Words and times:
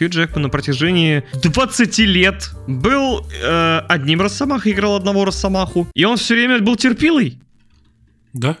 Хью 0.00 0.08
Джекман 0.08 0.44
на 0.44 0.48
протяжении 0.48 1.24
20 1.34 1.98
лет 1.98 2.52
был 2.66 3.26
э, 3.42 3.80
одним 3.86 4.22
Росомахой, 4.22 4.72
играл 4.72 4.96
одного 4.96 5.26
Росомаху, 5.26 5.88
и 5.94 6.06
он 6.06 6.16
все 6.16 6.32
время 6.32 6.58
был 6.60 6.76
терпилой. 6.76 7.38
Да? 8.32 8.56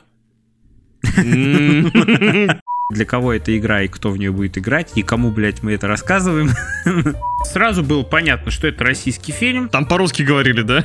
Для 2.90 3.04
кого 3.06 3.32
эта 3.32 3.56
игра 3.56 3.82
и 3.82 3.88
кто 3.88 4.10
в 4.10 4.18
нее 4.18 4.32
будет 4.32 4.58
играть, 4.58 4.92
и 4.96 5.02
кому, 5.02 5.30
блядь, 5.30 5.62
мы 5.62 5.72
это 5.72 5.88
рассказываем. 5.88 6.50
Сразу 7.44 7.82
было 7.82 8.02
понятно, 8.02 8.50
что 8.50 8.66
это 8.66 8.84
российский 8.84 9.32
фильм. 9.32 9.70
Там 9.70 9.86
по-русски 9.86 10.22
говорили, 10.22 10.60
да? 10.60 10.84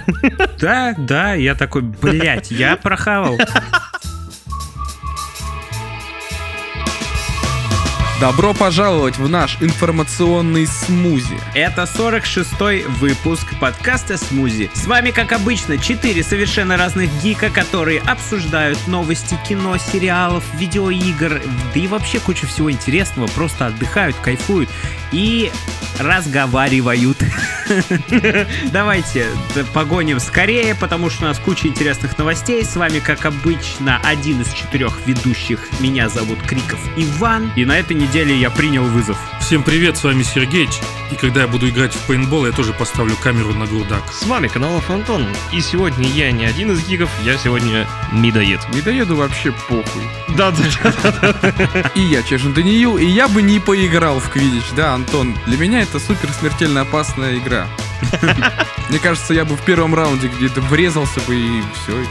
Да, 0.57 0.95
да, 0.97 1.33
я 1.33 1.55
такой, 1.55 1.81
блядь, 1.81 2.49
я 2.51 2.77
прохавал. 2.77 3.37
Добро 8.21 8.53
пожаловать 8.53 9.17
в 9.17 9.27
наш 9.27 9.57
информационный 9.59 10.67
смузи. 10.67 11.37
Это 11.53 11.81
46-й 11.81 12.83
выпуск 12.83 13.59
подкаста 13.59 14.17
«Смузи». 14.17 14.71
С 14.73 14.87
вами, 14.87 15.11
как 15.11 15.33
обычно, 15.33 15.77
четыре 15.77 16.23
совершенно 16.23 16.77
разных 16.77 17.09
гика, 17.21 17.49
которые 17.49 17.99
обсуждают 17.99 18.79
новости 18.87 19.37
кино, 19.45 19.75
сериалов, 19.77 20.45
видеоигр, 20.53 21.41
да 21.73 21.79
и 21.79 21.87
вообще 21.87 22.21
кучу 22.21 22.47
всего 22.47 22.71
интересного, 22.71 23.27
просто 23.27 23.65
отдыхают, 23.65 24.15
кайфуют 24.15 24.69
и 25.11 25.51
разговаривают. 25.99 27.17
Давайте 28.71 29.27
погоним 29.73 30.19
скорее, 30.19 30.75
потому 30.75 31.09
что 31.09 31.25
у 31.25 31.27
нас 31.27 31.39
куча 31.39 31.67
интересных 31.67 32.17
новостей. 32.17 32.63
С 32.63 32.75
вами, 32.75 32.99
как 32.99 33.25
обычно, 33.25 33.99
один 34.03 34.41
из 34.41 34.53
четырех 34.53 35.05
ведущих. 35.05 35.67
Меня 35.79 36.09
зовут 36.09 36.41
Криков 36.43 36.79
Иван. 36.95 37.51
И 37.55 37.65
на 37.65 37.79
этой 37.79 37.95
неделе 38.05 38.35
я 38.37 38.51
принял 38.51 38.83
вызов. 38.83 39.17
Всем 39.41 39.63
привет, 39.63 39.97
с 39.97 40.03
вами 40.03 40.21
Сергеич. 40.21 40.79
И 41.11 41.15
когда 41.15 41.41
я 41.41 41.47
буду 41.47 41.67
играть 41.67 41.93
в 41.93 41.99
пейнтбол, 42.05 42.45
я 42.45 42.51
тоже 42.51 42.71
поставлю 42.71 43.15
камеру 43.15 43.53
на 43.53 43.65
грудак. 43.65 44.03
С 44.13 44.25
вами 44.27 44.47
канал 44.47 44.79
Антон. 44.87 45.25
И 45.51 45.59
сегодня 45.59 46.07
я 46.07 46.31
не 46.31 46.45
один 46.45 46.71
из 46.71 46.87
гигов, 46.87 47.09
я 47.23 47.35
сегодня 47.37 47.87
медоед. 48.11 48.59
Медоеду 48.75 49.15
вообще 49.15 49.51
похуй. 49.51 50.03
Да, 50.37 50.51
да, 50.51 51.89
И 51.95 52.01
я 52.01 52.21
Чешин 52.21 52.53
Даниил, 52.53 52.97
и 52.97 53.05
я 53.05 53.27
бы 53.27 53.41
не 53.41 53.59
поиграл 53.59 54.19
в 54.19 54.29
Квидич, 54.29 54.65
да, 54.75 54.93
Антон. 54.93 55.35
Для 55.47 55.57
меня 55.57 55.81
это 55.81 55.99
супер 55.99 56.29
смертельно 56.39 56.81
опасная 56.81 57.37
игра. 57.37 57.67
Мне 58.89 58.99
кажется, 58.99 59.33
я 59.33 59.45
бы 59.45 59.55
в 59.55 59.61
первом 59.61 59.95
раунде 59.95 60.27
где-то 60.27 60.61
врезался 60.61 61.21
бы 61.21 61.35
и 61.35 61.63
все. 61.73 62.05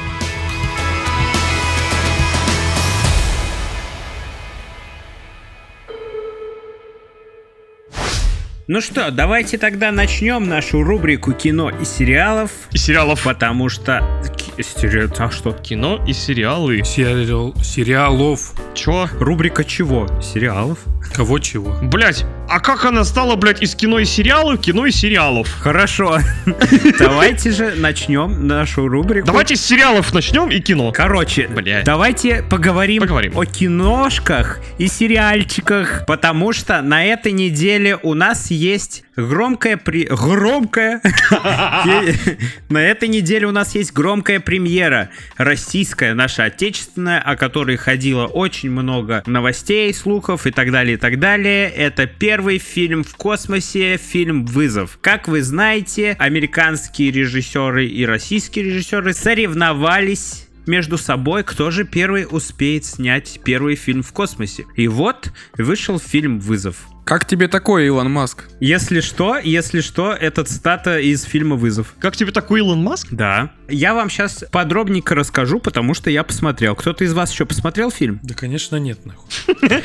Ну 8.67 8.81
что, 8.81 9.11
давайте 9.11 9.59
тогда 9.59 9.93
начнем 9.93 10.49
нашу 10.49 10.83
рубрику 10.83 11.33
кино 11.33 11.69
и 11.69 11.85
сериалов. 11.85 12.51
И 12.73 12.79
сериалов. 12.79 13.23
Потому 13.23 13.69
что... 13.69 13.99
А 13.99 15.31
что? 15.31 15.53
Кино 15.53 16.03
и 16.07 16.15
сериалы. 16.15 16.83
Сериал, 16.83 17.55
сериалов. 17.63 18.55
Чё? 18.75 19.07
Рубрика 19.21 19.65
чего? 19.65 20.09
Сериалов? 20.23 20.79
Кого 21.13 21.41
чего? 21.41 21.77
Блять, 21.83 22.25
а 22.49 22.61
как 22.61 22.85
она 22.85 23.05
стала, 23.05 23.37
блять, 23.37 23.63
из 23.63 23.75
кино 23.75 23.99
и 23.99 24.05
сериалов, 24.05 24.61
кино 24.61 24.87
и 24.87 24.91
сериалов? 24.91 25.49
Хорошо. 25.61 26.19
Давайте 26.99 27.51
же 27.51 27.75
начнем 27.77 28.47
нашу 28.47 28.87
рубрику. 28.87 29.27
Давайте 29.27 29.57
с 29.57 29.65
сериалов 29.65 30.13
начнем 30.13 30.51
и 30.51 30.61
кино. 30.61 30.93
Короче, 30.93 31.49
Блядь. 31.49 31.85
давайте 31.85 32.43
поговорим, 32.43 33.03
Поговорим. 33.03 33.39
о 33.39 33.45
киношках 33.45 34.61
и 34.79 34.89
сериальчиках, 34.89 36.05
потому 36.07 36.53
что 36.53 36.83
на 36.83 37.05
этой 37.05 37.33
неделе 37.33 37.99
у 38.03 38.15
нас 38.15 38.51
есть 38.51 39.05
громкая 39.17 39.77
при... 39.77 40.05
Громкая! 40.05 41.01
На 42.69 42.79
этой 42.79 43.09
неделе 43.09 43.47
у 43.47 43.53
нас 43.53 43.75
есть 43.75 43.93
громкая 43.93 44.41
премьера. 44.41 45.11
Российская, 45.37 46.15
наша 46.15 46.45
отечественная, 46.45 47.21
о 47.21 47.37
которой 47.37 47.77
ходило 47.77 48.27
очень 48.27 48.71
много 48.71 49.23
новостей, 49.27 49.93
слухов 49.95 50.47
и 50.47 50.51
так 50.51 50.73
далее, 50.73 50.95
и 50.95 50.97
так 50.97 51.19
далее. 51.19 51.69
Это 51.69 52.07
первый 52.35 52.59
фильм 52.59 53.05
в 53.05 53.15
космосе, 53.15 53.97
фильм 53.97 54.45
«Вызов». 54.45 54.99
Как 55.01 55.29
вы 55.29 55.41
знаете, 55.41 56.17
американские 56.19 57.13
режиссеры 57.13 57.87
и 57.87 58.05
российские 58.05 58.65
режиссеры 58.65 59.15
соревновались 59.15 60.49
между 60.67 60.99
собой, 60.99 61.45
кто 61.45 61.71
же 61.71 61.85
первый 61.85 62.27
успеет 62.29 62.87
снять 62.87 63.39
первый 63.45 63.77
фильм 63.77 64.03
в 64.03 64.13
космосе. 64.13 64.67
И 64.75 64.89
вот 64.89 65.31
вышел 65.57 66.01
фильм 66.01 66.41
«Вызов». 66.41 66.89
Как 67.05 67.27
тебе 67.27 67.49
такое, 67.49 67.85
Илон 67.85 68.11
Маск? 68.11 68.49
Если 68.61 69.01
что, 69.01 69.37
если 69.37 69.83
что, 69.83 70.15
это 70.15 70.43
цитата 70.43 70.99
из 70.99 71.23
фильма 71.23 71.55
«Вызов». 71.55 71.95
Как 72.01 72.17
тебе 72.17 72.33
такой 72.33 72.61
Илон 72.61 72.83
Маск? 72.83 73.09
Да. 73.11 73.53
Я 73.69 73.95
вам 73.95 74.09
сейчас 74.09 74.43
подробненько 74.51 75.15
расскажу, 75.15 75.61
потому 75.61 75.93
что 75.93 76.09
я 76.11 76.25
посмотрел. 76.25 76.75
Кто-то 76.75 77.05
из 77.05 77.13
вас 77.13 77.31
еще 77.31 77.45
посмотрел 77.45 77.91
фильм? 77.91 78.21
Да, 78.23 78.35
конечно, 78.35 78.77
нет, 78.77 79.05
нахуй. 79.05 79.29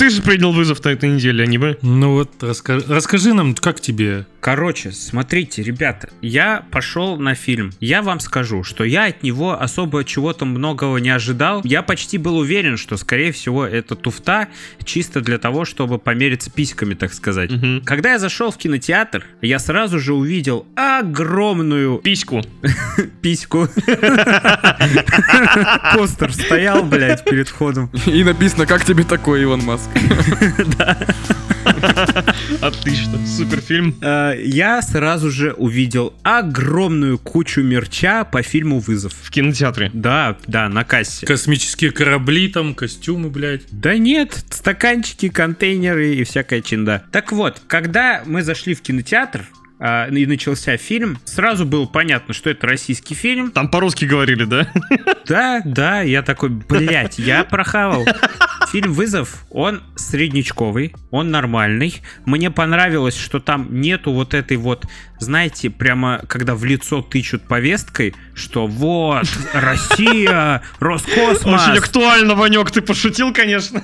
Ты 0.00 0.08
же 0.08 0.22
принял 0.22 0.50
вызов 0.50 0.82
на 0.82 0.88
этой 0.88 1.10
неделе, 1.10 1.44
а 1.44 1.46
не 1.46 1.58
мы. 1.58 1.76
Ну 1.82 2.14
вот, 2.14 2.30
раска- 2.42 2.82
расскажи 2.88 3.34
нам, 3.34 3.54
как 3.54 3.82
тебе? 3.82 4.24
Короче, 4.40 4.92
смотрите, 4.92 5.62
ребята, 5.62 6.08
я 6.22 6.64
пошел 6.70 7.18
на 7.18 7.34
фильм. 7.34 7.72
Я 7.78 8.00
вам 8.00 8.20
скажу, 8.20 8.64
что 8.64 8.84
я 8.84 9.04
от 9.04 9.22
него 9.22 9.60
особо 9.60 10.02
чего-то 10.02 10.46
многого 10.46 10.96
не 10.98 11.10
ожидал. 11.10 11.60
Я 11.62 11.82
почти 11.82 12.16
был 12.16 12.38
уверен, 12.38 12.78
что, 12.78 12.96
скорее 12.96 13.32
всего, 13.32 13.66
это 13.66 13.96
туфта 13.96 14.48
чисто 14.84 15.20
для 15.20 15.36
того, 15.38 15.66
чтобы 15.66 15.98
помериться 15.98 16.50
письками, 16.50 16.94
так 16.94 17.12
сказать. 17.12 17.50
Мгм. 17.50 17.82
Когда 17.84 18.12
я 18.12 18.18
зашел 18.18 18.50
в 18.50 18.56
кинотеатр, 18.56 19.26
я 19.42 19.58
сразу 19.58 19.98
же 19.98 20.14
увидел 20.14 20.66
огромную 20.74 21.98
Письку. 21.98 22.42
письку. 23.20 23.68
Постер 25.94 26.32
стоял, 26.32 26.82
блядь, 26.82 27.24
перед 27.24 27.48
входом. 27.48 27.90
И 28.06 28.24
написано, 28.24 28.64
как 28.64 28.86
тебе 28.86 29.04
такое, 29.04 29.42
Илон 29.42 29.60
Маск? 29.64 29.90
Отлично. 32.60 33.18
Супер 33.26 33.60
фильм. 33.60 33.94
Э, 34.02 34.34
Я 34.42 34.82
сразу 34.82 35.30
же 35.30 35.52
увидел 35.52 36.14
огромную 36.22 37.18
кучу 37.18 37.62
мерча 37.62 38.24
по 38.24 38.42
фильму 38.42 38.78
«Вызов». 38.80 39.12
В 39.22 39.30
кинотеатре. 39.30 39.90
Да, 39.94 40.36
да, 40.46 40.68
на 40.68 40.84
кассе. 40.84 41.26
Космические 41.26 41.90
корабли 41.90 42.48
там, 42.48 42.74
костюмы, 42.74 43.30
блядь. 43.30 43.62
Да 43.70 43.96
нет, 43.96 44.44
стаканчики, 44.50 45.28
контейнеры 45.28 46.14
и 46.14 46.24
всякая 46.24 46.60
чинда. 46.60 47.04
Так 47.12 47.32
вот, 47.32 47.62
когда 47.66 48.22
мы 48.26 48.42
зашли 48.42 48.74
в 48.74 48.82
кинотеатр, 48.82 49.46
а, 49.80 50.08
и 50.08 50.26
начался 50.26 50.76
фильм, 50.76 51.18
сразу 51.24 51.64
было 51.64 51.86
понятно, 51.86 52.34
что 52.34 52.50
это 52.50 52.66
российский 52.66 53.14
фильм. 53.14 53.50
Там 53.50 53.68
по-русски 53.70 54.04
говорили, 54.04 54.44
да? 54.44 54.70
Да, 55.26 55.62
да, 55.64 56.02
я 56.02 56.22
такой, 56.22 56.50
блядь, 56.50 57.18
я 57.18 57.44
прохавал. 57.44 58.04
Фильм 58.70 58.92
«Вызов», 58.92 59.44
он 59.50 59.82
среднячковый, 59.96 60.94
он 61.10 61.30
нормальный. 61.30 62.02
Мне 62.24 62.50
понравилось, 62.50 63.16
что 63.16 63.40
там 63.40 63.80
нету 63.80 64.12
вот 64.12 64.34
этой 64.34 64.56
вот, 64.56 64.86
знаете, 65.18 65.70
прямо 65.70 66.20
когда 66.28 66.54
в 66.54 66.64
лицо 66.64 67.00
тычут 67.00 67.48
повесткой, 67.48 68.14
что 68.34 68.66
вот, 68.66 69.26
Россия, 69.54 70.62
Роскосмос. 70.78 71.68
Очень 71.68 71.78
актуально, 71.78 72.34
Ванек, 72.34 72.70
ты 72.70 72.82
пошутил, 72.82 73.32
конечно. 73.32 73.82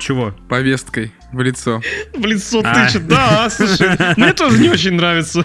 Чего? 0.00 0.34
Повесткой 0.48 1.12
в 1.32 1.40
лицо. 1.40 1.80
В 2.14 2.24
лицо 2.24 2.62
А. 2.64 2.86
тычет. 2.86 3.06
Да, 3.06 3.48
слушай, 3.50 3.88
мне 4.16 4.32
тоже 4.32 4.58
не 4.58 4.68
очень 4.68 4.92
нравится. 4.94 5.44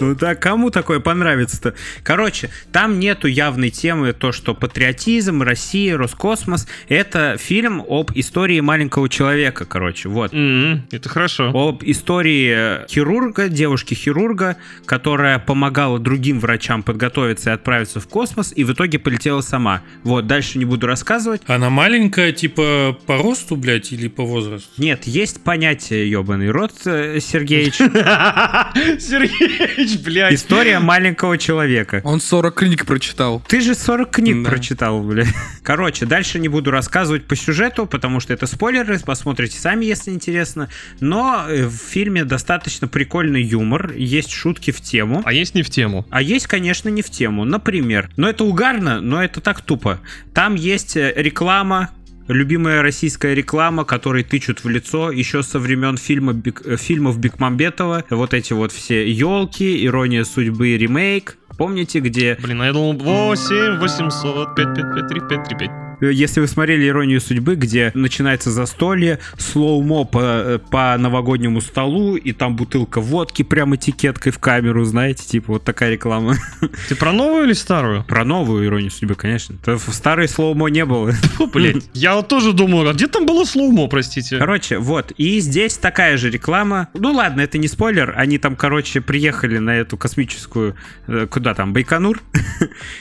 Ну 0.00 0.14
да, 0.14 0.34
кому 0.34 0.70
такое 0.70 1.00
понравится-то? 1.00 1.74
Короче, 2.02 2.50
там 2.72 2.98
нету 3.00 3.26
явной 3.26 3.70
темы 3.70 4.12
то, 4.12 4.32
что 4.32 4.54
патриотизм, 4.54 5.42
Россия, 5.42 5.96
Роскосмос. 5.96 6.66
Это 6.88 7.36
фильм 7.38 7.82
об 7.88 8.10
истории 8.14 8.60
маленького 8.60 9.08
человека, 9.08 9.64
короче, 9.64 10.08
вот. 10.08 10.32
Это 10.32 11.08
хорошо. 11.08 11.50
Об 11.54 11.82
истории 11.84 12.82
э, 12.84 12.86
хирурга, 12.88 13.48
девушки-хирурга, 13.48 14.56
которая 14.86 15.38
помогала 15.38 15.98
другим 15.98 16.40
врачам 16.40 16.82
подготовиться 16.82 17.50
и 17.50 17.52
отправиться 17.52 18.00
в 18.00 18.06
космос, 18.08 18.52
и 18.54 18.64
в 18.64 18.72
итоге 18.72 18.98
полетела 18.98 19.40
сама. 19.40 19.82
Вот, 20.02 20.26
дальше 20.26 20.58
не 20.58 20.64
буду 20.64 20.86
рассказывать. 20.86 21.42
Она 21.46 21.70
маленькая, 21.70 22.32
типа, 22.32 22.96
по 23.06 23.16
росту, 23.18 23.56
блядь, 23.56 23.92
или 23.92 24.08
по 24.08 24.24
возрасту? 24.24 24.70
Нет, 24.78 25.04
есть 25.06 25.23
понятие, 25.32 26.10
ебаный 26.10 26.50
рот, 26.50 26.72
э, 26.84 27.18
Сергеевич. 27.20 27.74
Сергеич, 29.00 29.98
блядь. 30.00 30.34
История 30.34 30.78
маленького 30.78 31.38
человека. 31.38 32.00
Он 32.04 32.20
40 32.20 32.54
книг 32.54 32.86
прочитал. 32.86 33.42
Ты 33.48 33.60
же 33.60 33.74
40 33.74 34.10
книг 34.10 34.42
Да. 34.42 34.50
прочитал, 34.50 35.02
бля. 35.02 35.24
Короче, 35.62 36.06
дальше 36.06 36.38
не 36.38 36.48
буду 36.48 36.70
рассказывать 36.70 37.24
по 37.24 37.36
сюжету, 37.36 37.86
потому 37.86 38.20
что 38.20 38.32
это 38.32 38.46
спойлеры, 38.46 38.98
посмотрите 39.00 39.58
сами, 39.58 39.84
если 39.84 40.10
интересно. 40.10 40.68
Но 41.00 41.46
э, 41.48 41.66
в 41.66 41.74
фильме 41.76 42.24
достаточно 42.24 42.88
прикольный 42.88 43.42
юмор, 43.42 43.92
есть 43.92 44.30
шутки 44.30 44.70
в 44.70 44.80
тему. 44.80 45.22
А 45.24 45.32
есть 45.32 45.54
не 45.54 45.62
в 45.62 45.70
тему. 45.70 46.06
А 46.10 46.20
есть, 46.22 46.46
конечно, 46.46 46.88
не 46.88 47.02
в 47.02 47.10
тему. 47.10 47.44
Например, 47.44 48.10
но 48.16 48.28
это 48.28 48.44
угарно, 48.44 49.00
но 49.00 49.22
это 49.22 49.40
так 49.40 49.60
тупо. 49.62 50.00
Там 50.32 50.54
есть 50.54 50.96
э, 50.96 51.12
реклама 51.16 51.90
любимая 52.28 52.82
российская 52.82 53.34
реклама, 53.34 53.84
которой 53.84 54.24
тычут 54.24 54.64
в 54.64 54.68
лицо 54.68 55.10
еще 55.10 55.42
со 55.42 55.58
времен 55.58 55.96
фильма, 55.96 56.32
Бек- 56.32 56.62
э, 56.64 56.76
фильмов 56.76 57.18
Бекмамбетова. 57.18 58.04
Вот 58.10 58.34
эти 58.34 58.52
вот 58.52 58.72
все 58.72 59.10
елки, 59.10 59.84
ирония 59.84 60.24
судьбы, 60.24 60.76
ремейк. 60.76 61.36
Помните, 61.56 62.00
где 62.00 62.36
Блин, 62.42 62.62
я 62.62 62.72
думал 62.72 62.94
8 62.94 63.78
800 63.78 64.56
5 64.56 64.74
5 64.74 64.94
5 64.94 65.08
3 65.08 65.20
5 65.28 65.48
3 65.48 65.58
5. 65.58 65.70
Э, 65.70 65.93
Если 66.10 66.40
вы 66.40 66.46
смотрели 66.46 66.88
«Иронию 66.88 67.20
судьбы», 67.20 67.54
где 67.56 67.90
начинается 67.94 68.50
застолье, 68.50 69.18
slow-mo 69.38 70.04
по, 70.04 70.20
э, 70.22 70.58
по 70.58 70.96
новогоднему 70.98 71.60
столу, 71.60 72.16
и 72.16 72.32
там 72.32 72.56
бутылка 72.56 73.00
водки 73.00 73.42
прям 73.42 73.74
этикеткой 73.74 74.32
в 74.32 74.38
камеру, 74.38 74.84
знаете, 74.84 75.24
типа 75.26 75.54
вот 75.54 75.64
такая 75.64 75.92
реклама. 75.92 76.36
Ты 76.88 76.96
про 76.96 77.12
новую 77.12 77.44
или 77.44 77.52
старую? 77.52 78.04
Про 78.04 78.24
новую 78.24 78.66
«Иронию 78.66 78.90
судьбы», 78.90 79.14
конечно. 79.14 79.56
То 79.64 79.76
В 79.76 79.92
старой 79.94 80.28
slow-mo 80.28 80.68
не 80.68 80.84
было. 80.84 81.12
Фу, 81.36 81.46
блядь. 81.46 81.84
Я 81.94 82.14
вот 82.16 82.28
тоже 82.28 82.52
думал, 82.52 82.88
а 82.88 82.92
где 82.92 83.06
там 83.06 83.26
было 83.26 83.44
slow-mo, 83.44 83.88
простите? 83.88 84.38
Короче, 84.38 84.78
вот, 84.78 85.12
и 85.16 85.40
здесь 85.40 85.76
такая 85.76 86.16
же 86.16 86.30
реклама. 86.30 86.88
Ну 86.94 87.12
ладно, 87.12 87.40
это 87.40 87.58
не 87.58 87.68
спойлер, 87.68 88.14
они 88.16 88.38
там, 88.38 88.56
короче, 88.56 89.00
приехали 89.00 89.58
на 89.58 89.76
эту 89.76 89.96
космическую, 89.96 90.76
э, 91.06 91.26
куда 91.30 91.54
там, 91.54 91.72
Байконур, 91.72 92.20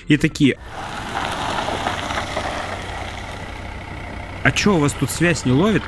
и 0.07 0.17
такие... 0.17 0.57
А 4.44 4.51
чё, 4.51 4.75
у 4.75 4.80
вас 4.80 4.94
тут 4.94 5.10
связь 5.10 5.45
не 5.45 5.51
ловит? 5.51 5.84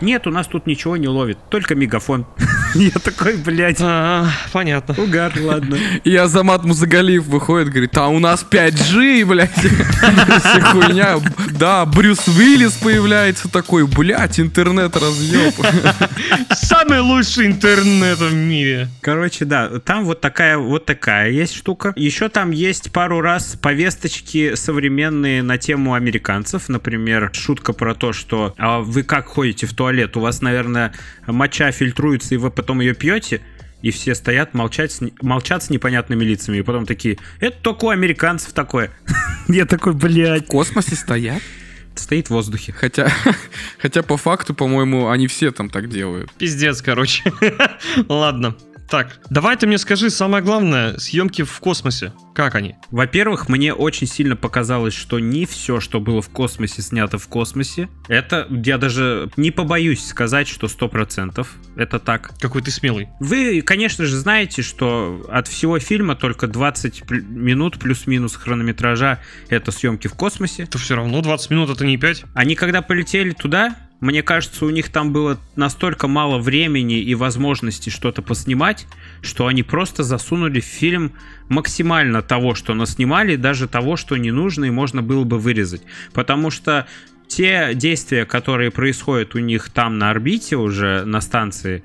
Нет, 0.00 0.26
у 0.26 0.30
нас 0.30 0.46
тут 0.46 0.66
ничего 0.66 0.96
не 0.96 1.08
ловит, 1.08 1.38
только 1.48 1.74
мегафон. 1.74 2.26
Я 2.84 2.90
такой, 2.90 3.36
блядь, 3.36 3.78
А, 3.80 4.28
понятно. 4.52 4.94
угар, 5.02 5.32
ладно. 5.40 5.78
И 6.04 6.14
Азамат 6.16 6.64
Музагалиев 6.64 7.24
выходит, 7.24 7.68
говорит, 7.68 7.96
а 7.96 8.08
у 8.08 8.18
нас 8.18 8.44
5G, 8.48 9.24
блядь. 9.24 9.50
Вся 9.54 10.60
хуйня. 10.72 11.20
Да, 11.52 11.84
Брюс 11.86 12.26
Уиллис 12.26 12.72
появляется 12.72 13.48
такой, 13.48 13.86
блядь, 13.86 14.40
интернет 14.40 14.96
разъеб. 14.96 15.54
Самый 16.52 17.00
лучший 17.00 17.46
интернет 17.46 18.18
в 18.18 18.34
мире. 18.34 18.88
Короче, 19.00 19.44
да, 19.44 19.78
там 19.80 20.04
вот 20.04 20.20
такая 20.20 20.58
вот 20.58 20.84
такая 20.86 21.30
есть 21.30 21.54
штука. 21.54 21.92
Еще 21.96 22.28
там 22.28 22.50
есть 22.50 22.90
пару 22.92 23.20
раз 23.20 23.56
повесточки 23.60 24.54
современные 24.54 25.42
на 25.42 25.58
тему 25.58 25.94
американцев. 25.94 26.68
Например, 26.68 27.30
шутка 27.32 27.72
про 27.72 27.94
то, 27.94 28.12
что 28.12 28.54
а 28.58 28.80
вы 28.80 29.02
как 29.02 29.26
ходите 29.26 29.66
в 29.66 29.74
туалет? 29.74 30.16
У 30.16 30.20
вас, 30.20 30.42
наверное, 30.42 30.92
моча 31.26 31.70
фильтруется, 31.70 32.34
и 32.34 32.38
вы 32.38 32.50
потом 32.64 32.80
ее 32.80 32.94
пьете? 32.94 33.42
И 33.82 33.90
все 33.90 34.14
стоят, 34.14 34.54
не- 34.54 35.12
молчат 35.20 35.62
с 35.62 35.68
непонятными 35.68 36.24
лицами. 36.24 36.56
И 36.56 36.62
потом 36.62 36.86
такие, 36.86 37.18
это 37.38 37.58
только 37.60 37.84
у 37.84 37.88
американцев 37.90 38.54
такое. 38.54 38.90
Я 39.48 39.66
такой, 39.66 39.92
блядь. 39.92 40.44
В 40.44 40.48
космосе 40.48 40.96
стоят. 40.96 41.42
Стоит 41.94 42.28
в 42.28 42.30
воздухе. 42.30 42.72
Хотя, 42.72 43.12
хотя 43.78 44.02
по 44.02 44.16
факту, 44.16 44.54
по-моему, 44.54 45.10
они 45.10 45.26
все 45.26 45.50
там 45.52 45.68
так 45.68 45.90
делают. 45.90 46.32
Пиздец, 46.32 46.80
короче. 46.80 47.30
Ладно. 48.08 48.56
Так, 48.88 49.18
давай 49.30 49.56
ты 49.56 49.66
мне 49.66 49.78
скажи 49.78 50.10
самое 50.10 50.42
главное, 50.42 50.96
съемки 50.98 51.42
в 51.42 51.58
космосе. 51.60 52.12
Как 52.34 52.54
они? 52.54 52.76
Во-первых, 52.90 53.48
мне 53.48 53.72
очень 53.72 54.06
сильно 54.06 54.36
показалось, 54.36 54.94
что 54.94 55.18
не 55.18 55.46
все, 55.46 55.80
что 55.80 56.00
было 56.00 56.20
в 56.20 56.28
космосе, 56.28 56.82
снято 56.82 57.16
в 57.18 57.28
космосе. 57.28 57.88
Это, 58.08 58.46
я 58.50 58.76
даже 58.76 59.30
не 59.36 59.50
побоюсь 59.50 60.04
сказать, 60.04 60.48
что 60.48 60.66
100% 60.66 61.46
это 61.76 61.98
так. 61.98 62.32
Какой 62.40 62.62
ты 62.62 62.70
смелый. 62.70 63.08
Вы, 63.20 63.62
конечно 63.62 64.04
же, 64.04 64.16
знаете, 64.16 64.62
что 64.62 65.24
от 65.30 65.48
всего 65.48 65.78
фильма 65.78 66.16
только 66.16 66.46
20 66.46 67.02
пл- 67.02 67.20
минут 67.22 67.78
плюс-минус 67.78 68.36
хронометража 68.36 69.20
это 69.48 69.70
съемки 69.70 70.08
в 70.08 70.14
космосе. 70.14 70.66
То 70.66 70.78
все 70.78 70.96
равно 70.96 71.20
20 71.22 71.50
минут 71.50 71.70
это 71.70 71.86
не 71.86 71.96
5. 71.96 72.24
Они 72.34 72.54
когда 72.54 72.82
полетели 72.82 73.30
туда, 73.30 73.76
мне 74.00 74.22
кажется, 74.22 74.66
у 74.66 74.70
них 74.70 74.90
там 74.90 75.12
было 75.12 75.38
настолько 75.56 76.08
мало 76.08 76.38
времени 76.38 77.00
и 77.00 77.14
возможности 77.14 77.90
что-то 77.90 78.22
поснимать, 78.22 78.86
что 79.22 79.46
они 79.46 79.62
просто 79.62 80.02
засунули 80.02 80.60
в 80.60 80.64
фильм 80.64 81.12
максимально 81.48 82.20
того, 82.20 82.54
что 82.54 82.74
наснимали, 82.74 83.36
даже 83.36 83.68
того, 83.68 83.96
что 83.96 84.16
не 84.16 84.30
нужно 84.30 84.66
и 84.66 84.70
можно 84.70 85.02
было 85.02 85.24
бы 85.24 85.38
вырезать. 85.38 85.82
Потому 86.12 86.50
что 86.50 86.86
те 87.28 87.70
действия, 87.74 88.26
которые 88.26 88.70
происходят 88.70 89.34
у 89.34 89.38
них 89.38 89.70
там 89.70 89.98
на 89.98 90.10
орбите 90.10 90.56
уже, 90.56 91.04
на 91.04 91.20
станции, 91.20 91.82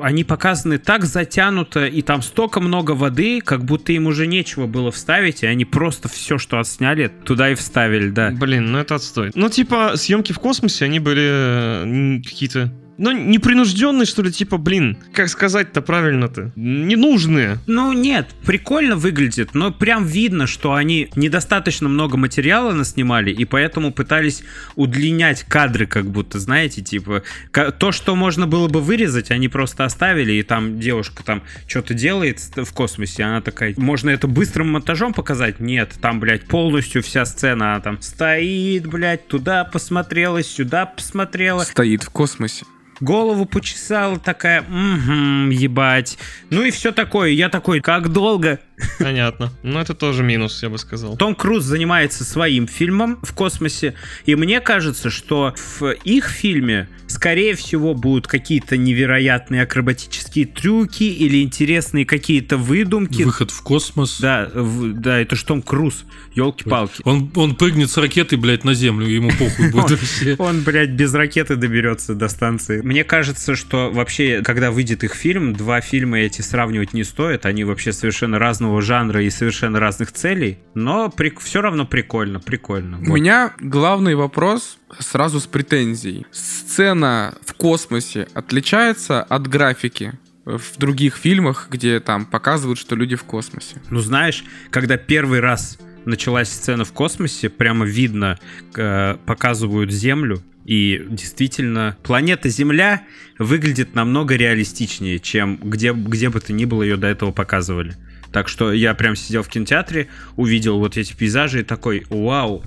они 0.00 0.24
показаны 0.24 0.78
так 0.78 1.04
затянуто, 1.04 1.86
и 1.86 2.00
там 2.02 2.22
столько 2.22 2.60
много 2.60 2.92
воды, 2.92 3.40
как 3.40 3.64
будто 3.64 3.92
им 3.92 4.06
уже 4.06 4.26
нечего 4.26 4.66
было 4.66 4.90
вставить, 4.90 5.42
и 5.42 5.46
они 5.46 5.64
просто 5.64 6.08
все, 6.08 6.38
что 6.38 6.58
отсняли, 6.58 7.08
туда 7.08 7.50
и 7.50 7.54
вставили, 7.54 8.10
да. 8.10 8.30
Блин, 8.30 8.72
ну 8.72 8.78
это 8.78 8.94
отстой. 8.94 9.30
Ну, 9.34 9.48
типа, 9.48 9.92
съемки 9.96 10.32
в 10.32 10.38
космосе, 10.38 10.84
они 10.86 11.00
были 11.00 12.18
э, 12.18 12.22
какие-то... 12.22 12.72
Ну, 12.96 13.12
непринужденные, 13.12 14.06
что 14.06 14.22
ли, 14.22 14.30
типа, 14.30 14.56
блин, 14.56 14.98
как 15.12 15.28
сказать-то 15.28 15.82
правильно-то? 15.82 16.52
Ненужные. 16.56 17.58
Ну 17.66 17.92
нет, 17.92 18.28
прикольно 18.44 18.96
выглядит, 18.96 19.54
но 19.54 19.72
прям 19.72 20.04
видно, 20.04 20.46
что 20.46 20.74
они 20.74 21.10
недостаточно 21.16 21.88
много 21.88 22.16
материала 22.16 22.72
наснимали, 22.72 23.30
и 23.30 23.44
поэтому 23.44 23.92
пытались 23.92 24.42
удлинять 24.76 25.42
кадры, 25.44 25.86
как 25.86 26.06
будто, 26.06 26.38
знаете, 26.38 26.82
типа, 26.82 27.22
то, 27.52 27.92
что 27.92 28.14
можно 28.14 28.46
было 28.46 28.68
бы 28.68 28.80
вырезать, 28.80 29.30
они 29.30 29.48
просто 29.48 29.84
оставили, 29.84 30.32
и 30.32 30.42
там 30.42 30.78
девушка 30.78 31.24
там 31.24 31.42
что-то 31.66 31.94
делает 31.94 32.40
в 32.56 32.72
космосе, 32.72 33.24
она 33.24 33.40
такая, 33.40 33.74
можно 33.76 34.10
это 34.10 34.28
быстрым 34.28 34.72
монтажом 34.72 35.12
показать? 35.14 35.60
Нет, 35.60 35.94
там, 36.00 36.20
блядь, 36.20 36.46
полностью 36.46 37.02
вся 37.02 37.24
сцена, 37.24 37.72
она 37.72 37.80
там 37.80 38.02
стоит, 38.02 38.86
блядь, 38.86 39.26
туда 39.26 39.64
посмотрела, 39.64 40.42
сюда 40.42 40.86
посмотрела, 40.86 41.64
Стоит 41.64 42.02
в 42.02 42.10
космосе. 42.10 42.64
Голову 43.00 43.46
почесала 43.46 44.18
такая, 44.18 44.62
угу, 44.62 45.50
ебать. 45.50 46.18
Ну 46.50 46.62
и 46.62 46.70
все 46.70 46.92
такое. 46.92 47.30
Я 47.30 47.48
такой, 47.48 47.80
как 47.80 48.10
долго? 48.10 48.60
Понятно. 48.98 49.52
Ну, 49.62 49.78
это 49.78 49.94
тоже 49.94 50.22
минус, 50.22 50.62
я 50.62 50.68
бы 50.68 50.78
сказал. 50.78 51.16
Том 51.16 51.34
Круз 51.34 51.64
занимается 51.64 52.24
своим 52.24 52.66
фильмом 52.66 53.18
в 53.22 53.32
космосе, 53.32 53.94
и 54.26 54.34
мне 54.34 54.60
кажется, 54.60 55.10
что 55.10 55.54
в 55.78 55.92
их 56.04 56.28
фильме, 56.28 56.88
скорее 57.06 57.54
всего, 57.54 57.94
будут 57.94 58.26
какие-то 58.26 58.76
невероятные 58.76 59.62
акробатические 59.62 60.46
трюки 60.46 61.04
или 61.04 61.42
интересные 61.42 62.04
какие-то 62.04 62.56
выдумки. 62.56 63.22
Выход 63.22 63.50
в 63.50 63.62
космос. 63.62 64.18
Да, 64.20 64.50
в- 64.54 64.92
да, 64.92 65.20
это 65.20 65.36
ж 65.36 65.42
Том 65.44 65.62
Круз, 65.62 66.04
елки-палки. 66.34 67.00
Он, 67.04 67.30
он 67.36 67.54
прыгнет 67.54 67.90
с 67.90 67.96
ракеты, 67.96 68.36
блядь, 68.36 68.64
на 68.64 68.74
землю, 68.74 69.06
ему 69.06 69.30
похуй 69.30 69.70
будет 69.70 69.90
вообще. 70.00 70.34
Он, 70.38 70.62
блядь, 70.62 70.90
без 70.90 71.14
ракеты 71.14 71.56
доберется 71.56 72.14
до 72.14 72.28
станции. 72.28 72.80
Мне 72.80 73.04
кажется, 73.04 73.54
что 73.54 73.90
вообще, 73.92 74.42
когда 74.42 74.70
выйдет 74.70 75.04
их 75.04 75.14
фильм, 75.14 75.52
два 75.54 75.80
фильма 75.80 76.18
эти 76.20 76.40
сравнивать 76.42 76.92
не 76.92 77.04
стоит. 77.04 77.46
Они 77.46 77.64
вообще 77.64 77.92
совершенно 77.92 78.38
разного 78.64 78.82
жанра 78.82 79.22
и 79.22 79.30
совершенно 79.30 79.80
разных 79.80 80.12
целей. 80.12 80.58
Но 80.74 81.12
все 81.40 81.60
равно 81.60 81.86
прикольно, 81.86 82.40
прикольно. 82.40 82.98
У 82.98 83.04
Вот. 83.06 83.16
меня 83.16 83.52
главный 83.60 84.14
вопрос 84.14 84.78
сразу 84.98 85.38
с 85.40 85.46
претензией. 85.46 86.26
Сцена 86.32 87.34
в 87.44 87.52
космосе 87.54 88.26
отличается 88.34 89.22
от 89.22 89.48
графики 89.48 90.12
в 90.44 90.78
других 90.78 91.16
фильмах, 91.16 91.68
где 91.70 92.00
там 92.00 92.24
показывают, 92.26 92.78
что 92.78 92.96
люди 92.96 93.16
в 93.16 93.24
космосе. 93.24 93.76
Ну, 93.90 94.00
знаешь, 94.00 94.44
когда 94.70 94.96
первый 94.96 95.40
раз 95.40 95.78
началась 96.06 96.48
сцена 96.48 96.84
в 96.84 96.92
космосе, 96.92 97.48
прямо 97.48 97.86
видно, 97.86 98.38
э, 98.76 99.16
показывают 99.26 99.90
Землю, 99.90 100.42
и 100.66 101.02
действительно, 101.10 101.96
планета 102.02 102.48
Земля 102.48 103.02
выглядит 103.38 103.94
намного 103.94 104.36
реалистичнее, 104.36 105.18
чем 105.18 105.56
где, 105.56 105.92
где 105.92 106.28
бы 106.30 106.40
то 106.40 106.52
ни 106.52 106.64
было 106.64 106.82
ее 106.82 106.96
до 106.96 107.06
этого 107.06 107.32
показывали. 107.32 107.94
Так 108.34 108.48
что 108.48 108.72
я 108.72 108.94
прям 108.94 109.14
сидел 109.14 109.44
в 109.44 109.48
кинотеатре, 109.48 110.08
увидел 110.34 110.80
вот 110.80 110.96
эти 110.96 111.14
пейзажи 111.14 111.60
и 111.60 111.62
такой, 111.62 112.04
вау, 112.10 112.64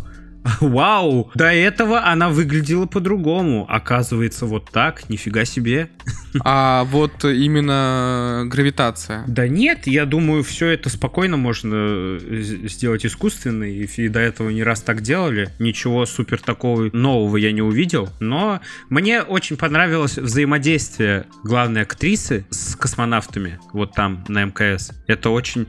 вау, 0.62 1.32
до 1.36 1.46
этого 1.46 2.04
она 2.06 2.30
выглядела 2.30 2.86
по-другому. 2.86 3.66
Оказывается, 3.70 4.46
вот 4.46 4.70
так, 4.72 5.10
нифига 5.10 5.46
себе. 5.46 5.90
А 6.44 6.84
вот 6.84 7.26
именно 7.26 8.44
гравитация. 8.46 9.24
Да 9.28 9.48
нет, 9.48 9.88
я 9.88 10.06
думаю, 10.06 10.44
все 10.44 10.68
это 10.68 10.90
спокойно 10.90 11.36
можно 11.36 11.74
э, 11.74 12.20
сделать 12.66 13.06
искусственно, 13.08 13.64
и 13.64 14.08
до 14.08 14.20
этого 14.20 14.50
не 14.52 14.62
раз 14.62 14.82
так 14.82 15.02
делали. 15.02 15.50
Ничего 15.58 16.06
супер 16.06 16.40
такого 16.40 16.90
нового 16.94 17.38
я 17.38 17.52
не 17.52 17.64
увидел, 17.64 18.10
но 18.20 18.62
мне 18.90 19.24
очень 19.24 19.58
понравилось 19.58 20.18
взаимодействие 20.18 21.26
главной 21.44 21.82
актрисы 21.82 22.46
с 22.52 22.76
космонавтами, 22.76 23.60
вот 23.74 23.94
там, 23.94 24.24
на 24.28 24.46
МКС. 24.46 24.92
Это 25.08 25.32
очень 25.32 25.68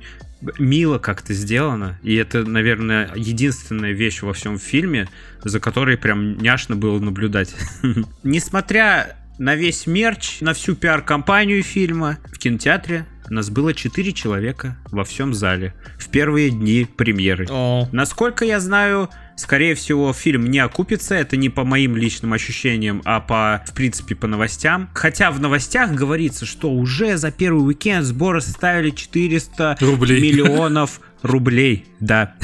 мило 0.59 0.99
как-то 0.99 1.35
сделано, 1.35 1.99
и 2.03 2.15
это, 2.15 2.45
наверное, 2.45 3.11
единственная 3.15 3.93
вещь 3.93 4.23
во 4.23 4.33
всем 4.33 4.59
фильме, 4.59 5.09
за 5.43 5.61
которой 5.61 5.97
прям 5.97 6.39
няшно 6.39 6.77
было 6.77 6.99
наблюдать. 6.99 7.55
Несмотря 8.23 9.17
на 9.39 9.55
весь 9.55 9.87
мерч, 9.87 10.41
на 10.41 10.53
всю 10.53 10.75
пиар-компанию 10.75 11.63
фильма. 11.63 12.19
В 12.33 12.39
кинотеатре 12.39 13.07
нас 13.31 13.51
было 13.51 13.75
4 13.75 14.13
человека 14.13 14.77
во 14.91 15.05
всем 15.05 15.35
зале 15.35 15.75
в 15.99 16.09
первые 16.09 16.51
дни 16.51 16.87
премьеры. 16.97 17.47
О, 17.51 17.89
Насколько 17.93 18.45
я 18.45 18.59
знаю, 18.59 19.11
скорее 19.37 19.75
всего, 19.75 20.13
фильм 20.13 20.47
не 20.47 20.59
окупится. 20.59 21.15
Это 21.15 21.37
не 21.37 21.49
по 21.51 21.65
моим 21.65 21.97
личным 21.97 22.33
ощущениям, 22.33 23.03
а 23.05 23.21
по, 23.21 23.63
в 23.67 23.75
принципе, 23.75 24.15
по 24.15 24.27
новостям. 24.27 24.89
Хотя 24.95 25.31
в 25.31 25.41
новостях 25.41 25.93
говорится, 25.93 26.47
что 26.47 26.71
уже 26.71 27.17
за 27.17 27.31
первый 27.31 27.67
уикенд 27.67 28.05
сборы 28.05 28.41
составили 28.41 28.91
400 28.91 29.77
Рублей. 29.81 30.21
миллионов 30.21 31.01
рублей. 31.23 31.87
Да, 32.01 32.35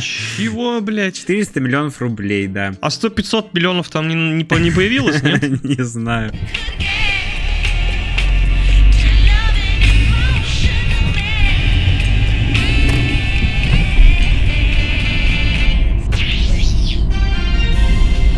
чего, 0.00 0.80
блядь? 0.80 1.16
400 1.16 1.60
миллионов 1.60 2.00
рублей, 2.00 2.46
да. 2.46 2.74
А 2.80 2.88
100-500 2.88 3.50
миллионов 3.52 3.88
там 3.88 4.08
не, 4.08 4.14
не, 4.14 4.34
не 4.42 4.70
появилось, 4.70 5.22
нет? 5.22 5.42
Не 5.64 5.82
знаю. 5.84 6.32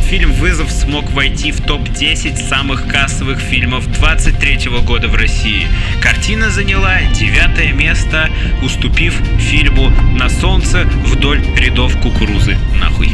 Фильм 0.09 0.33
«Вызов» 0.35 0.71
смог 0.71 1.11
войти 1.11 1.51
в 1.51 1.61
топ-10 1.67 2.37
самых 2.37 2.87
кассовых 2.87 3.41
фильмов 3.41 3.91
23 3.99 4.71
года 4.87 5.09
в 5.09 5.17
России. 5.17 5.67
Картина 6.01 6.49
заняла 6.49 7.01
девятое 7.13 7.73
место, 7.73 8.31
уступив 8.63 9.15
фильму 9.41 9.91
«На 10.17 10.29
солнце 10.29 10.85
вдоль 11.05 11.43
рядов 11.57 12.01
кукурузы». 12.01 12.57
Нахуй. 12.81 13.09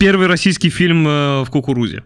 Первый 0.00 0.26
российский 0.26 0.70
фильм 0.70 1.06
э, 1.06 1.42
в 1.42 1.50
кукурузе. 1.50 2.04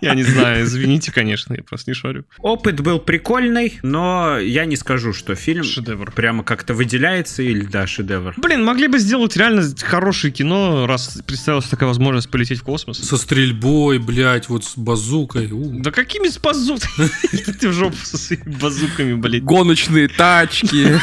Я 0.00 0.14
не 0.14 0.22
знаю, 0.22 0.64
извините, 0.64 1.12
конечно, 1.12 1.54
я 1.54 1.62
просто 1.62 1.90
не 1.90 1.94
шарю. 1.94 2.24
Опыт 2.38 2.80
был 2.80 2.98
прикольный, 2.98 3.78
но 3.82 4.38
я 4.38 4.64
не 4.64 4.76
скажу, 4.76 5.12
что 5.12 5.34
фильм 5.34 5.64
Шедевр. 5.64 6.12
прямо 6.12 6.44
как-то 6.44 6.74
выделяется 6.74 7.42
или 7.42 7.64
да, 7.64 7.86
шедевр. 7.86 8.34
Блин, 8.36 8.64
могли 8.64 8.88
бы 8.88 8.98
сделать 8.98 9.36
реально 9.36 9.62
хорошее 9.82 10.32
кино, 10.32 10.86
раз 10.86 11.20
представилась 11.26 11.66
такая 11.66 11.88
возможность 11.88 12.30
полететь 12.30 12.60
в 12.60 12.62
космос. 12.62 12.98
Со 12.98 13.16
стрельбой, 13.16 13.98
блядь, 13.98 14.48
вот 14.48 14.64
с 14.64 14.76
базукой. 14.76 15.50
У. 15.50 15.80
Да 15.80 15.90
какими 15.90 16.28
с 16.28 16.38
базуками? 16.38 17.10
Ты 17.60 17.68
в 17.68 17.72
жопу 17.72 17.96
со 18.02 18.16
своими 18.16 18.56
базуками, 18.56 19.14
блядь. 19.14 19.44
Гоночные 19.44 20.08
тачки. 20.08 20.98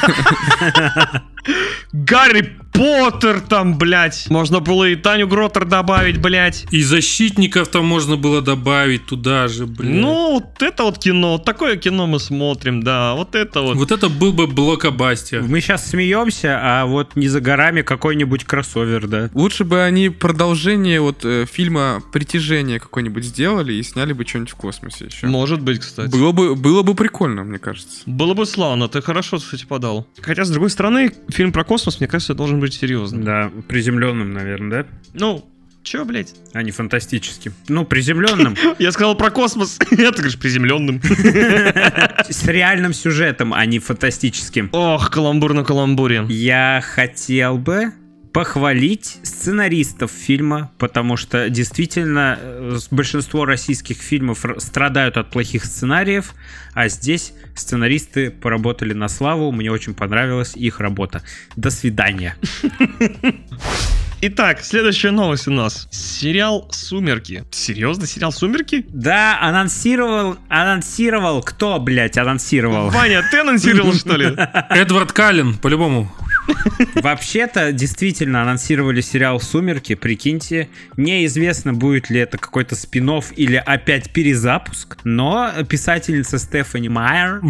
Гарри 1.91 2.57
Поттер 2.79 3.41
там, 3.41 3.77
блядь. 3.77 4.29
Можно 4.29 4.61
было 4.61 4.85
и 4.85 4.95
Таню 4.95 5.27
Гротер 5.27 5.65
добавить, 5.65 6.17
блядь. 6.21 6.65
И 6.71 6.81
защитников 6.81 7.67
там 7.67 7.85
можно 7.85 8.15
было 8.15 8.41
добавить 8.41 9.05
туда 9.05 9.49
же, 9.49 9.65
блин. 9.65 9.99
Ну, 9.99 10.33
вот 10.35 10.61
это 10.61 10.83
вот 10.83 10.97
кино, 10.97 11.33
вот 11.33 11.43
такое 11.43 11.75
кино 11.75 12.07
мы 12.07 12.21
смотрим, 12.21 12.81
да, 12.81 13.15
вот 13.15 13.35
это 13.35 13.63
вот. 13.63 13.75
Вот 13.75 13.91
это 13.91 14.07
был 14.07 14.31
бы 14.31 14.47
блокобастер. 14.47 15.41
Мы 15.41 15.59
сейчас 15.59 15.89
смеемся, 15.89 16.57
а 16.61 16.85
вот 16.85 17.17
не 17.17 17.27
за 17.27 17.41
горами 17.41 17.81
какой-нибудь 17.81 18.45
кроссовер, 18.45 19.07
да. 19.07 19.29
Лучше 19.33 19.65
бы 19.65 19.83
они 19.83 20.07
продолжение 20.07 21.01
вот 21.01 21.25
э, 21.25 21.45
фильма 21.51 22.01
«Притяжение» 22.13 22.79
какой-нибудь 22.79 23.25
сделали 23.25 23.73
и 23.73 23.83
сняли 23.83 24.13
бы 24.13 24.25
что-нибудь 24.25 24.51
в 24.51 24.55
космосе 24.55 25.07
еще. 25.07 25.27
Может 25.27 25.61
быть, 25.61 25.79
кстати. 25.79 26.09
Было 26.09 26.31
бы, 26.31 26.55
было 26.55 26.83
бы 26.83 26.95
прикольно, 26.95 27.43
мне 27.43 27.59
кажется. 27.59 28.03
Было 28.05 28.33
бы 28.33 28.45
славно, 28.45 28.87
ты 28.87 29.01
хорошо, 29.01 29.37
кстати, 29.37 29.65
подал. 29.65 30.07
Хотя, 30.21 30.45
с 30.45 30.49
другой 30.49 30.69
стороны, 30.69 31.11
фильм 31.27 31.51
про 31.51 31.65
космос, 31.65 31.99
мне 31.99 32.07
кажется, 32.07 32.33
должен 32.33 32.61
быть 32.61 32.68
серьезным. 32.73 33.23
Да, 33.23 33.51
приземленным, 33.67 34.33
наверное, 34.33 34.83
да? 34.83 34.89
Ну, 35.13 35.45
чё, 35.83 36.05
блядь? 36.05 36.33
А 36.53 36.61
не 36.63 36.71
фантастическим. 36.71 37.53
Ну, 37.67 37.85
приземленным. 37.85 38.55
Я 38.79 38.91
сказал 38.91 39.15
про 39.15 39.31
космос, 39.31 39.79
я 39.91 40.11
ты 40.11 40.17
говоришь 40.17 40.39
приземленным. 40.39 41.01
С 42.29 42.45
реальным 42.45 42.93
сюжетом, 42.93 43.53
а 43.53 43.65
не 43.65 43.79
фантастическим. 43.79 44.69
Ох, 44.71 45.09
каламбур 45.09 45.53
на 45.53 45.63
каламбуре. 45.63 46.25
Я 46.29 46.81
хотел 46.85 47.57
бы 47.57 47.93
похвалить 48.39 49.17
сценаристов 49.23 50.11
фильма, 50.11 50.71
потому 50.77 51.17
что 51.17 51.49
действительно 51.49 52.39
э, 52.39 52.77
большинство 52.89 53.43
российских 53.43 53.97
фильмов 53.97 54.45
страдают 54.59 55.17
от 55.17 55.29
плохих 55.29 55.65
сценариев, 55.65 56.33
а 56.73 56.87
здесь 56.87 57.33
сценаристы 57.53 58.31
поработали 58.31 58.93
на 58.93 59.09
славу, 59.09 59.51
мне 59.51 59.69
очень 59.69 59.93
понравилась 59.93 60.55
их 60.55 60.79
работа. 60.79 61.21
До 61.57 61.69
свидания. 61.69 62.37
Итак, 64.21 64.61
следующая 64.63 65.11
новость 65.11 65.47
у 65.49 65.51
нас. 65.51 65.89
Сериал 65.91 66.69
«Сумерки». 66.71 67.43
Серьезно, 67.51 68.07
сериал 68.07 68.31
«Сумерки»? 68.31 68.85
Да, 68.87 69.37
анонсировал, 69.41 70.37
анонсировал, 70.47 71.41
кто, 71.41 71.77
блядь, 71.79 72.17
анонсировал? 72.17 72.89
Ваня, 72.89 73.21
ты 73.31 73.39
анонсировал, 73.39 73.93
что 73.95 74.15
ли? 74.15 74.33
Эдвард 74.69 75.11
Каллен, 75.11 75.57
по-любому. 75.57 76.09
Вообще-то, 76.95 77.71
действительно, 77.71 78.43
анонсировали 78.43 79.01
сериал 79.01 79.41
«Сумерки», 79.41 79.95
прикиньте. 79.95 80.69
Неизвестно, 80.95 81.73
будет 81.73 82.09
ли 82.09 82.19
это 82.19 82.37
какой-то 82.37 82.75
спин 82.75 83.09
или 83.35 83.55
опять 83.55 84.11
перезапуск, 84.11 84.97
но 85.03 85.51
писательница 85.67 86.37
Стефани 86.37 86.89
Майер 86.89 87.41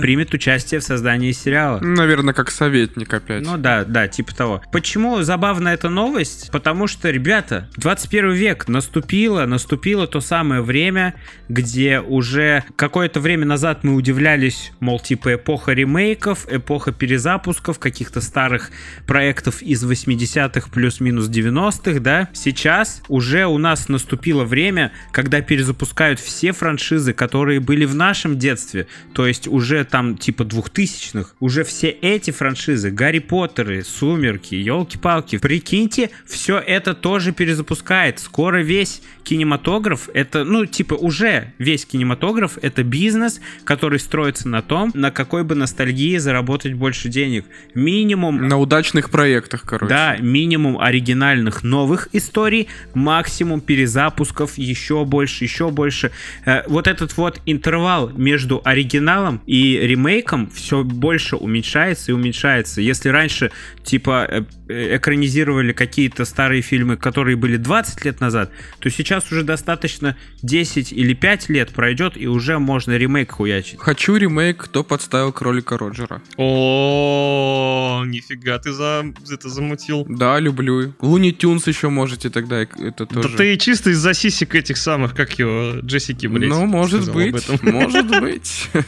примет 0.00 0.34
участие 0.34 0.80
в 0.80 0.82
создании 0.82 1.30
сериала. 1.32 1.78
Наверное, 1.80 2.34
как 2.34 2.50
советник 2.50 3.12
опять. 3.12 3.44
Ну 3.44 3.56
да, 3.56 3.84
да, 3.84 4.08
типа 4.08 4.34
того. 4.34 4.62
Почему 4.72 5.22
забавна 5.22 5.68
эта 5.68 5.88
новость? 5.88 6.50
Потому 6.50 6.86
что, 6.88 7.10
ребята, 7.10 7.68
21 7.76 8.32
век 8.32 8.68
наступило, 8.68 9.46
наступило 9.46 10.06
то 10.06 10.20
самое 10.20 10.60
время, 10.60 11.14
где 11.48 12.00
уже 12.00 12.64
какое-то 12.74 13.20
время 13.20 13.46
назад 13.46 13.84
мы 13.84 13.94
удивлялись, 13.94 14.72
мол, 14.80 14.98
типа 14.98 15.34
эпоха 15.34 15.72
ремейков, 15.72 16.46
эпоха 16.50 16.90
перезапусков, 16.92 17.78
каких-то 17.78 18.20
старых 18.36 18.70
проектов 19.06 19.62
из 19.62 19.82
80-х 19.82 20.68
плюс-минус 20.70 21.30
90-х, 21.30 22.00
да? 22.00 22.28
Сейчас 22.34 23.00
уже 23.08 23.46
у 23.46 23.56
нас 23.56 23.88
наступило 23.88 24.44
время, 24.44 24.92
когда 25.10 25.40
перезапускают 25.40 26.20
все 26.20 26.52
франшизы, 26.52 27.14
которые 27.14 27.60
были 27.60 27.86
в 27.86 27.94
нашем 27.94 28.38
детстве, 28.38 28.88
то 29.14 29.26
есть 29.26 29.48
уже 29.48 29.84
там 29.84 30.18
типа 30.18 30.42
2000-х, 30.42 31.30
уже 31.40 31.64
все 31.64 31.88
эти 31.88 32.30
франшизы, 32.30 32.90
Гарри 32.90 33.20
Поттеры, 33.20 33.82
Сумерки, 33.82 34.54
елки-палки, 34.54 35.38
прикиньте, 35.38 36.10
все 36.26 36.58
это 36.58 36.92
тоже 36.92 37.32
перезапускает. 37.32 38.18
Скоро 38.18 38.62
весь 38.62 39.00
кинематограф, 39.24 40.10
это, 40.12 40.44
ну, 40.44 40.66
типа 40.66 40.92
уже 40.92 41.54
весь 41.58 41.86
кинематограф, 41.86 42.58
это 42.60 42.82
бизнес, 42.82 43.40
который 43.64 43.98
строится 43.98 44.46
на 44.50 44.60
том, 44.60 44.90
на 44.92 45.10
какой 45.10 45.42
бы 45.42 45.54
ностальгии 45.54 46.18
заработать 46.18 46.74
больше 46.74 47.08
денег. 47.08 47.46
Минимум 47.74 48.25
На 48.30 48.58
удачных 48.58 49.10
проектах, 49.10 49.62
короче. 49.64 49.88
да, 49.88 50.16
минимум 50.18 50.78
оригинальных 50.80 51.62
новых 51.62 52.08
историй, 52.12 52.68
максимум 52.94 53.60
перезапусков, 53.60 54.58
еще 54.58 55.04
больше, 55.04 55.44
еще 55.44 55.70
больше. 55.70 56.10
Э, 56.44 56.62
Вот 56.66 56.86
этот 56.86 57.16
вот 57.16 57.40
интервал 57.46 58.10
между 58.10 58.60
оригиналом 58.64 59.40
и 59.46 59.78
ремейком 59.78 60.50
все 60.50 60.82
больше 60.84 61.36
уменьшается 61.36 62.10
и 62.12 62.14
уменьшается. 62.14 62.80
Если 62.80 63.08
раньше, 63.08 63.50
типа, 63.84 64.26
э, 64.28 64.42
э, 64.68 64.96
экранизировали 64.96 65.72
какие-то 65.72 66.24
старые 66.24 66.62
фильмы, 66.62 66.96
которые 66.96 67.36
были 67.36 67.56
20 67.56 68.04
лет 68.04 68.20
назад, 68.20 68.50
то 68.80 68.90
сейчас 68.90 69.30
уже 69.32 69.42
достаточно 69.42 70.16
10 70.42 70.92
или 70.92 71.14
5 71.14 71.48
лет 71.48 71.70
пройдет, 71.70 72.16
и 72.16 72.26
уже 72.26 72.58
можно 72.58 72.96
ремейк 72.96 73.32
хуячить. 73.32 73.78
Хочу 73.78 74.16
ремейк 74.16 74.56
«Кто 74.64 74.82
подставил 74.84 75.32
кролика 75.32 75.76
Роджера». 75.78 76.22
О, 76.36 78.04
нифига 78.16 78.58
ты 78.58 78.72
за 78.72 79.04
это 79.30 79.48
замутил. 79.48 80.04
Да, 80.08 80.38
люблю. 80.40 80.94
Луни 81.00 81.32
Тюнс 81.32 81.66
еще 81.66 81.88
можете 81.88 82.30
тогда, 82.30 82.62
и 82.62 82.66
это 82.78 83.06
тоже. 83.06 83.28
Да 83.28 83.36
ты 83.36 83.56
чисто 83.56 83.90
из-за 83.90 84.14
сисек 84.14 84.54
этих 84.54 84.76
самых, 84.76 85.14
как 85.14 85.38
его, 85.38 85.80
Джессики, 85.80 86.26
блядь. 86.26 86.50
Ну, 86.50 86.66
может 86.66 87.12
быть, 87.12 87.34
этом. 87.36 87.58
может 87.72 88.06
быть. 88.20 88.68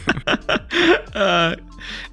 А, 1.14 1.56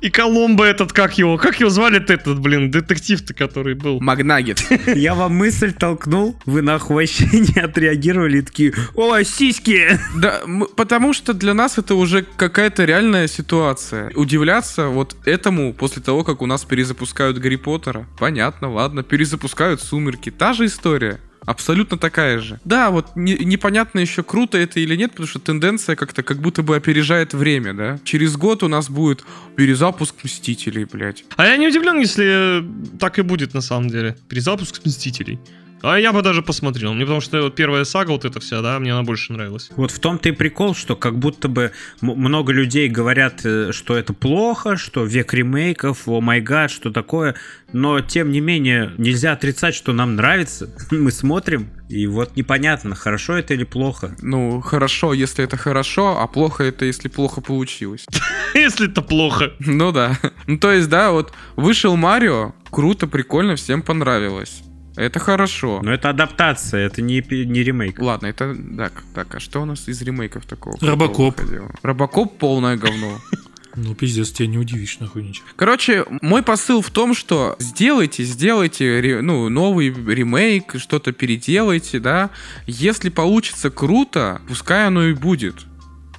И 0.02 0.10
Коломбо 0.10 0.64
этот, 0.66 0.94
как 0.94 1.18
его, 1.18 1.38
как 1.38 1.60
его 1.60 1.70
звали-то 1.70 2.14
этот, 2.14 2.40
блин, 2.40 2.72
детектив-то, 2.72 3.34
который 3.34 3.76
был. 3.76 4.00
Магнагет. 4.00 4.64
Я 4.96 5.16
вам 5.16 5.36
мысль 5.36 5.74
толкнул, 5.74 6.40
вы 6.46 6.62
нахуй 6.62 6.96
вообще 6.96 7.26
не 7.34 7.60
отреагировали 7.60 8.42
такие, 8.42 8.74
о, 8.96 9.22
сиськи! 9.24 10.00
Да, 10.16 10.42
потому 10.76 11.14
что 11.14 11.34
для 11.34 11.54
нас 11.54 11.78
это 11.78 11.96
уже 11.96 12.26
какая-то 12.38 12.86
реальная 12.86 13.28
ситуация. 13.28 14.12
Удивляться 14.16 14.88
вот 14.88 15.16
этому 15.26 15.74
после 15.74 16.02
того, 16.02 16.24
как 16.24 16.42
у 16.42 16.46
нас 16.46 16.64
перезапускают 16.96 17.38
Гарри 17.38 17.58
Поттера. 17.58 18.08
Понятно, 18.18 18.72
ладно, 18.72 19.04
перезапускают 19.04 19.82
Сумерки. 19.82 20.32
Та 20.32 20.54
же 20.54 20.66
история. 20.66 21.20
Абсолютно 21.46 21.98
такая 21.98 22.40
же. 22.40 22.60
Да, 22.66 22.90
вот 22.90 23.16
не- 23.16 23.38
непонятно 23.38 24.00
еще, 24.00 24.24
круто 24.24 24.58
это 24.58 24.80
или 24.80 24.96
нет, 24.96 25.12
потому 25.12 25.28
что 25.28 25.38
тенденция 25.40 25.96
как-то 25.96 26.24
как 26.24 26.40
будто 26.40 26.64
бы 26.64 26.76
опережает 26.76 27.34
время, 27.36 27.74
да. 27.74 28.00
Через 28.04 28.36
год 28.36 28.64
у 28.64 28.68
нас 28.68 28.90
будет 28.90 29.24
перезапуск 29.56 30.16
Мстителей, 30.24 30.86
блядь. 30.86 31.24
А 31.36 31.46
я 31.46 31.58
не 31.58 31.68
удивлен, 31.68 32.00
если 32.00 32.66
так 33.00 33.20
и 33.20 33.22
будет 33.22 33.54
на 33.54 33.62
самом 33.62 33.90
деле. 33.90 34.16
Перезапуск 34.28 34.84
Мстителей. 34.86 35.40
А 35.82 36.00
я 36.00 36.14
бы 36.14 36.22
даже 36.22 36.42
посмотрел. 36.42 36.94
Мне 36.94 37.04
потому 37.04 37.22
что 37.22 37.42
вот 37.42 37.56
первая 37.56 37.84
сага 37.84 38.12
вот 38.12 38.26
эта 38.26 38.40
вся, 38.40 38.62
да, 38.62 38.80
мне 38.80 38.94
она 38.94 39.04
больше 39.04 39.34
нравилась. 39.34 39.70
Вот 39.76 39.92
в 39.92 40.00
том-то 40.00 40.30
и 40.30 40.32
прикол, 40.32 40.74
что 40.76 40.96
как 40.96 41.18
будто 41.20 41.48
бы 41.48 41.72
много 42.02 42.52
людей 42.54 42.90
говорят, 42.90 43.42
э, 43.46 43.72
что 43.72 43.96
это 43.96 44.14
плохо, 44.14 44.78
что 44.78 45.04
век 45.06 45.34
ремейков, 45.34 46.08
о 46.08 46.22
май 46.22 46.42
гад, 46.42 46.72
что 46.72 46.92
такое. 46.92 47.36
Но, 47.72 48.00
тем 48.02 48.32
не 48.32 48.40
менее, 48.40 48.94
нельзя 48.98 49.34
отрицать, 49.34 49.76
что 49.76 49.94
нам 49.94 50.16
нравится. 50.16 50.70
Мы 50.92 51.12
смотрим, 51.12 51.70
и 51.90 52.08
вот 52.08 52.36
непонятно, 52.36 52.96
хорошо 52.96 53.38
это 53.38 53.54
или 53.54 53.64
плохо. 53.64 54.16
Ну, 54.22 54.62
хорошо, 54.62 55.14
если 55.14 55.44
это 55.44 55.58
хорошо, 55.58 56.18
а 56.20 56.28
плохо 56.28 56.64
это, 56.64 56.86
если 56.86 57.10
плохо 57.10 57.42
получилось. 57.42 58.06
Если 58.56 58.90
это 58.90 59.02
плохо. 59.02 59.52
Ну 59.60 59.92
да. 59.92 60.18
Ну 60.48 60.58
то 60.58 60.72
есть, 60.72 60.88
да, 60.88 61.12
вот 61.12 61.34
вышел 61.58 61.98
Марио, 61.98 62.54
круто, 62.72 63.06
прикольно, 63.06 63.58
всем 63.58 63.82
понравилось. 63.82 64.64
Это 64.96 65.20
хорошо. 65.20 65.82
Но 65.84 65.94
это 65.94 66.10
адаптация, 66.10 66.86
это 66.86 67.02
не, 67.02 67.24
не 67.46 67.64
ремейк. 67.64 68.00
Ладно, 68.00 68.28
это 68.28 68.56
так, 68.78 69.04
так, 69.14 69.36
а 69.36 69.40
что 69.40 69.62
у 69.62 69.66
нас 69.66 69.88
из 69.88 70.02
ремейков 70.02 70.46
такого? 70.46 70.78
Робокоп. 70.82 71.40
Робокоп 71.84 72.38
полное 72.38 72.78
говно. 72.78 73.20
Ну, 73.78 73.94
пиздец, 73.94 74.32
тебя 74.32 74.48
не 74.48 74.58
удивишь 74.58 75.00
нахуй 75.00 75.24
ничего. 75.24 75.48
Короче, 75.58 76.06
мой 76.22 76.44
посыл 76.44 76.82
в 76.82 76.90
том, 76.92 77.14
что 77.14 77.58
сделайте, 77.60 78.24
сделайте 78.24 79.20
ну, 79.22 79.50
новый 79.50 79.90
ремейк, 79.90 80.76
что-то 80.78 81.12
переделайте, 81.12 82.00
да. 82.00 82.30
Если 82.68 83.10
получится 83.10 83.70
круто, 83.70 84.42
пускай 84.48 84.88
оно 84.88 85.08
и 85.08 85.14
будет. 85.14 85.66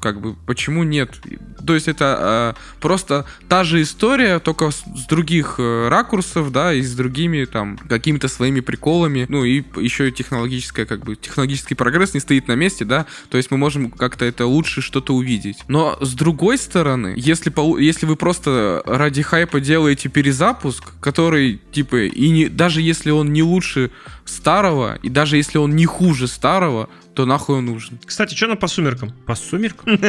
Как 0.01 0.21
бы, 0.21 0.35
почему 0.47 0.85
нет? 0.85 1.19
То 1.65 1.75
есть 1.75 1.89
это 1.89 2.55
э, 2.57 2.81
просто 2.81 3.25
та 3.49 3.65
же 3.65 3.83
история, 3.83 4.39
только 4.39 4.71
с, 4.71 4.83
с 4.95 5.07
других 5.07 5.57
э, 5.59 5.89
ракурсов, 5.89 6.53
да, 6.53 6.73
и 6.73 6.83
с 6.83 6.95
другими 6.95 7.45
там 7.45 7.77
какими-то 7.77 8.29
своими 8.29 8.61
приколами. 8.61 9.27
Ну 9.29 9.45
и 9.45 9.63
еще 9.77 10.09
и 10.09 10.13
технологическая, 10.13 10.87
как 10.87 11.05
бы, 11.05 11.17
технологический 11.17 11.75
прогресс 11.75 12.15
не 12.15 12.21
стоит 12.21 12.49
на 12.49 12.53
месте, 12.53 12.85
да. 12.85 13.07
То 13.31 13.37
есть 13.37 13.51
мы 13.51 13.57
можем 13.57 13.91
как-то 13.91 14.25
это 14.25 14.47
лучше 14.47 14.81
что-то 14.81 15.15
увидеть. 15.15 15.59
Но 15.69 15.99
с 16.01 16.15
другой 16.15 16.59
стороны, 16.59 17.15
если, 17.17 17.53
если 17.81 18.07
вы 18.07 18.17
просто 18.17 18.83
ради 18.87 19.23
хайпа 19.23 19.61
делаете 19.61 20.09
перезапуск, 20.09 20.93
который, 21.01 21.61
типа, 21.73 22.05
и 22.07 22.29
не, 22.31 22.49
даже 22.49 22.81
если 22.83 23.11
он 23.11 23.33
не 23.33 23.43
лучше 23.43 23.91
старого, 24.25 24.99
и 25.03 25.09
даже 25.09 25.37
если 25.37 25.59
он 25.59 25.77
не 25.77 25.87
хуже 25.87 26.27
старого, 26.27 26.89
то 27.17 27.25
нахуй 27.25 27.57
он 27.57 27.65
нужен. 27.65 27.99
Кстати, 28.05 28.35
что 28.35 28.47
на 28.47 28.57
по 28.57 28.69
сумеркам? 28.69 29.11
По 29.25 29.35
сумеркам? 29.35 29.99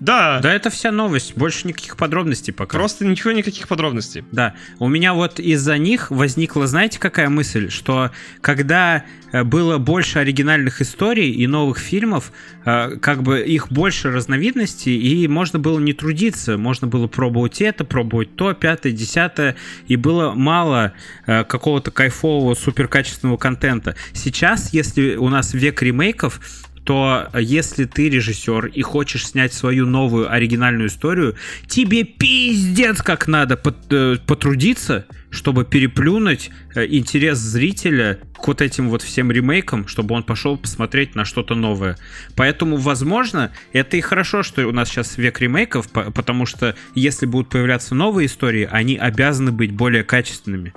Да, 0.00 0.40
Да, 0.40 0.52
это 0.52 0.70
вся 0.70 0.90
новость, 0.90 1.36
больше 1.36 1.68
никаких 1.68 1.96
подробностей 1.96 2.52
пока. 2.52 2.78
просто 2.78 3.04
ничего, 3.04 3.32
никаких 3.32 3.68
подробностей. 3.68 4.24
Да, 4.32 4.54
у 4.78 4.88
меня 4.88 5.12
вот 5.12 5.38
из-за 5.38 5.76
них 5.76 6.10
возникла, 6.10 6.66
знаете, 6.66 6.98
какая 6.98 7.28
мысль, 7.28 7.70
что 7.70 8.10
когда 8.40 9.04
э, 9.32 9.44
было 9.44 9.76
больше 9.76 10.20
оригинальных 10.20 10.80
историй 10.80 11.30
и 11.30 11.46
новых 11.46 11.78
фильмов, 11.78 12.32
э, 12.64 12.96
как 12.96 13.22
бы 13.22 13.40
их 13.40 13.70
больше 13.70 14.10
разновидностей, 14.10 14.96
и 14.96 15.28
можно 15.28 15.58
было 15.58 15.78
не 15.78 15.92
трудиться, 15.92 16.56
можно 16.56 16.86
было 16.86 17.08
пробовать 17.08 17.60
это, 17.60 17.84
пробовать 17.84 18.34
то, 18.36 18.54
пятое, 18.54 18.92
десятое, 18.92 19.56
и 19.86 19.96
было 19.96 20.32
мало 20.32 20.94
э, 21.26 21.44
какого-то 21.44 21.90
кайфового, 21.90 22.54
суперкачественного 22.54 23.36
контента. 23.36 23.96
Сейчас, 24.14 24.72
если 24.72 25.16
у 25.16 25.28
нас 25.28 25.52
век 25.52 25.82
ремейков, 26.22 26.40
то 26.84 27.28
если 27.38 27.84
ты 27.84 28.08
режиссер 28.08 28.66
и 28.66 28.82
хочешь 28.82 29.28
снять 29.28 29.52
свою 29.52 29.86
новую 29.86 30.32
оригинальную 30.32 30.88
историю, 30.88 31.36
тебе 31.68 32.02
пиздец 32.02 33.02
как 33.02 33.28
надо 33.28 33.60
э, 33.90 34.16
потрудиться, 34.26 35.06
чтобы 35.30 35.64
переплюнуть 35.64 36.50
э, 36.74 36.86
интерес 36.88 37.38
зрителя 37.38 38.18
к 38.34 38.48
вот 38.48 38.60
этим 38.60 38.88
вот 38.88 39.02
всем 39.02 39.30
ремейкам, 39.30 39.86
чтобы 39.86 40.16
он 40.16 40.24
пошел 40.24 40.56
посмотреть 40.56 41.14
на 41.14 41.24
что-то 41.24 41.54
новое. 41.54 41.98
Поэтому, 42.34 42.76
возможно, 42.76 43.52
это 43.72 43.96
и 43.96 44.00
хорошо, 44.00 44.42
что 44.42 44.66
у 44.66 44.72
нас 44.72 44.88
сейчас 44.88 45.16
век 45.18 45.40
ремейков, 45.40 45.88
по- 45.88 46.10
потому 46.10 46.46
что 46.46 46.74
если 46.96 47.26
будут 47.26 47.48
появляться 47.48 47.94
новые 47.94 48.26
истории, 48.26 48.68
они 48.68 48.96
обязаны 48.96 49.52
быть 49.52 49.70
более 49.70 50.02
качественными. 50.02 50.72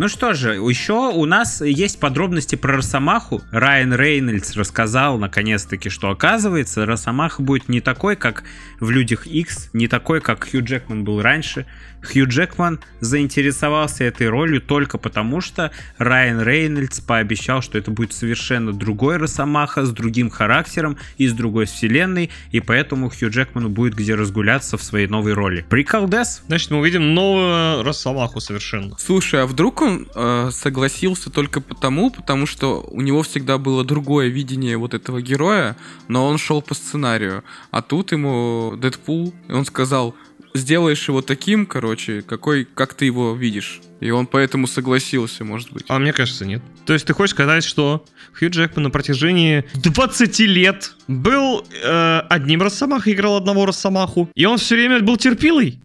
Ну 0.00 0.08
что 0.08 0.32
же, 0.32 0.54
еще 0.54 1.10
у 1.12 1.26
нас 1.26 1.60
есть 1.60 2.00
подробности 2.00 2.56
про 2.56 2.76
Росомаху. 2.76 3.42
Райан 3.50 3.92
Рейнольдс 3.92 4.56
рассказал 4.56 5.18
наконец-таки, 5.18 5.90
что 5.90 6.08
оказывается, 6.08 6.86
Росомаха 6.86 7.42
будет 7.42 7.68
не 7.68 7.82
такой, 7.82 8.16
как 8.16 8.44
в 8.80 8.88
Людях 8.88 9.26
X, 9.26 9.68
не 9.74 9.88
такой, 9.88 10.22
как 10.22 10.48
Хью 10.50 10.64
Джекман 10.64 11.04
был 11.04 11.20
раньше. 11.20 11.66
Хью 12.02 12.26
Джекман 12.28 12.80
заинтересовался 13.00 14.04
этой 14.04 14.28
ролью 14.28 14.60
только 14.60 14.98
потому, 14.98 15.40
что 15.40 15.70
Райан 15.98 16.42
Рейнольдс 16.42 17.00
пообещал, 17.00 17.62
что 17.62 17.78
это 17.78 17.90
будет 17.90 18.12
совершенно 18.12 18.72
другой 18.72 19.16
Росомаха, 19.16 19.84
с 19.84 19.90
другим 19.90 20.30
характером 20.30 20.96
и 21.18 21.28
с 21.28 21.32
другой 21.32 21.66
вселенной, 21.66 22.30
и 22.50 22.60
поэтому 22.60 23.10
Хью 23.10 23.30
Джекману 23.30 23.68
будет 23.68 23.94
где 23.94 24.14
разгуляться 24.14 24.76
в 24.76 24.82
своей 24.82 25.06
новой 25.06 25.34
роли. 25.34 25.64
Приколдес? 25.68 26.42
Значит, 26.46 26.70
мы 26.70 26.78
увидим 26.78 27.14
новую 27.14 27.82
Росомаху 27.82 28.40
совершенно. 28.40 28.96
Слушай, 28.98 29.42
а 29.42 29.46
вдруг 29.46 29.82
он 29.82 30.08
э, 30.14 30.50
согласился 30.52 31.30
только 31.30 31.60
потому, 31.60 32.10
потому 32.10 32.46
что 32.46 32.82
у 32.90 33.00
него 33.00 33.22
всегда 33.22 33.58
было 33.58 33.84
другое 33.84 34.28
видение 34.28 34.76
вот 34.76 34.94
этого 34.94 35.20
героя, 35.22 35.76
но 36.08 36.26
он 36.26 36.38
шел 36.38 36.62
по 36.62 36.74
сценарию. 36.74 37.44
А 37.70 37.82
тут 37.82 38.12
ему 38.12 38.74
Дэдпул, 38.76 39.34
и 39.48 39.52
он 39.52 39.64
сказал, 39.64 40.14
сделаешь 40.54 41.08
его 41.08 41.22
таким, 41.22 41.66
короче, 41.66 42.22
какой, 42.22 42.64
как 42.64 42.94
ты 42.94 43.04
его 43.04 43.34
видишь. 43.34 43.80
И 44.00 44.10
он 44.10 44.26
поэтому 44.26 44.66
согласился, 44.66 45.44
может 45.44 45.72
быть. 45.72 45.84
А 45.88 45.98
мне 45.98 46.12
кажется, 46.12 46.46
нет. 46.46 46.62
То 46.86 46.92
есть 46.92 47.06
ты 47.06 47.12
хочешь 47.12 47.34
сказать, 47.34 47.64
что 47.64 48.04
Хью 48.38 48.50
Джекман 48.50 48.84
на 48.84 48.90
протяжении 48.90 49.64
20 49.74 50.38
лет 50.40 50.94
был 51.06 51.64
э, 51.82 52.20
одним 52.30 52.62
Росомахой, 52.62 53.12
играл 53.12 53.36
одного 53.36 53.66
Росомаху, 53.66 54.30
и 54.34 54.44
он 54.46 54.58
все 54.58 54.74
время 54.74 55.00
был 55.00 55.16
терпилой? 55.16 55.80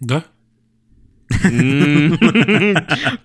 Да? 0.00 0.24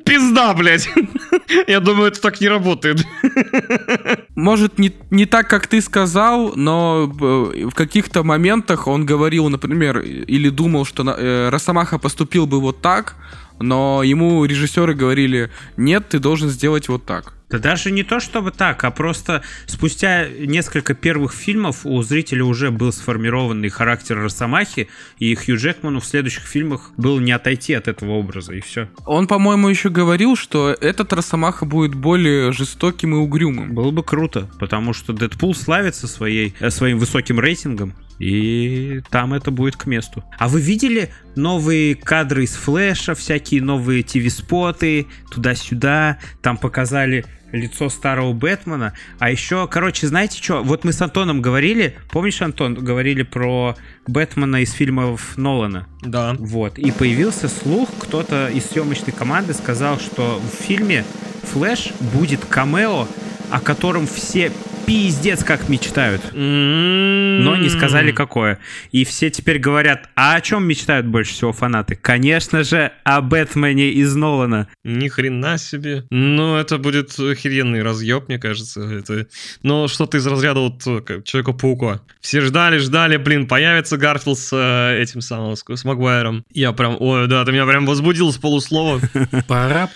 Пизда, 0.06 0.54
блядь. 0.56 0.90
Я 1.68 1.80
думаю, 1.80 2.08
это 2.08 2.20
так 2.22 2.42
не 2.42 2.48
работает. 2.48 3.06
Может, 4.36 4.80
не, 4.80 4.94
не 5.10 5.26
так, 5.26 5.50
как 5.50 5.67
ты 5.67 5.82
сказал, 5.82 6.54
но 6.56 7.12
э, 7.22 7.65
в 7.65 7.74
каких-то 7.74 8.24
моментах 8.24 8.88
он 8.88 9.06
говорил, 9.06 9.50
например, 9.50 10.00
или 10.00 10.50
думал, 10.50 10.86
что 10.86 11.04
э, 11.04 11.50
Росомаха 11.50 12.00
поступил 12.00 12.48
бы 12.48 12.62
вот 12.62 12.82
так, 12.82 13.15
но 13.60 14.04
ему 14.04 14.46
режиссеры 14.46 14.94
говорили, 14.94 15.52
нет, 15.76 16.08
ты 16.10 16.20
должен 16.20 16.50
сделать 16.50 16.88
вот 16.88 17.06
так. 17.06 17.34
Да 17.52 17.60
даже 17.60 17.92
не 17.92 18.04
то 18.04 18.20
чтобы 18.20 18.52
так, 18.52 18.84
а 18.84 18.92
просто 18.92 19.44
спустя 19.66 20.28
несколько 20.28 20.94
первых 20.94 21.34
фильмов 21.34 21.86
у 21.86 22.02
зрителя 22.02 22.46
уже 22.46 22.72
был 22.72 22.94
сформированный 22.94 23.70
характер 23.70 24.18
Росомахи, 24.18 24.88
и 25.20 25.36
Хью 25.36 25.58
Джекману 25.58 26.00
в 26.00 26.06
следующих 26.06 26.44
фильмах 26.44 26.92
было 26.96 27.20
не 27.20 27.34
отойти 27.34 27.74
от 27.74 27.90
этого 27.90 28.12
образа, 28.12 28.54
и 28.54 28.62
все. 28.62 28.90
Он, 29.06 29.28
по-моему, 29.28 29.68
еще 29.68 29.90
говорил, 29.90 30.38
что 30.38 30.76
этот 30.80 31.12
Росомаха 31.12 31.66
будет 31.66 31.94
более 31.94 32.54
жестоким 32.54 33.16
и 33.16 33.18
угрюмым. 33.18 33.74
Было 33.74 33.92
бы 33.92 34.04
круто, 34.04 34.50
потому 34.60 34.94
что 34.94 35.12
Дэдпул 35.12 35.54
славится 35.54 36.08
своей, 36.08 36.56
э, 36.60 36.70
своим 36.70 37.00
высоким 37.00 37.40
рейтингом, 37.40 37.94
и 38.22 39.02
там 39.10 39.34
это 39.34 39.50
будет 39.50 39.76
к 39.76 39.88
месту. 39.88 40.24
А 40.38 40.48
вы 40.48 40.62
видели 40.62 41.10
новые 41.36 41.96
кадры 41.96 42.44
из 42.44 42.54
Флэша, 42.54 43.16
всякие 43.16 43.64
новые 43.64 44.04
ТВ-споты, 44.04 45.08
туда-сюда, 45.32 46.20
там 46.42 46.58
показали 46.58 47.26
лицо 47.52 47.90
старого 47.90 48.34
Бэтмена. 48.34 48.94
А 49.20 49.30
еще, 49.30 49.68
короче, 49.68 50.08
знаете 50.08 50.42
что? 50.42 50.64
Вот 50.64 50.84
мы 50.84 50.94
с 50.94 51.02
Антоном 51.02 51.42
говорили, 51.42 51.98
помнишь, 52.10 52.42
Антон, 52.42 52.76
говорили 52.76 53.24
про 53.24 53.76
Бэтмена 54.08 54.62
из 54.62 54.72
фильмов 54.72 55.38
Нолана? 55.38 55.88
Да. 56.02 56.36
Вот. 56.40 56.78
И 56.78 56.92
появился 56.92 57.48
слух, 57.48 57.90
кто-то 58.00 58.48
из 58.48 58.66
съемочной 58.66 59.14
команды 59.14 59.54
сказал, 59.54 60.00
что 60.00 60.40
в 60.40 60.64
фильме 60.64 61.04
Флэш 61.44 61.94
будет 62.14 62.46
камео, 62.46 63.08
о 63.50 63.60
котором 63.60 64.08
все 64.08 64.52
пиздец 64.86 65.44
как 65.44 65.70
мечтают. 65.70 66.22
Но 66.34 66.39
Но 66.39 67.56
не 67.56 67.70
сказали 67.70 68.12
какое. 68.12 68.60
И 68.91 69.04
все 69.06 69.30
теперь 69.30 69.60
говорят, 69.60 70.10
а 70.15 70.36
о 70.36 70.41
чем 70.41 70.65
мечтают 70.65 71.06
больше 71.06 71.34
всего 71.34 71.54
фанаты? 71.54 71.96
Конечно 71.96 72.63
же, 72.63 72.91
о 73.04 73.22
Бэтмене 73.22 73.91
из 73.91 74.15
Нолана. 74.15 74.67
Ни 74.84 75.08
хрена 75.08 75.58
себе. 75.58 76.06
Ну, 76.10 76.56
это 76.56 76.78
будет 76.78 77.17
охеренный 77.20 77.82
разъеб, 77.84 78.28
мне 78.28 78.39
кажется. 78.39 78.82
Это... 78.82 79.28
Но 79.63 79.88
что-то 79.88 80.17
из 80.17 80.28
разряда 80.28 80.60
вот 80.60 80.86
э, 80.86 81.22
Человека-паука. 81.24 82.02
Все 82.20 82.41
ждали, 82.41 82.78
ждали, 82.78 83.17
блин, 83.17 83.48
появится 83.48 83.98
Гарфилд 83.98 84.38
с 84.38 84.50
э, 84.54 85.02
этим 85.02 85.22
самым, 85.22 85.56
с, 85.56 85.63
с 85.67 85.84
Магуайром. 85.84 86.44
Я 86.54 86.72
прям, 86.72 86.98
ой, 87.00 87.28
да, 87.28 87.44
ты 87.46 87.52
меня 87.52 87.65
прям 87.65 87.86
возбудил 87.86 88.32
с 88.32 88.38
полуслова. 88.38 89.00
пара 89.48 89.89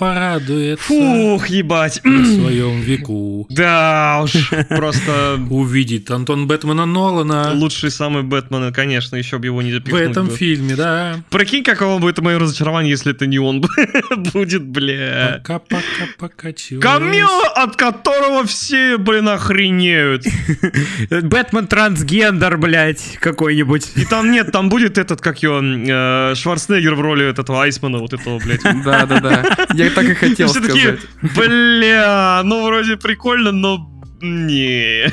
порадуется 0.00 0.84
Фух, 0.84 1.48
ебать. 1.48 2.00
на 2.04 2.24
своем 2.24 2.80
веку. 2.80 3.46
Да 3.50 4.09
уж, 4.22 4.50
просто 4.68 5.38
Увидит 5.50 6.10
Антон 6.10 6.46
Бэтмена 6.46 6.86
Нолана 6.86 7.52
лучший 7.54 7.90
самый 7.90 8.22
Бэтмен, 8.22 8.72
конечно, 8.72 9.16
еще 9.16 9.38
бы 9.38 9.46
его 9.46 9.62
не 9.62 9.70
в 9.70 9.74
запихнуть. 9.74 10.02
этом 10.02 10.26
бы. 10.26 10.36
фильме, 10.36 10.74
да. 10.76 11.20
Прикинь, 11.30 11.62
каково 11.62 11.98
будет 11.98 12.18
мое 12.18 12.38
разочарование, 12.38 12.90
если 12.90 13.12
это 13.12 13.26
не 13.26 13.38
он 13.38 13.62
будет, 14.32 14.64
бля. 14.64 15.40
Пока-пока 15.44 15.82
покачиваюсь. 16.18 16.82
Камео, 16.82 17.52
от 17.54 17.76
которого 17.76 18.44
все, 18.44 18.98
блин, 18.98 19.28
охренеют. 19.28 20.24
Бэтмен 21.10 21.66
трансгендер, 21.66 22.56
блядь, 22.58 23.18
какой-нибудь. 23.20 23.92
И 23.96 24.04
там 24.04 24.30
нет, 24.30 24.52
там 24.52 24.68
будет 24.68 24.98
этот, 24.98 25.20
как 25.20 25.42
его, 25.42 25.60
э, 25.62 26.34
Шварценеггер 26.34 26.94
в 26.94 27.00
роли 27.00 27.28
этого 27.28 27.62
Айсмана, 27.62 27.98
вот 27.98 28.12
этого, 28.12 28.38
блядь. 28.38 28.62
Да-да-да. 28.62 29.66
Я 29.74 29.90
так 29.90 30.08
и 30.08 30.14
хотел 30.14 30.48
сказать. 30.48 31.00
бля, 31.22 32.42
ну 32.44 32.64
вроде 32.64 32.96
прикольно, 32.96 33.52
но 33.52 33.86
не. 34.22 35.12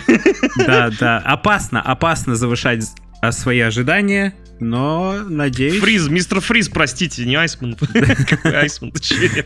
Да, 0.66 0.90
да. 1.00 1.18
Опасно, 1.20 1.82
опасно 1.82 2.36
завышать 2.36 2.86
а, 3.22 3.32
свои 3.32 3.60
ожидания, 3.60 4.34
но 4.60 5.24
надеюсь... 5.28 5.80
Фриз, 5.80 6.08
мистер 6.08 6.40
Фриз, 6.40 6.70
простите, 6.70 7.26
не 7.26 7.36
Айсман. 7.36 7.76
Какой 8.30 8.58
Айсман? 8.58 8.92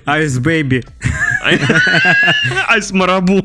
Ice 0.05 0.39
Baby. 0.39 0.83
Айс 2.67 2.91
Марабу. 2.91 3.43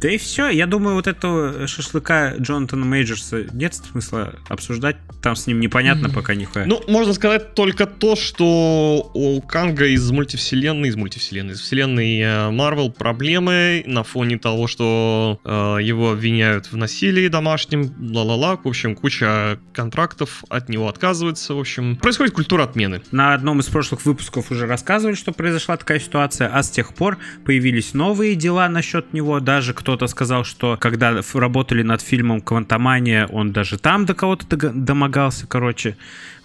Да 0.00 0.10
и 0.10 0.16
все, 0.16 0.48
я 0.48 0.66
думаю, 0.66 0.94
вот 0.94 1.06
этого 1.06 1.66
шашлыка 1.66 2.34
Джонатана 2.38 2.86
Мейджерса 2.86 3.44
нет 3.52 3.74
смысла 3.74 4.34
обсуждать. 4.48 4.96
Там 5.20 5.36
с 5.36 5.46
ним 5.46 5.60
непонятно 5.60 6.08
пока 6.08 6.34
нихуя. 6.34 6.64
Ну, 6.64 6.82
можно 6.88 7.12
сказать 7.12 7.54
только 7.54 7.84
то, 7.86 8.16
что 8.16 9.10
у 9.12 9.42
Канга 9.42 9.86
из 9.88 10.10
мультивселенной, 10.10 10.88
из 10.88 10.96
мультивселенной, 10.96 11.52
из 11.52 11.60
вселенной 11.60 12.50
Марвел 12.50 12.90
проблемы 12.90 13.82
на 13.86 14.02
фоне 14.02 14.38
того, 14.38 14.66
что 14.66 15.38
э, 15.44 15.78
его 15.82 16.12
обвиняют 16.12 16.72
в 16.72 16.76
насилии 16.78 17.28
домашнем, 17.28 17.92
ла-ла-ла, 18.00 18.56
в 18.56 18.66
общем, 18.66 18.96
куча 18.96 19.58
контрактов 19.74 20.42
от 20.48 20.70
него 20.70 20.88
отказывается, 20.88 21.52
в 21.52 21.60
общем, 21.60 21.96
происходит 21.96 22.32
культура 22.32 22.62
отмены. 22.62 23.02
На 23.10 23.34
одном 23.34 23.60
из 23.60 23.66
прошлых 23.66 24.06
выпусков 24.06 24.50
уже 24.50 24.66
рассказывали, 24.66 25.14
что 25.14 25.32
произошла 25.32 25.76
такая 25.76 26.00
ситуация, 26.00 26.48
а 26.48 26.62
с 26.62 26.70
тех 26.70 26.94
пор 26.94 27.18
появились 27.44 27.92
новые 27.92 28.34
дела 28.34 28.66
насчет 28.70 29.12
него. 29.12 29.40
Даже 29.40 29.74
кто-то 29.90 30.06
сказал, 30.06 30.44
что 30.44 30.76
когда 30.80 31.20
работали 31.34 31.82
над 31.82 32.00
фильмом 32.00 32.40
«Квантомания», 32.42 33.26
он 33.26 33.50
даже 33.50 33.76
там 33.76 34.06
до 34.06 34.14
кого-то 34.14 34.46
домогался, 34.56 35.48
короче. 35.48 35.96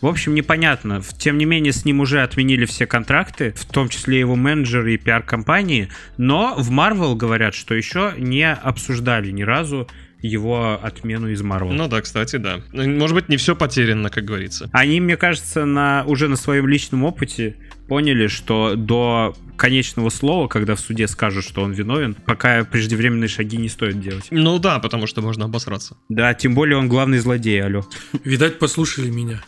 В 0.02 0.08
общем, 0.08 0.34
непонятно. 0.34 1.04
Тем 1.20 1.38
не 1.38 1.46
менее, 1.46 1.72
с 1.72 1.86
ним 1.86 2.00
уже 2.00 2.24
отменили 2.24 2.66
все 2.66 2.88
контракты, 2.88 3.54
в 3.56 3.66
том 3.66 3.90
числе 3.90 4.20
его 4.20 4.36
менеджеры 4.36 4.96
и 4.96 4.98
пиар-компании. 4.98 5.90
Но 6.18 6.56
в 6.58 6.72
Marvel 6.72 7.16
говорят, 7.16 7.54
что 7.54 7.76
еще 7.76 8.14
не 8.18 8.52
обсуждали 8.52 9.30
ни 9.30 9.44
разу 9.44 9.88
его 10.22 10.80
отмену 10.82 11.28
из 11.28 11.44
Marvel. 11.44 11.74
Ну 11.74 11.88
да, 11.88 12.02
кстати, 12.02 12.38
да. 12.38 12.62
Может 12.74 13.14
быть, 13.14 13.30
не 13.30 13.38
все 13.38 13.56
потеряно, 13.56 14.10
как 14.10 14.26
говорится. 14.26 14.72
Они, 14.74 15.00
мне 15.00 15.18
кажется, 15.18 15.66
на, 15.66 16.04
уже 16.08 16.30
на 16.30 16.36
своем 16.36 16.68
личном 16.68 17.04
опыте 17.04 17.58
поняли, 17.88 18.28
что 18.28 18.76
до 18.76 19.36
конечного 19.56 20.10
слова, 20.10 20.48
когда 20.48 20.76
в 20.76 20.80
суде 20.80 21.08
скажут, 21.08 21.46
что 21.46 21.62
он 21.62 21.72
виновен, 21.72 22.14
пока 22.14 22.64
преждевременные 22.66 23.28
шаги 23.28 23.58
не 23.58 23.70
стоит 23.70 24.00
делать. 24.00 24.28
Ну 24.32 24.60
да, 24.60 24.80
потому 24.80 25.08
что 25.08 25.22
можно 25.22 25.46
обосраться. 25.46 25.96
Да, 26.10 26.34
тем 26.34 26.56
более 26.56 26.78
он 26.78 26.90
главный 26.90 27.20
злодей, 27.20 27.64
алло. 27.64 27.86
Видать, 28.24 28.60
послушали 28.60 29.10
меня. 29.10 29.42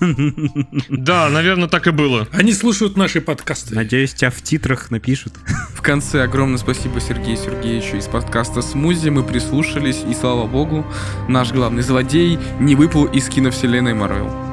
Да, 0.88 1.28
наверное, 1.28 1.68
так 1.68 1.86
и 1.86 1.90
было. 1.90 2.28
Они 2.32 2.52
слушают 2.52 2.96
наши 2.96 3.20
подкасты. 3.20 3.74
Надеюсь, 3.74 4.14
тебя 4.14 4.30
в 4.30 4.42
титрах 4.42 4.90
напишут. 4.90 5.34
В 5.74 5.82
конце 5.82 6.22
огромное 6.22 6.58
спасибо 6.58 7.00
Сергею 7.00 7.36
Сергеевичу 7.36 7.96
из 7.96 8.06
подкаста 8.06 8.62
«Смузи». 8.62 9.08
Мы 9.08 9.22
прислушались, 9.22 10.02
и 10.08 10.14
слава 10.14 10.46
богу, 10.46 10.86
наш 11.28 11.52
главный 11.52 11.82
злодей 11.82 12.38
не 12.58 12.74
выпал 12.74 13.06
из 13.06 13.28
киновселенной 13.28 13.94
Марвел. 13.94 14.49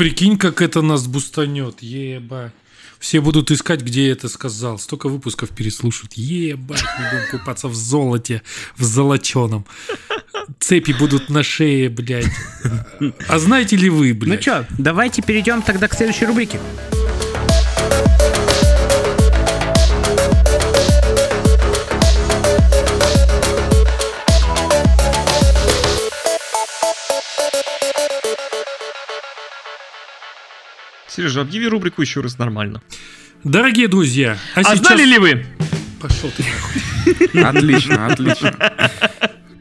Прикинь, 0.00 0.38
как 0.38 0.62
это 0.62 0.80
нас 0.80 1.06
бустанет. 1.06 1.82
Ебать. 1.82 2.52
Все 2.98 3.20
будут 3.20 3.50
искать, 3.50 3.82
где 3.82 4.06
я 4.06 4.12
это 4.12 4.30
сказал. 4.30 4.78
Столько 4.78 5.10
выпусков 5.10 5.50
переслушают. 5.50 6.14
Ебать, 6.14 6.82
мы 6.98 7.04
будем 7.10 7.30
купаться 7.38 7.68
в 7.68 7.74
золоте, 7.74 8.40
в 8.78 8.82
золоченом. 8.82 9.66
Цепи 10.58 10.92
будут 10.92 11.28
на 11.28 11.42
шее, 11.42 11.90
блядь. 11.90 12.32
А 13.28 13.38
знаете 13.38 13.76
ли 13.76 13.90
вы, 13.90 14.14
Ну 14.14 14.20
блядь? 14.20 14.40
чё, 14.40 14.64
давайте 14.78 15.20
перейдем 15.20 15.60
тогда 15.60 15.86
к 15.86 15.92
следующей 15.92 16.24
рубрике. 16.24 16.58
Сережа, 31.20 31.42
объяви 31.42 31.68
рубрику 31.68 32.00
еще 32.00 32.22
раз 32.22 32.38
нормально. 32.38 32.80
Дорогие 33.44 33.88
друзья, 33.88 34.38
а, 34.54 34.60
А 34.60 34.64
сейчас... 34.64 34.78
знали 34.78 35.04
ли 35.04 35.18
вы? 35.18 35.46
Пошел 36.00 36.30
ты 36.34 36.42
нахуй. 36.42 37.42
Отлично, 37.44 38.06
отлично. 38.06 38.56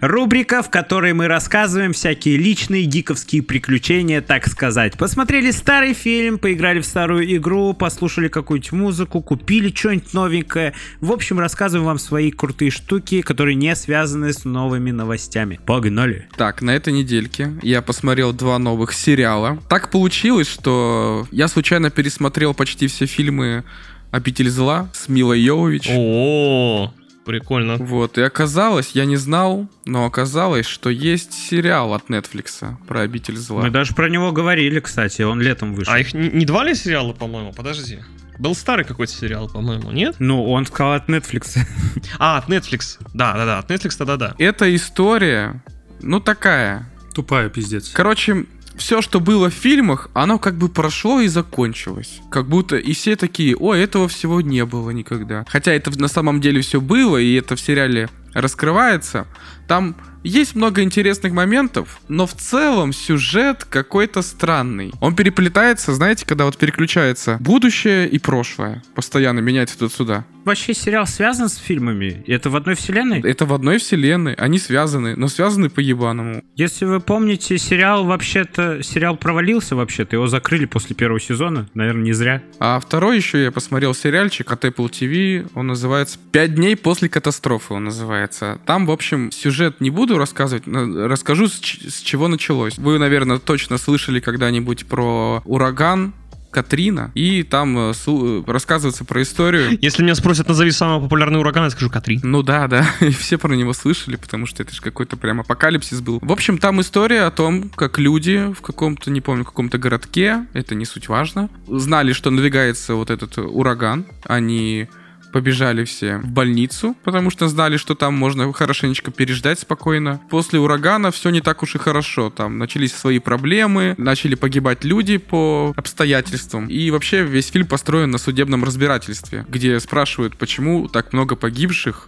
Рубрика, 0.02 0.64
в 0.64 0.70
которой 0.70 1.14
мы 1.14 1.28
рассказываем 1.28 1.92
всякие 1.92 2.38
личные 2.38 2.86
гиковские 2.86 3.44
приключения, 3.44 4.22
так 4.22 4.48
сказать. 4.48 4.98
Посмотрели 4.98 5.52
старый 5.52 5.94
фильм, 5.94 6.38
поиграли 6.38 6.80
в 6.80 6.86
старую 6.86 7.36
игру, 7.36 7.74
послушали 7.74 8.30
какую-нибудь 8.30 8.72
музыку, 8.72 9.22
купили 9.22 9.74
что-нибудь 9.76 10.14
новенькое. 10.14 10.74
В 11.02 11.12
общем, 11.12 11.40
рассказываем 11.40 11.86
вам 11.86 12.00
свои 12.00 12.32
крутые 12.32 12.72
штуки, 12.72 13.22
которые 13.22 13.56
не 13.56 13.76
связаны 13.76 14.32
с 14.32 14.46
новыми 14.46 14.92
новостями. 14.92 15.60
Погнали! 15.66 16.30
Так, 16.38 16.62
на 16.62 16.72
этой 16.72 16.94
недельке 16.94 17.52
я 17.62 17.82
посмотрел 17.82 18.32
два 18.32 18.58
новых 18.58 18.94
сериала. 18.94 19.60
Так 19.68 19.92
получилось, 19.92 20.48
что 20.48 21.28
я 21.32 21.50
случайно 21.50 21.90
пересмотрел 21.90 22.54
почти 22.54 22.88
все 22.88 23.06
фильмы 23.06 23.66
«Обитель 24.12 24.50
зла» 24.50 24.90
с 24.94 25.10
Милой 25.10 25.42
Йовович. 25.42 25.90
О, 25.92 26.94
прикольно. 27.30 27.76
Вот, 27.76 28.18
и 28.18 28.22
оказалось, 28.22 28.92
я 28.96 29.06
не 29.06 29.16
знал, 29.16 29.68
но 29.86 30.06
оказалось, 30.06 30.66
что 30.66 30.90
есть 30.90 31.32
сериал 31.34 31.94
от 31.94 32.10
Netflix 32.10 32.76
про 32.88 33.02
«Обитель 33.02 33.38
зла». 33.38 33.62
Мы 33.62 33.70
даже 33.70 33.94
про 33.94 34.10
него 34.10 34.32
говорили, 34.32 34.80
кстати, 34.80 35.22
он 35.22 35.40
летом 35.40 35.76
вышел. 35.76 35.94
А 35.94 36.00
их 36.00 36.16
не, 36.16 36.30
не 36.30 36.46
два 36.46 36.64
ли 36.64 36.74
сериала, 36.74 37.14
по-моему? 37.14 37.54
Подожди. 37.54 38.00
Был 38.40 38.56
старый 38.56 38.84
какой-то 38.84 39.14
сериал, 39.14 39.48
по-моему, 39.48 39.92
нет? 39.92 40.16
Ну, 40.18 40.44
он 40.50 40.66
сказал 40.66 40.94
от 40.94 41.08
Netflix. 41.08 41.60
А, 42.18 42.38
от 42.38 42.50
Netflix. 42.50 42.98
Да, 43.14 43.34
да, 43.34 43.46
да, 43.46 43.60
от 43.60 43.70
Netflix 43.70 43.96
тогда 43.96 44.18
да. 44.18 44.36
Эта 44.40 44.76
история, 44.76 45.62
ну 46.02 46.20
такая. 46.20 46.90
Тупая 47.14 47.50
пиздец. 47.50 47.90
Короче, 47.90 48.46
все, 48.80 49.02
что 49.02 49.20
было 49.20 49.50
в 49.50 49.54
фильмах, 49.54 50.10
оно 50.14 50.40
как 50.40 50.58
бы 50.58 50.70
прошло 50.70 51.20
и 51.20 51.28
закончилось. 51.28 52.22
Как 52.32 52.48
будто 52.48 52.78
и 52.78 52.94
все 52.94 53.16
такие, 53.16 53.56
ой, 53.56 53.82
этого 53.82 54.08
всего 54.08 54.42
не 54.42 54.66
было 54.66 54.90
никогда. 54.90 55.46
Хотя 55.48 55.72
это 55.74 55.92
на 56.00 56.08
самом 56.08 56.42
деле 56.42 56.62
все 56.62 56.82
было, 56.82 57.18
и 57.18 57.36
это 57.36 57.56
в 57.56 57.62
сериале 57.62 58.10
раскрывается. 58.34 59.28
Там 59.68 59.96
есть 60.24 60.56
много 60.56 60.82
интересных 60.82 61.34
моментов, 61.34 62.02
но 62.08 62.26
в 62.26 62.34
целом 62.34 62.92
сюжет 62.92 63.64
какой-то 63.64 64.22
странный. 64.22 64.92
Он 65.00 65.16
переплетается, 65.16 65.94
знаете, 65.94 66.26
когда 66.26 66.46
вот 66.46 66.58
переключается 66.58 67.38
будущее 67.40 68.08
и 68.10 68.20
прошлое. 68.20 68.84
Постоянно 68.96 69.40
меняется 69.40 69.78
туда-сюда. 69.78 70.26
Вообще 70.50 70.74
сериал 70.74 71.06
связан 71.06 71.48
с 71.48 71.58
фильмами? 71.58 72.24
Это 72.26 72.50
в 72.50 72.56
одной 72.56 72.74
вселенной? 72.74 73.22
Это 73.22 73.46
в 73.46 73.54
одной 73.54 73.78
вселенной, 73.78 74.34
они 74.34 74.58
связаны, 74.58 75.16
но 75.16 75.28
связаны 75.28 75.70
по-ебаному. 75.70 76.44
Если 76.56 76.86
вы 76.86 77.00
помните, 77.00 77.60
сериал 77.60 78.04
вообще-то... 78.04 78.82
Сериал 78.82 79.16
провалился 79.16 79.76
вообще-то, 79.76 80.16
его 80.16 80.26
закрыли 80.26 80.66
после 80.66 80.96
первого 80.96 81.20
сезона. 81.20 81.70
Наверное, 81.76 82.02
не 82.02 82.14
зря. 82.14 82.42
А 82.60 82.80
второй 82.80 83.18
еще 83.18 83.44
я 83.44 83.52
посмотрел 83.52 83.94
сериальчик 83.94 84.52
от 84.52 84.66
Apple 84.66 84.90
TV, 84.90 85.48
он 85.54 85.68
называется 85.68 86.18
«Пять 86.32 86.56
дней 86.56 86.76
после 86.76 87.10
катастрофы» 87.10 87.76
он 87.76 87.84
называется. 87.84 88.60
Там, 88.66 88.88
в 88.88 88.92
общем, 88.92 89.32
сюжет 89.32 89.80
не 89.82 89.92
буду 89.92 90.18
рассказывать, 90.18 90.66
но 90.66 91.08
расскажу, 91.08 91.48
с, 91.48 91.60
с 91.60 92.02
чего 92.02 92.28
началось. 92.28 92.80
Вы, 92.80 92.98
наверное, 92.98 93.38
точно 93.38 93.78
слышали 93.78 94.20
когда-нибудь 94.20 94.88
про 94.88 95.44
ураган, 95.46 96.16
Катрина, 96.52 97.12
и 97.14 97.44
там 97.44 97.78
э, 97.78 97.94
э, 98.08 98.44
рассказывается 98.48 99.06
про 99.06 99.22
историю. 99.22 99.78
Если 99.82 100.04
меня 100.04 100.16
спросят, 100.16 100.48
назови 100.48 100.72
самый 100.72 101.02
популярный 101.02 101.40
ураган, 101.40 101.66
я 101.66 101.70
скажу 101.70 101.90
Катрин. 101.90 102.22
Ну 102.24 102.44
да, 102.44 102.68
да, 102.68 102.86
и 103.02 103.12
все 103.12 103.38
про 103.38 103.54
него 103.56 103.74
слышали, 103.74 104.16
потому 104.16 104.46
что 104.46 104.64
это 104.64 104.74
же 104.74 104.82
какой-то 104.82 105.18
прям 105.18 105.40
апокалипсис 105.40 106.02
был. 106.02 106.20
В 106.22 106.32
общем, 106.32 106.58
там 106.58 106.82
история 106.82 107.24
о 107.24 107.32
том, 107.32 107.70
как 107.70 108.00
люди 108.00 108.52
в 108.54 108.62
каком-то, 108.62 109.12
не 109.12 109.22
помню, 109.22 109.46
каком-то 109.46 109.78
городке, 109.78 110.46
это 110.54 110.76
не 110.76 110.86
суть 110.86 111.08
важно, 111.08 111.50
знали, 111.68 112.14
что 112.14 112.30
надвигается 112.32 112.96
вот 112.96 113.10
этот 113.10 113.38
ураган, 113.38 114.06
они 114.26 114.88
побежали 115.32 115.84
все 115.84 116.18
в 116.18 116.28
больницу, 116.28 116.96
потому 117.04 117.30
что 117.30 117.48
знали, 117.48 117.78
что 117.78 117.96
там 117.96 118.14
можно 118.14 118.52
хорошенечко 118.54 119.12
переждать 119.12 119.60
спокойно. 119.60 120.22
После 120.30 120.60
урагана 120.60 121.12
все 121.12 121.30
не 121.30 121.42
так 121.42 121.64
уж 121.64 121.76
и 121.76 121.78
хорошо. 121.78 122.30
Там 122.30 122.58
начались 122.58 122.94
свои 122.94 123.20
проблемы, 123.20 123.96
начали 123.98 124.36
погибать 124.36 124.84
люди 124.84 125.18
по 125.18 125.74
обстоятельствам. 125.76 126.68
И 126.68 126.92
вообще 126.92 127.24
весь 127.24 127.48
фильм 127.48 127.68
построен 127.68 128.12
на 128.12 128.18
судебном 128.18 128.64
разбирательстве, 128.64 129.46
где 129.50 129.80
спрашивают, 129.80 130.38
почему 130.38 130.88
так 130.88 131.14
много 131.14 131.36
погибших, 131.36 132.08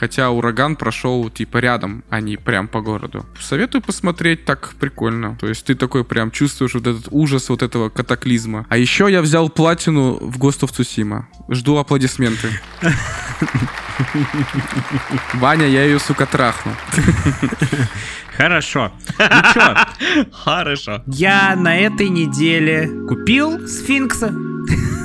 хотя 0.00 0.30
ураган 0.30 0.76
прошел 0.76 1.28
типа 1.28 1.58
рядом, 1.58 2.02
а 2.08 2.20
не 2.22 2.38
прям 2.38 2.68
по 2.68 2.80
городу. 2.80 3.26
Советую 3.38 3.82
посмотреть, 3.82 4.46
так 4.46 4.72
прикольно. 4.80 5.36
То 5.38 5.46
есть 5.46 5.66
ты 5.66 5.74
такой 5.74 6.04
прям 6.04 6.30
чувствуешь 6.30 6.72
вот 6.72 6.86
этот 6.86 7.08
ужас 7.10 7.50
вот 7.50 7.62
этого 7.62 7.90
катаклизма. 7.90 8.64
А 8.70 8.78
еще 8.78 9.08
я 9.10 9.20
взял 9.20 9.50
платину 9.50 10.14
в 10.14 10.38
Ghost 10.38 10.60
of 10.62 10.70
Tsushima. 10.70 11.24
Жду 11.50 11.76
аплодисменты. 11.76 12.48
Ваня, 15.34 15.66
я 15.66 15.84
ее, 15.84 15.98
сука, 15.98 16.24
трахну. 16.24 16.72
Хорошо. 18.38 18.92
Ну 19.18 19.26
Хорошо. 20.32 21.02
я 21.08 21.54
на 21.56 21.76
этой 21.76 22.08
неделе 22.08 22.88
купил 23.06 23.68
сфинкса. 23.68 24.32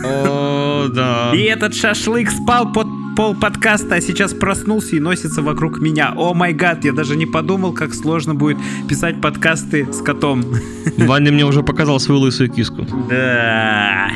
О, 0.05 0.87
да. 0.87 1.31
И 1.33 1.41
этот 1.41 1.75
шашлык 1.75 2.29
спал 2.29 2.71
под 2.71 2.87
пол 3.15 3.33
подкаста, 3.33 3.95
а 3.95 4.01
сейчас 4.01 4.33
проснулся 4.33 4.95
и 4.95 4.99
носится 4.99 5.41
вокруг 5.41 5.79
меня. 5.79 6.13
О 6.15 6.33
май 6.33 6.53
гад, 6.53 6.83
я 6.83 6.91
даже 6.91 7.15
не 7.15 7.25
подумал, 7.25 7.73
как 7.73 7.93
сложно 7.93 8.35
будет 8.35 8.57
писать 8.89 9.21
подкасты 9.21 9.91
с 9.91 10.01
котом. 10.01 10.43
Ваня 10.97 11.31
мне 11.31 11.45
уже 11.45 11.63
показал 11.63 11.99
свою 11.99 12.21
лысую 12.21 12.49
киску. 12.49 12.85
Да. 13.09 14.09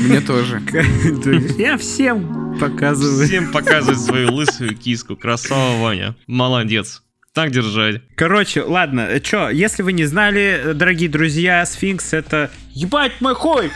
Мне 0.00 0.20
тоже. 0.20 0.62
Я 1.58 1.76
всем 1.76 2.56
показываю. 2.60 3.26
Всем 3.26 3.50
показывает 3.50 4.00
свою 4.00 4.32
лысую 4.32 4.76
киску. 4.76 5.16
Красава, 5.16 5.82
Ваня. 5.82 6.14
Молодец. 6.26 7.02
Так 7.32 7.50
держать. 7.50 8.02
Короче, 8.16 8.62
ладно, 8.62 9.20
чё, 9.20 9.48
если 9.48 9.82
вы 9.82 9.92
не 9.92 10.04
знали, 10.04 10.72
дорогие 10.74 11.08
друзья, 11.08 11.64
сфинкс 11.66 12.12
это... 12.12 12.50
Ебать 12.74 13.20
мой 13.20 13.34
хуй! 13.34 13.70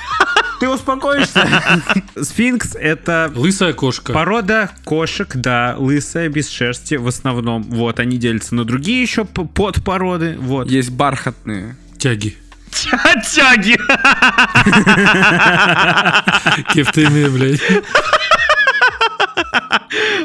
Ты 0.63 0.69
успокоишься? 0.69 1.83
Сфинкс 2.23 2.77
это 2.77 3.33
Лысая 3.35 3.73
кошка. 3.73 4.13
Порода 4.13 4.71
кошек, 4.85 5.29
да, 5.35 5.75
лысая, 5.77 6.29
без 6.29 6.49
шерсти 6.49 6.95
в 6.95 7.09
основном. 7.09 7.65
Вот, 7.65 7.99
они 7.99 8.17
делятся 8.17 8.55
на 8.55 8.65
другие 8.65 9.03
еще 9.03 9.25
подпороды. 9.25 10.37
Вот. 10.39 10.71
Есть 10.71 10.91
бархатные. 10.91 11.75
Тяги. 11.99 12.39
Тяги! 13.33 13.77
Кефтыми, 16.73 17.29
блядь. 17.29 17.61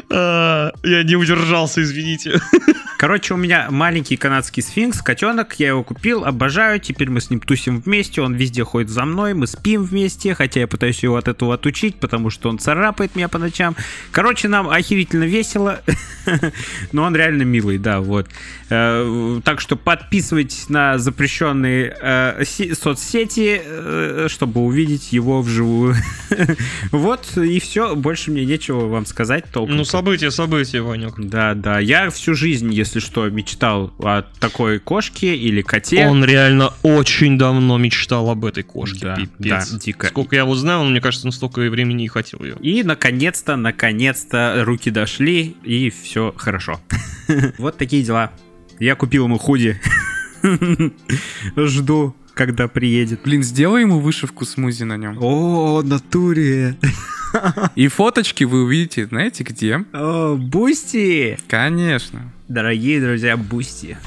А, 0.08 0.70
Я 0.84 1.02
не 1.02 1.16
удержался, 1.16 1.82
извините. 1.82 2.40
Короче, 2.98 3.34
у 3.34 3.36
меня 3.36 3.68
маленький 3.70 4.16
канадский 4.16 4.60
сфинкс, 4.60 5.02
котенок, 5.02 5.54
я 5.58 5.68
его 5.68 5.84
купил, 5.84 6.24
обожаю, 6.24 6.80
теперь 6.80 7.08
мы 7.10 7.20
с 7.20 7.30
ним 7.30 7.38
тусим 7.38 7.80
вместе, 7.80 8.20
он 8.20 8.34
везде 8.34 8.64
ходит 8.64 8.90
за 8.90 9.04
мной, 9.04 9.34
мы 9.34 9.46
спим 9.46 9.84
вместе, 9.84 10.34
хотя 10.34 10.58
я 10.58 10.66
пытаюсь 10.66 11.04
его 11.04 11.14
от 11.14 11.28
этого 11.28 11.54
отучить, 11.54 12.00
потому 12.00 12.28
что 12.30 12.48
он 12.48 12.58
царапает 12.58 13.14
меня 13.14 13.28
по 13.28 13.38
ночам. 13.38 13.76
Короче, 14.10 14.48
нам 14.48 14.68
охерительно 14.68 15.22
весело, 15.22 15.80
но 16.92 17.04
он 17.04 17.14
реально 17.14 17.44
милый, 17.44 17.78
да, 17.78 18.00
вот. 18.00 18.26
Э, 18.68 19.40
Так 19.44 19.60
что 19.60 19.76
подписывайтесь 19.76 20.68
на 20.68 20.98
запрещенные 20.98 21.96
э, 22.02 22.42
соцсети, 22.74 23.62
э, 23.64 24.26
чтобы 24.28 24.62
увидеть 24.62 25.12
его 25.12 25.40
вживую. 25.40 25.94
Вот, 26.90 27.36
и 27.36 27.60
все, 27.60 27.94
больше 27.94 28.30
мне 28.30 28.44
нечего 28.44 28.86
вам 28.86 29.06
сказать 29.06 29.44
толком. 29.52 29.76
Ну, 29.76 29.84
события, 29.84 30.30
события, 30.30 30.80
Ванек. 30.80 31.14
Да, 31.18 31.54
да. 31.54 31.78
Я 31.78 32.10
всю 32.10 32.34
жизнь, 32.34 32.72
если 32.72 32.87
что, 32.96 33.28
мечтал 33.28 33.92
о 33.98 34.22
такой 34.40 34.78
кошке 34.78 35.36
или 35.36 35.62
коте. 35.62 36.06
Он 36.06 36.24
реально 36.24 36.72
очень 36.82 37.38
давно 37.38 37.78
мечтал 37.78 38.30
об 38.30 38.44
этой 38.44 38.62
кошке. 38.62 39.00
Да, 39.00 39.16
Пипец. 39.16 39.70
да, 39.70 39.78
дико. 39.78 40.06
Сколько 40.08 40.36
я 40.36 40.42
его 40.42 40.54
знаю, 40.54 40.80
он, 40.80 40.90
мне 40.90 41.00
кажется, 41.00 41.26
он 41.26 41.32
столько 41.32 41.62
и 41.62 41.68
времени 41.68 42.04
и 42.04 42.08
хотел 42.08 42.42
ее. 42.42 42.56
И 42.60 42.82
наконец-то, 42.82 43.56
наконец-то 43.56 44.62
руки 44.64 44.90
дошли, 44.90 45.56
и 45.62 45.90
все 45.90 46.34
хорошо. 46.36 46.80
Вот 47.58 47.76
такие 47.76 48.02
дела. 48.02 48.32
Я 48.78 48.94
купил 48.94 49.24
ему 49.24 49.38
худи. 49.38 49.78
Жду, 51.56 52.16
когда 52.34 52.68
приедет. 52.68 53.20
Блин, 53.22 53.42
сделай 53.42 53.82
ему 53.82 54.00
вышивку 54.00 54.44
смузи 54.44 54.84
на 54.84 54.96
нем. 54.96 55.18
О, 55.20 55.82
натуре. 55.82 56.76
И 57.74 57.88
фоточки 57.88 58.44
вы 58.44 58.62
увидите, 58.62 59.06
знаете 59.06 59.44
где? 59.44 59.84
О, 59.92 60.36
Boosty. 60.36 61.38
Конечно. 61.48 62.32
Дорогие 62.48 62.98
друзья, 62.98 63.36
Boosty. 63.36 63.98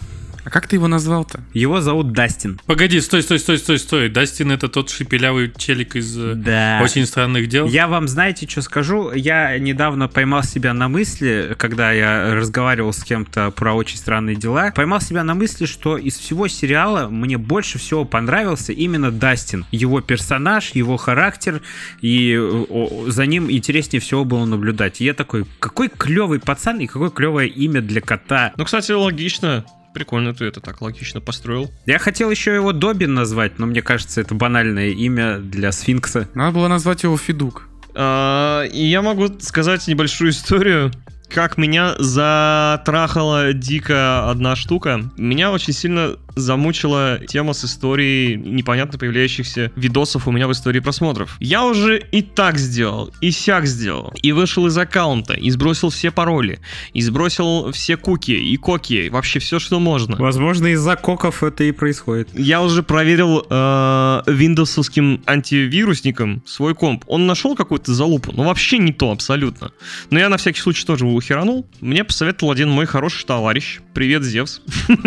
А 0.43 0.49
как 0.49 0.67
ты 0.67 0.75
его 0.77 0.87
назвал-то? 0.87 1.41
Его 1.53 1.81
зовут 1.81 2.13
Дастин. 2.13 2.59
Погоди, 2.65 2.99
стой, 3.01 3.21
стой, 3.21 3.39
стой, 3.39 3.57
стой, 3.59 3.79
стой. 3.79 4.09
Дастин 4.09 4.51
это 4.51 4.67
тот 4.69 4.89
шепелявый 4.89 5.51
челик 5.55 5.95
из 5.95 6.17
э, 6.17 6.33
Да. 6.35 6.79
очень 6.83 7.05
странных 7.05 7.47
дел. 7.47 7.67
Я 7.67 7.87
вам, 7.87 8.07
знаете, 8.07 8.47
что 8.49 8.61
скажу? 8.61 9.11
Я 9.13 9.57
недавно 9.59 10.07
поймал 10.07 10.43
себя 10.43 10.73
на 10.73 10.87
мысли, 10.87 11.55
когда 11.57 11.91
я 11.91 12.33
разговаривал 12.33 12.91
с 12.93 13.03
кем-то 13.03 13.51
про 13.51 13.73
очень 13.73 13.97
странные 13.97 14.35
дела, 14.35 14.71
поймал 14.71 14.99
себя 15.01 15.23
на 15.23 15.35
мысли, 15.35 15.65
что 15.65 15.97
из 15.97 16.17
всего 16.17 16.47
сериала 16.47 17.07
мне 17.07 17.37
больше 17.37 17.77
всего 17.77 18.05
понравился 18.05 18.73
именно 18.73 19.11
Дастин. 19.11 19.65
Его 19.71 20.01
персонаж, 20.01 20.71
его 20.71 20.97
характер, 20.97 21.61
и 22.01 22.35
э, 22.39 23.05
за 23.07 23.25
ним 23.25 23.51
интереснее 23.51 24.01
всего 24.01 24.25
было 24.25 24.45
наблюдать. 24.45 25.01
И 25.01 25.05
я 25.05 25.13
такой, 25.13 25.45
какой 25.59 25.89
клевый 25.89 26.39
пацан 26.39 26.79
и 26.79 26.87
какое 26.87 27.09
клевое 27.09 27.47
имя 27.47 27.81
для 27.81 28.01
кота. 28.01 28.53
Ну, 28.57 28.65
кстати, 28.65 28.91
логично. 28.91 29.65
Прикольно 29.93 30.33
ты 30.33 30.45
это 30.45 30.61
так 30.61 30.81
логично 30.81 31.19
построил. 31.21 31.71
Я 31.85 31.99
хотел 31.99 32.31
еще 32.31 32.53
его 32.55 32.71
Добин 32.71 33.13
назвать, 33.13 33.59
но 33.59 33.65
мне 33.65 33.81
кажется, 33.81 34.21
это 34.21 34.33
банальное 34.35 34.89
имя 34.89 35.37
для 35.39 35.71
сфинкса. 35.71 36.29
Надо 36.33 36.55
было 36.55 36.67
назвать 36.67 37.03
его 37.03 37.17
Федук. 37.17 37.67
А, 37.93 38.63
И 38.63 38.85
я 38.85 39.01
могу 39.01 39.27
сказать 39.39 39.87
небольшую 39.87 40.31
историю, 40.31 40.91
как 41.33 41.57
меня 41.57 41.95
затрахала 41.97 43.53
дико 43.53 44.29
одна 44.29 44.55
штука. 44.55 45.09
Меня 45.17 45.51
очень 45.51 45.73
сильно 45.73 46.17
замучила 46.35 47.19
тема 47.27 47.53
с 47.53 47.65
историей 47.65 48.37
непонятно 48.37 48.97
появляющихся 48.97 49.71
видосов 49.75 50.27
у 50.27 50.31
меня 50.31 50.47
в 50.47 50.51
истории 50.51 50.79
просмотров. 50.79 51.37
Я 51.39 51.65
уже 51.65 51.99
и 51.99 52.21
так 52.21 52.57
сделал, 52.57 53.11
и 53.21 53.31
сяк 53.31 53.65
сделал, 53.65 54.13
и 54.21 54.31
вышел 54.31 54.67
из 54.67 54.77
аккаунта, 54.77 55.33
и 55.33 55.49
сбросил 55.49 55.89
все 55.89 56.11
пароли, 56.11 56.59
и 56.93 57.01
сбросил 57.01 57.71
все 57.71 57.97
куки, 57.97 58.31
и 58.31 58.57
коки, 58.57 59.09
вообще 59.09 59.39
все, 59.39 59.59
что 59.59 59.79
можно. 59.79 60.15
Возможно, 60.17 60.67
из-за 60.67 60.95
коков 60.95 61.43
это 61.43 61.63
и 61.63 61.71
происходит. 61.71 62.29
Я 62.33 62.61
уже 62.61 62.83
проверил 62.83 63.45
э, 63.49 64.21
виндовсовским 64.27 65.23
антивирусником 65.25 66.43
свой 66.45 66.75
комп. 66.75 67.03
Он 67.07 67.27
нашел 67.27 67.55
какую-то 67.55 67.93
залупу, 67.93 68.31
но 68.33 68.43
вообще 68.43 68.77
не 68.77 68.93
то 68.93 69.11
абсолютно. 69.11 69.71
Но 70.09 70.19
я 70.19 70.29
на 70.29 70.37
всякий 70.37 70.61
случай 70.61 70.85
тоже 70.85 71.05
его 71.21 71.25
ухеранул. 71.25 71.67
Мне 71.79 72.03
посоветовал 72.03 72.51
один 72.51 72.69
мой 72.69 72.85
хороший 72.85 73.25
товарищ. 73.25 73.79
Привет, 73.93 74.23
Зевс. 74.23 74.61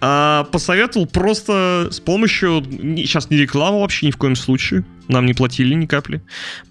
А, 0.00 0.44
Посоветовал 0.44 1.06
просто 1.06 1.88
с 1.90 2.00
помощью... 2.00 2.62
Сейчас 2.96 3.30
не 3.30 3.36
реклама 3.38 3.80
вообще 3.80 4.06
ни 4.06 4.10
в 4.10 4.16
коем 4.16 4.36
случае. 4.36 4.84
Нам 5.08 5.26
не 5.26 5.34
платили 5.34 5.74
ни 5.74 5.86
капли. 5.86 6.22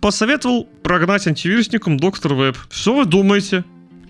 Посоветовал 0.01 0.65
прогнать 0.83 1.27
антивирусником 1.27 1.97
Доктор 1.97 2.33
Веб. 2.33 2.57
Что 2.71 2.95
вы 2.95 3.05
думаете? 3.05 3.63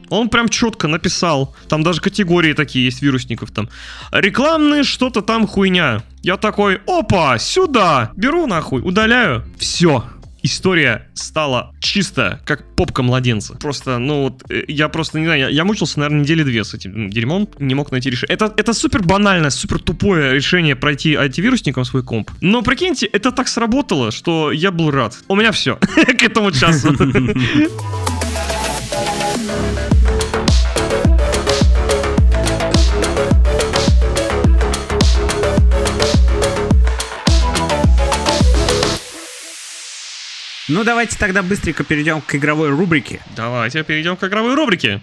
Он 0.09 0.29
прям 0.29 0.49
четко 0.49 0.87
написал. 0.87 1.55
Там 1.69 1.83
даже 1.83 2.01
категории 2.01 2.53
такие 2.53 2.85
есть 2.85 3.01
вирусников 3.01 3.51
там. 3.51 3.69
Рекламные 4.11 4.83
что-то 4.83 5.21
там 5.21 5.47
хуйня. 5.47 6.03
Я 6.21 6.37
такой, 6.37 6.81
опа, 6.87 7.37
сюда. 7.39 8.11
Беру 8.15 8.45
нахуй, 8.45 8.81
удаляю. 8.81 9.43
Все. 9.57 10.03
История 10.43 11.07
стала 11.13 11.73
чисто, 11.79 12.41
как 12.45 12.75
попка 12.75 13.01
младенца. 13.01 13.55
Просто, 13.55 13.97
ну 13.97 14.23
вот, 14.23 14.43
э, 14.49 14.63
я 14.67 14.89
просто 14.89 15.19
не 15.19 15.25
знаю, 15.25 15.39
я, 15.39 15.49
я 15.49 15.63
мучился, 15.63 15.99
наверное, 15.99 16.21
недели 16.21 16.43
две 16.43 16.65
с 16.65 16.73
этим 16.73 17.09
дерьмом, 17.09 17.47
не 17.59 17.75
мог 17.75 17.91
найти 17.91 18.09
решение. 18.09 18.35
Это, 18.35 18.53
это 18.57 18.73
супер 18.73 19.03
банальное, 19.03 19.49
супер 19.49 19.79
тупое 19.79 20.33
решение 20.33 20.75
пройти 20.75 21.15
антивирусником 21.15 21.85
свой 21.85 22.03
комп. 22.03 22.29
Но 22.41 22.61
прикиньте, 22.61 23.05
это 23.05 23.31
так 23.31 23.47
сработало, 23.47 24.11
что 24.11 24.51
я 24.51 24.71
был 24.71 24.91
рад. 24.91 25.17
У 25.29 25.35
меня 25.35 25.53
все 25.53 25.75
к 25.95 26.23
этому 26.23 26.51
часу. 26.51 26.93
Ну, 40.69 40.83
давайте 40.83 41.17
тогда 41.17 41.43
быстренько 41.43 41.83
перейдем 41.83 42.21
к 42.21 42.35
игровой 42.35 42.69
рубрике. 42.69 43.19
Давайте 43.35 43.83
перейдем 43.83 44.15
к 44.15 44.23
игровой 44.23 44.55
рубрике. 44.55 45.01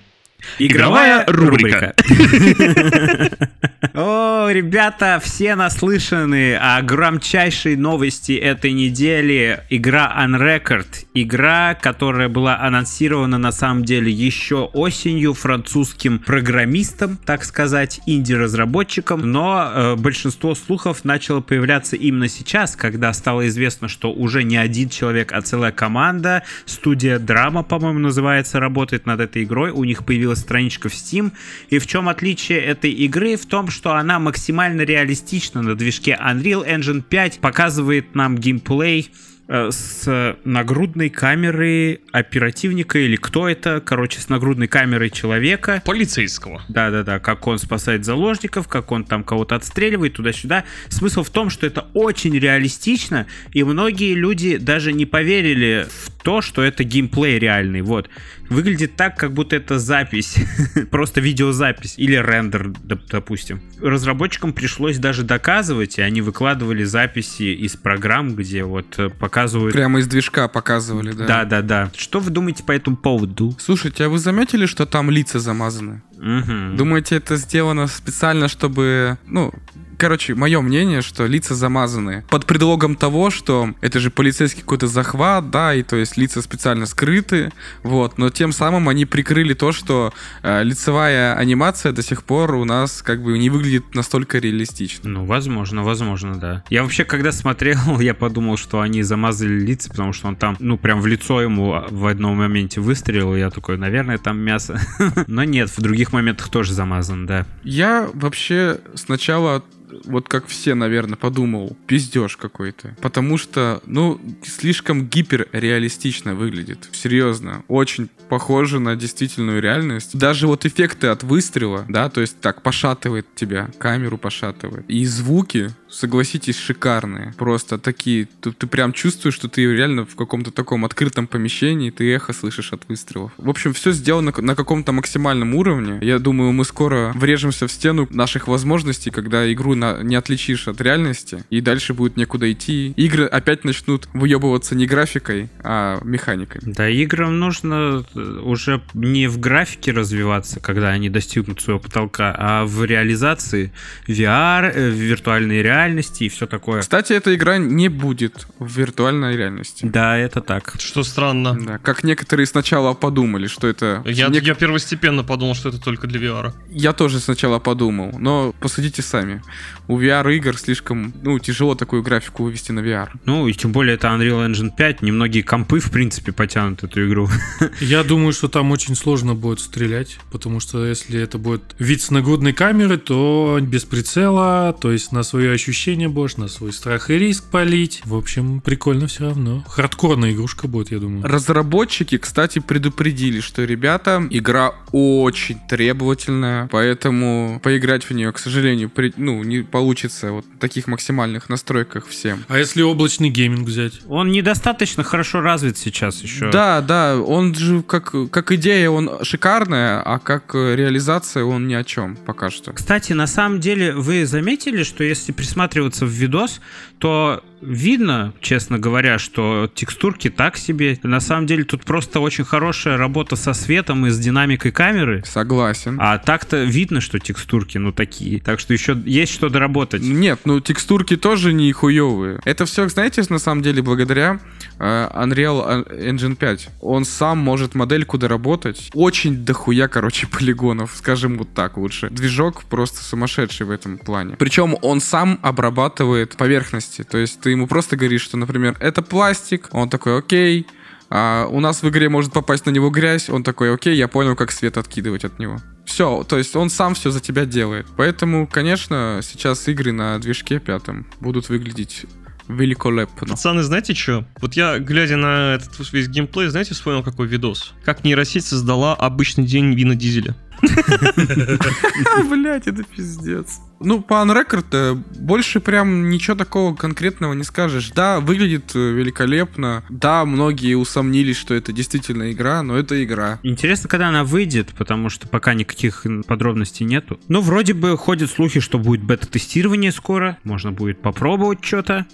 Игровая 0.58 1.24
рубрика. 1.26 1.94
О, 4.02 4.48
ребята, 4.48 5.20
все 5.22 5.54
наслышаны 5.56 6.56
о 6.56 6.80
громчайшей 6.80 7.76
новости 7.76 8.32
этой 8.32 8.72
недели. 8.72 9.62
Игра 9.68 10.10
Unrecord. 10.18 10.86
Игра, 11.12 11.74
которая 11.74 12.30
была 12.30 12.58
анонсирована 12.60 13.36
на 13.36 13.52
самом 13.52 13.84
деле 13.84 14.10
еще 14.10 14.70
осенью 14.72 15.34
французским 15.34 16.18
программистом, 16.18 17.18
так 17.26 17.44
сказать, 17.44 18.00
инди-разработчиком. 18.06 19.30
Но 19.30 19.70
э, 19.70 19.96
большинство 19.96 20.54
слухов 20.54 21.04
начало 21.04 21.42
появляться 21.42 21.96
именно 21.96 22.28
сейчас, 22.28 22.76
когда 22.76 23.12
стало 23.12 23.48
известно, 23.48 23.88
что 23.88 24.10
уже 24.10 24.44
не 24.44 24.56
один 24.56 24.88
человек, 24.88 25.30
а 25.30 25.42
целая 25.42 25.72
команда, 25.72 26.42
студия 26.64 27.18
Драма, 27.18 27.62
по-моему, 27.62 27.98
называется, 27.98 28.60
работает 28.60 29.04
над 29.04 29.20
этой 29.20 29.42
игрой. 29.42 29.72
У 29.72 29.84
них 29.84 30.06
появилась 30.06 30.38
страничка 30.38 30.88
в 30.88 30.94
Steam. 30.94 31.32
И 31.68 31.78
в 31.78 31.86
чем 31.86 32.08
отличие 32.08 32.60
этой 32.60 32.92
игры? 32.92 33.36
В 33.36 33.44
том, 33.44 33.68
что 33.68 33.89
она 33.96 34.18
максимально 34.18 34.83
реалистична 34.83 35.62
на 35.62 35.74
движке 35.74 36.18
Unreal 36.20 36.66
Engine 36.66 37.03
5, 37.03 37.40
показывает 37.40 38.14
нам 38.14 38.37
геймплей 38.37 39.11
э, 39.48 39.70
с 39.70 40.37
нагрудной 40.44 41.11
камеры 41.11 42.00
оперативника 42.12 42.98
или 42.98 43.16
кто 43.16 43.48
это, 43.48 43.81
короче, 43.81 44.20
с 44.20 44.29
нагрудной 44.29 44.68
камерой 44.68 45.11
человека. 45.11 45.83
Полицейского. 45.85 46.62
Да-да-да, 46.68 47.18
как 47.18 47.46
он 47.46 47.59
спасает 47.59 48.05
заложников, 48.05 48.68
как 48.68 48.92
он 48.92 49.05
там 49.05 49.24
кого-то 49.24 49.57
отстреливает 49.57 50.14
туда-сюда. 50.14 50.64
Смысл 50.88 51.22
в 51.22 51.31
том, 51.31 51.50
что 51.50 51.66
это 51.66 51.87
очень 51.94 52.38
реалистично, 52.38 53.26
и 53.53 53.62
многие 53.64 54.14
люди 54.14 54.57
даже 54.57 54.92
не 54.92 55.07
поверили 55.07 55.87
в 55.88 56.11
то, 56.22 56.42
что 56.42 56.62
это 56.62 56.85
геймплей 56.85 57.38
реальный. 57.38 57.83
Вот. 57.83 58.09
Выглядит 58.50 58.96
так, 58.96 59.16
как 59.16 59.32
будто 59.32 59.54
это 59.54 59.78
запись, 59.78 60.36
просто 60.90 61.20
видеозапись 61.20 61.94
или 61.96 62.16
рендер, 62.16 62.72
допустим. 63.08 63.62
Разработчикам 63.80 64.52
пришлось 64.52 64.98
даже 64.98 65.22
доказывать, 65.22 65.98
и 65.98 66.02
они 66.02 66.20
выкладывали 66.20 66.82
записи 66.82 67.54
из 67.54 67.76
программ, 67.76 68.34
где 68.34 68.64
вот 68.64 68.98
э, 68.98 69.08
показывают... 69.08 69.72
Прямо 69.72 70.00
из 70.00 70.08
движка 70.08 70.48
показывали, 70.48 71.12
да? 71.12 71.26
Да-да-да. 71.26 71.90
Что 71.96 72.18
вы 72.18 72.30
думаете 72.30 72.64
по 72.64 72.72
этому 72.72 72.96
поводу? 72.96 73.56
Слушайте, 73.58 74.04
а 74.04 74.08
вы 74.08 74.18
заметили, 74.18 74.66
что 74.66 74.84
там 74.84 75.10
лица 75.10 75.38
замазаны? 75.38 76.02
Угу. 76.18 76.76
Думаете, 76.76 77.16
это 77.16 77.36
сделано 77.36 77.86
специально, 77.86 78.48
чтобы, 78.48 79.16
ну, 79.26 79.54
короче, 80.00 80.34
мое 80.34 80.62
мнение, 80.62 81.02
что 81.02 81.26
лица 81.26 81.54
замазаны. 81.54 82.24
Под 82.30 82.46
предлогом 82.46 82.96
того, 82.96 83.28
что 83.28 83.74
это 83.82 84.00
же 84.00 84.10
полицейский 84.10 84.62
какой-то 84.62 84.86
захват, 84.86 85.50
да, 85.50 85.74
и 85.74 85.82
то 85.82 85.96
есть 85.96 86.16
лица 86.16 86.40
специально 86.40 86.86
скрыты, 86.86 87.52
вот, 87.82 88.16
но 88.16 88.30
тем 88.30 88.52
самым 88.52 88.88
они 88.88 89.04
прикрыли 89.04 89.52
то, 89.52 89.72
что 89.72 90.14
э, 90.42 90.64
лицевая 90.64 91.34
анимация 91.34 91.92
до 91.92 92.02
сих 92.02 92.24
пор 92.24 92.54
у 92.54 92.64
нас 92.64 93.02
как 93.02 93.22
бы 93.22 93.38
не 93.38 93.50
выглядит 93.50 93.94
настолько 93.94 94.38
реалистично. 94.38 95.10
Ну, 95.10 95.26
возможно, 95.26 95.84
возможно, 95.84 96.36
да. 96.36 96.64
Я 96.70 96.82
вообще, 96.82 97.04
когда 97.04 97.30
смотрел, 97.30 97.78
я 98.00 98.14
подумал, 98.14 98.56
что 98.56 98.80
они 98.80 99.02
замазали 99.02 99.60
лица, 99.60 99.90
потому 99.90 100.14
что 100.14 100.28
он 100.28 100.36
там, 100.36 100.56
ну, 100.60 100.78
прям 100.78 101.02
в 101.02 101.06
лицо 101.06 101.42
ему 101.42 101.84
в 101.90 102.06
одном 102.06 102.38
моменте 102.38 102.80
выстрелил, 102.80 103.36
я 103.36 103.50
такой, 103.50 103.76
наверное, 103.76 104.16
там 104.16 104.38
мясо. 104.38 104.80
Но 105.26 105.44
нет, 105.44 105.68
в 105.68 105.82
других 105.82 106.14
моментах 106.14 106.48
тоже 106.48 106.72
замазан, 106.72 107.26
да. 107.26 107.44
Я 107.64 108.08
вообще 108.14 108.78
сначала 108.94 109.62
вот 110.05 110.29
как 110.29 110.46
все, 110.46 110.74
наверное, 110.74 111.16
подумал, 111.16 111.76
пиздеж 111.87 112.37
какой-то. 112.37 112.96
Потому 113.00 113.38
что, 113.38 113.83
ну, 113.87 114.20
слишком 114.44 115.07
гиперреалистично 115.07 116.35
выглядит. 116.35 116.88
Серьезно. 116.92 117.64
Очень 117.68 118.09
похоже 118.29 118.79
на 118.79 118.96
действительную 118.96 119.61
реальность. 119.61 120.16
Даже 120.16 120.46
вот 120.46 120.64
эффекты 120.64 121.09
от 121.09 121.22
выстрела, 121.22 121.85
да, 121.88 122.09
то 122.09 122.20
есть 122.20 122.40
так 122.40 122.62
пошатывает 122.62 123.26
тебя, 123.35 123.70
камеру 123.79 124.18
пошатывает. 124.18 124.85
И 124.88 125.05
звуки, 125.05 125.70
согласитесь, 125.90 126.59
шикарные. 126.59 127.35
Просто 127.37 127.79
такие, 127.79 128.29
тут 128.40 128.59
ты 128.59 128.66
прям 128.66 128.92
чувствуешь, 128.92 129.35
что 129.35 129.48
ты 129.48 129.62
реально 129.64 130.05
в 130.05 130.14
каком-то 130.14 130.50
таком 130.50 130.85
открытом 130.85 131.26
помещении, 131.26 131.90
ты 131.90 132.12
эхо 132.14 132.33
слышишь 132.33 132.72
от 132.72 132.88
выстрелов. 132.88 133.33
В 133.37 133.48
общем, 133.48 133.72
все 133.72 133.92
сделано 133.92 134.33
на 134.37 134.55
каком-то 134.55 134.92
максимальном 134.92 135.55
уровне. 135.55 135.98
Я 136.03 136.18
думаю, 136.18 136.53
мы 136.53 136.64
скоро 136.64 137.12
врежемся 137.14 137.66
в 137.66 137.72
стену 137.72 138.07
наших 138.11 138.48
возможностей, 138.48 139.11
когда 139.11 139.50
игру 139.53 139.74
на, 139.74 140.03
не 140.03 140.16
отличишь 140.16 140.68
от 140.68 140.81
реальности, 140.81 141.44
и 141.50 141.61
дальше 141.61 141.94
будет 141.94 142.16
некуда 142.16 142.50
идти. 142.50 142.92
Игры 142.96 143.26
опять 143.26 143.64
начнут 143.64 144.09
выебываться 144.12 144.74
не 144.74 144.87
графикой, 144.87 145.48
а 145.62 146.00
механикой. 146.05 146.61
Да, 146.64 146.88
играм 146.88 147.38
нужно 147.38 148.05
э, 148.14 148.20
уже 148.44 148.83
не 148.94 149.26
в 149.26 149.38
графике 149.38 149.92
развиваться, 149.92 150.61
когда 150.61 150.90
они 150.90 151.11
достигнут 151.11 151.61
своего 151.61 151.81
потолка, 151.81 152.35
а 152.37 152.64
в 152.64 152.85
реализации 152.85 153.72
VR, 154.07 154.70
э, 154.72 154.90
в 154.90 154.94
виртуальной 154.94 155.62
реальности 155.62 155.79
и 155.88 156.28
все 156.28 156.46
такое. 156.46 156.80
Кстати, 156.80 157.12
эта 157.12 157.34
игра 157.34 157.58
не 157.58 157.88
будет 157.88 158.46
в 158.58 158.76
виртуальной 158.76 159.36
реальности. 159.36 159.86
Да, 159.86 160.16
это 160.16 160.40
так. 160.40 160.74
Что 160.78 161.02
странно. 161.02 161.56
Да, 161.60 161.78
как 161.78 162.04
некоторые 162.04 162.46
сначала 162.46 162.94
подумали, 162.94 163.46
что 163.46 163.66
это... 163.66 164.02
Я, 164.04 164.26
Нек- 164.28 164.42
я 164.42 164.54
первостепенно 164.54 165.24
подумал, 165.24 165.54
что 165.54 165.68
это 165.68 165.80
только 165.80 166.06
для 166.06 166.20
VR. 166.20 166.52
Я 166.70 166.92
тоже 166.92 167.20
сначала 167.20 167.58
подумал, 167.58 168.12
но 168.18 168.54
посудите 168.60 169.02
сами. 169.02 169.42
У 169.88 169.98
VR-игр 169.98 170.56
слишком, 170.56 171.12
ну, 171.22 171.38
тяжело 171.38 171.74
такую 171.74 172.02
графику 172.02 172.44
вывести 172.44 172.72
на 172.72 172.80
VR. 172.80 173.08
Ну, 173.24 173.48
и 173.48 173.52
тем 173.52 173.72
более 173.72 173.94
это 173.94 174.08
Unreal 174.08 174.46
Engine 174.50 174.70
5, 174.76 175.02
немногие 175.02 175.42
компы, 175.42 175.80
в 175.80 175.90
принципе, 175.90 176.32
потянут 176.32 176.84
эту 176.84 177.06
игру. 177.08 177.28
Я 177.80 178.04
думаю, 178.04 178.32
что 178.32 178.48
там 178.48 178.70
очень 178.70 178.94
сложно 178.94 179.34
будет 179.34 179.60
стрелять, 179.60 180.18
потому 180.30 180.60
что 180.60 180.84
если 180.86 181.20
это 181.20 181.38
будет 181.38 181.62
вид 181.78 182.02
с 182.02 182.10
нагрудной 182.10 182.52
камеры, 182.52 182.98
то 182.98 183.58
без 183.60 183.84
прицела, 183.84 184.76
то 184.80 184.92
есть 184.92 185.12
на 185.12 185.22
свои 185.22 185.46
ощущения 185.70 186.09
будешь, 186.09 186.37
на 186.37 186.48
свой 186.48 186.72
страх 186.72 187.11
и 187.11 187.18
риск 187.18 187.44
палить. 187.50 188.02
В 188.04 188.14
общем, 188.14 188.61
прикольно 188.61 189.06
все 189.06 189.24
равно. 189.24 189.64
Хардкорная 189.68 190.33
игрушка 190.33 190.68
будет, 190.68 190.90
я 190.90 190.98
думаю. 190.98 191.24
Разработчики, 191.24 192.18
кстати, 192.18 192.59
предупредили, 192.59 193.40
что, 193.40 193.64
ребята, 193.64 194.26
игра 194.30 194.74
очень 194.92 195.59
требовательная, 195.68 196.68
поэтому 196.68 197.61
поиграть 197.62 198.04
в 198.04 198.11
нее, 198.12 198.33
к 198.33 198.38
сожалению, 198.38 198.90
при- 198.90 199.12
ну, 199.16 199.42
не 199.44 199.62
получится 199.62 200.33
вот 200.33 200.44
в 200.44 200.59
таких 200.59 200.87
максимальных 200.87 201.48
настройках 201.48 202.06
всем. 202.09 202.44
А 202.48 202.59
если 202.59 202.83
облачный 202.83 203.30
гейминг 203.30 203.66
взять? 203.66 204.00
Он 204.09 204.30
недостаточно 204.30 205.02
хорошо 205.04 205.40
развит 205.40 205.78
сейчас 205.78 206.22
еще. 206.22 206.50
Да, 206.50 206.80
да, 206.80 207.16
он 207.18 207.54
же 207.54 207.83
как, 207.83 208.12
как 208.30 208.52
идея, 208.52 208.90
он 208.90 209.22
шикарная, 209.22 210.02
а 210.02 210.18
как 210.18 210.54
реализация 210.54 211.44
он 211.44 211.68
ни 211.68 211.74
о 211.74 211.85
чем 211.85 212.16
пока 212.16 212.50
что. 212.50 212.72
Кстати, 212.72 213.12
на 213.12 213.26
самом 213.26 213.61
деле, 213.61 213.92
вы 213.94 214.26
заметили, 214.26 214.83
что 214.83 215.04
если 215.04 215.33
присматриваться 215.60 216.06
в 216.06 216.08
видос, 216.08 216.60
то 216.98 217.42
видно, 217.60 218.32
честно 218.40 218.78
говоря, 218.78 219.18
что 219.18 219.70
текстурки 219.74 220.30
так 220.30 220.56
себе. 220.56 220.98
На 221.02 221.20
самом 221.20 221.46
деле 221.46 221.64
тут 221.64 221.84
просто 221.84 222.20
очень 222.20 222.44
хорошая 222.44 222.96
работа 222.96 223.36
со 223.36 223.52
светом 223.52 224.06
и 224.06 224.10
с 224.10 224.18
динамикой 224.18 224.72
камеры. 224.72 225.22
Согласен. 225.24 225.96
А 226.00 226.18
так-то 226.18 226.64
видно, 226.64 227.00
что 227.00 227.18
текстурки, 227.18 227.78
ну, 227.78 227.92
такие. 227.92 228.40
Так 228.40 228.60
что 228.60 228.72
еще 228.72 228.96
есть 229.04 229.32
что 229.32 229.48
доработать. 229.48 230.02
Нет, 230.02 230.40
ну 230.44 230.60
текстурки 230.60 231.16
тоже 231.16 231.52
не 231.52 231.72
хуевые. 231.72 232.40
Это 232.44 232.64
все, 232.66 232.88
знаете, 232.88 233.22
на 233.28 233.38
самом 233.38 233.62
деле 233.62 233.82
благодаря 233.82 234.40
э, 234.78 235.08
Unreal 235.14 235.86
Engine 235.88 236.36
5. 236.36 236.68
Он 236.80 237.04
сам 237.04 237.38
может 237.38 237.74
модельку 237.74 238.18
доработать. 238.18 238.90
Очень 238.94 239.44
дохуя, 239.44 239.88
короче, 239.88 240.26
полигонов, 240.26 240.94
скажем 240.96 241.38
вот 241.38 241.52
так 241.54 241.76
лучше. 241.76 242.08
Движок 242.10 242.64
просто 242.64 243.02
сумасшедший 243.04 243.66
в 243.66 243.70
этом 243.70 243.98
плане. 243.98 244.36
Причем 244.38 244.76
он 244.82 245.00
сам 245.00 245.38
обрабатывает 245.42 246.36
поверхности. 246.36 247.02
То 247.02 247.18
есть 247.18 247.40
ты 247.40 247.49
ему 247.50 247.66
просто 247.66 247.96
говоришь, 247.96 248.22
что, 248.22 248.36
например, 248.36 248.76
это 248.80 249.02
пластик. 249.02 249.68
Он 249.72 249.88
такой, 249.88 250.18
окей. 250.18 250.66
А 251.10 251.46
у 251.50 251.60
нас 251.60 251.82
в 251.82 251.88
игре 251.88 252.08
может 252.08 252.32
попасть 252.32 252.66
на 252.66 252.70
него 252.70 252.90
грязь. 252.90 253.28
Он 253.28 253.42
такой, 253.42 253.74
окей, 253.74 253.96
я 253.96 254.06
понял, 254.08 254.36
как 254.36 254.52
свет 254.52 254.76
откидывать 254.76 255.24
от 255.24 255.38
него. 255.38 255.58
Все, 255.84 256.22
то 256.22 256.38
есть 256.38 256.54
он 256.54 256.70
сам 256.70 256.94
все 256.94 257.10
за 257.10 257.20
тебя 257.20 257.44
делает. 257.46 257.86
Поэтому, 257.96 258.46
конечно, 258.46 259.20
сейчас 259.22 259.66
игры 259.66 259.90
на 259.90 260.18
движке 260.20 260.60
пятом 260.60 261.06
будут 261.18 261.48
выглядеть 261.48 262.06
великолепно. 262.46 263.26
Пацаны, 263.26 263.62
знаете 263.62 263.94
что? 263.94 264.24
Вот 264.40 264.54
я, 264.54 264.78
глядя 264.78 265.16
на 265.16 265.54
этот 265.54 265.92
весь 265.92 266.08
геймплей, 266.08 266.48
знаете, 266.48 266.74
вспомнил 266.74 267.02
какой 267.02 267.26
видос? 267.26 267.72
Как 267.84 268.04
нейросеть 268.04 268.44
создала 268.44 268.94
обычный 268.94 269.44
день 269.44 269.74
Вина 269.74 269.94
Дизеля. 269.94 270.36
Блять, 272.30 272.66
это 272.66 272.82
пиздец. 272.84 273.60
Ну, 273.82 274.02
по 274.02 274.14
Unrecord 274.14 274.66
э, 274.72 274.94
больше 274.94 275.58
прям 275.58 276.10
ничего 276.10 276.36
такого 276.36 276.74
конкретного 276.74 277.32
не 277.32 277.44
скажешь. 277.44 277.92
Да, 277.92 278.20
выглядит 278.20 278.72
э, 278.74 278.78
великолепно. 278.78 279.84
Да, 279.88 280.26
многие 280.26 280.74
усомнились, 280.74 281.38
что 281.38 281.54
это 281.54 281.72
действительно 281.72 282.30
игра, 282.30 282.62
но 282.62 282.76
это 282.76 283.02
игра. 283.02 283.40
Интересно, 283.42 283.88
когда 283.88 284.08
она 284.08 284.24
выйдет, 284.24 284.74
потому 284.76 285.08
что 285.08 285.28
пока 285.28 285.54
никаких 285.54 286.04
подробностей 286.26 286.84
нету. 286.84 287.18
Ну, 287.28 287.40
вроде 287.40 287.72
бы 287.72 287.96
ходят 287.96 288.30
слухи, 288.30 288.60
что 288.60 288.78
будет 288.78 289.02
бета-тестирование 289.02 289.92
скоро. 289.92 290.36
Можно 290.44 290.72
будет 290.72 291.00
попробовать 291.00 291.64
что-то. 291.64 292.06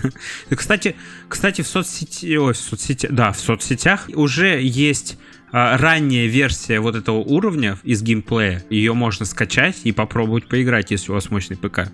Кстати, 0.54 0.96
кстати, 1.28 1.62
в 1.62 1.66
соцсети... 1.66 2.36
Ой, 2.36 2.52
в 2.52 2.56
соцсети... 2.56 3.08
Да, 3.10 3.32
в 3.32 3.40
соцсетях 3.40 4.08
уже 4.14 4.60
есть 4.62 5.18
ранняя 5.52 6.26
версия 6.26 6.80
вот 6.80 6.96
этого 6.96 7.16
уровня 7.16 7.78
из 7.82 8.02
геймплея. 8.02 8.64
Ее 8.70 8.92
можно 8.94 9.24
скачать 9.24 9.80
и 9.84 9.92
попробовать 9.92 10.46
поиграть, 10.46 10.90
если 10.90 11.10
у 11.10 11.14
вас 11.14 11.30
мощный 11.30 11.56
ПК 11.56 11.90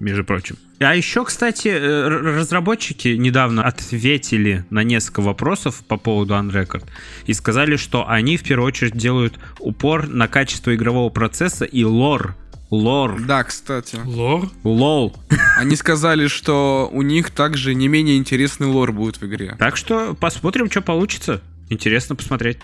между 0.00 0.24
прочим. 0.24 0.56
А 0.80 0.94
еще, 0.94 1.24
кстати, 1.24 1.68
э, 1.68 2.08
разработчики 2.08 3.08
недавно 3.08 3.64
ответили 3.64 4.64
на 4.70 4.82
несколько 4.82 5.20
вопросов 5.20 5.82
по 5.86 5.96
поводу 5.96 6.34
Unrecord 6.34 6.84
и 7.26 7.32
сказали, 7.32 7.76
что 7.76 8.08
они 8.08 8.36
в 8.36 8.42
первую 8.42 8.68
очередь 8.68 8.96
делают 8.96 9.38
упор 9.60 10.08
на 10.08 10.28
качество 10.28 10.74
игрового 10.74 11.10
процесса 11.10 11.64
и 11.64 11.84
лор. 11.84 12.34
Лор. 12.70 13.22
Да, 13.22 13.44
кстати. 13.44 13.98
Лор? 14.04 14.50
Лол. 14.64 15.16
Они 15.56 15.76
сказали, 15.76 16.26
что 16.26 16.90
у 16.92 17.02
них 17.02 17.30
также 17.30 17.74
не 17.74 17.86
менее 17.86 18.16
интересный 18.16 18.66
лор 18.66 18.90
будет 18.90 19.20
в 19.20 19.26
игре. 19.26 19.54
Так 19.58 19.76
что 19.76 20.14
посмотрим, 20.14 20.68
что 20.70 20.82
получится. 20.82 21.40
Интересно 21.68 22.14
посмотреть. 22.14 22.58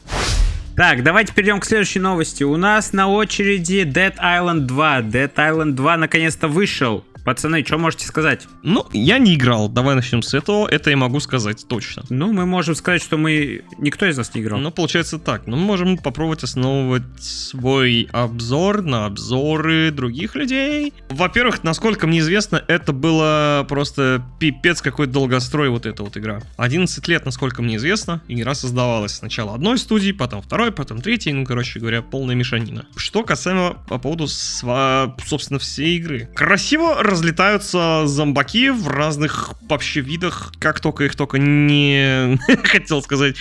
Так, 0.76 1.02
давайте 1.02 1.34
перейдем 1.34 1.60
к 1.60 1.64
следующей 1.64 1.98
новости. 1.98 2.42
У 2.42 2.56
нас 2.56 2.92
на 2.92 3.08
очереди 3.08 3.82
Dead 3.86 4.16
Island 4.16 4.60
2. 4.60 5.00
Dead 5.02 5.34
Island 5.34 5.72
2 5.72 5.96
наконец-то 5.96 6.48
вышел. 6.48 7.04
Пацаны, 7.24 7.64
что 7.64 7.78
можете 7.78 8.06
сказать? 8.06 8.46
Ну, 8.62 8.86
я 8.92 9.18
не 9.18 9.34
играл. 9.34 9.68
Давай 9.68 9.94
начнем 9.94 10.22
с 10.22 10.34
этого. 10.34 10.66
Это 10.66 10.90
я 10.90 10.96
могу 10.96 11.20
сказать 11.20 11.66
точно. 11.68 12.04
Ну, 12.08 12.32
мы 12.32 12.46
можем 12.46 12.74
сказать, 12.74 13.02
что 13.02 13.16
мы... 13.16 13.62
Никто 13.78 14.06
из 14.06 14.16
нас 14.16 14.34
не 14.34 14.40
играл. 14.42 14.58
Ну, 14.58 14.70
получается 14.70 15.18
так. 15.18 15.46
Ну, 15.46 15.56
мы 15.56 15.64
можем 15.64 15.98
попробовать 15.98 16.42
основывать 16.44 17.02
свой 17.18 18.08
обзор 18.12 18.82
на 18.82 19.06
обзоры 19.06 19.90
других 19.90 20.34
людей. 20.34 20.92
Во-первых, 21.08 21.62
насколько 21.62 22.06
мне 22.06 22.20
известно, 22.20 22.62
это 22.66 22.92
было 22.92 23.64
просто 23.68 24.24
пипец 24.38 24.82
какой 24.82 25.06
долгострой 25.06 25.68
вот 25.68 25.86
эта 25.86 26.02
вот 26.02 26.16
игра. 26.16 26.40
11 26.56 27.06
лет, 27.08 27.24
насколько 27.24 27.62
мне 27.62 27.76
известно, 27.76 28.22
игра 28.28 28.54
создавалась 28.54 29.12
сначала 29.12 29.54
одной 29.54 29.78
студии, 29.78 30.12
потом 30.12 30.42
второй, 30.42 30.72
потом 30.72 31.00
третьей, 31.00 31.32
ну, 31.32 31.44
короче 31.44 31.80
говоря, 31.80 32.02
полная 32.02 32.34
мешанина. 32.34 32.86
Что 32.96 33.22
касаемо 33.22 33.76
по 33.88 33.98
поводу, 33.98 34.26
собственно, 34.28 35.58
всей 35.58 35.96
игры. 35.96 36.28
Красиво 36.34 37.02
разлетаются 37.10 38.06
зомбаки 38.06 38.70
в 38.70 38.88
разных 38.88 39.54
вообще 39.62 40.00
видах, 40.00 40.52
как 40.58 40.80
только 40.80 41.04
их 41.04 41.16
только 41.16 41.38
не... 41.38 42.38
Хотел 42.64 43.02
сказать, 43.02 43.36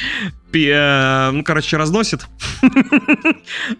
э, 0.53 1.29
ну, 1.31 1.43
короче, 1.43 1.77
разносит. 1.77 2.27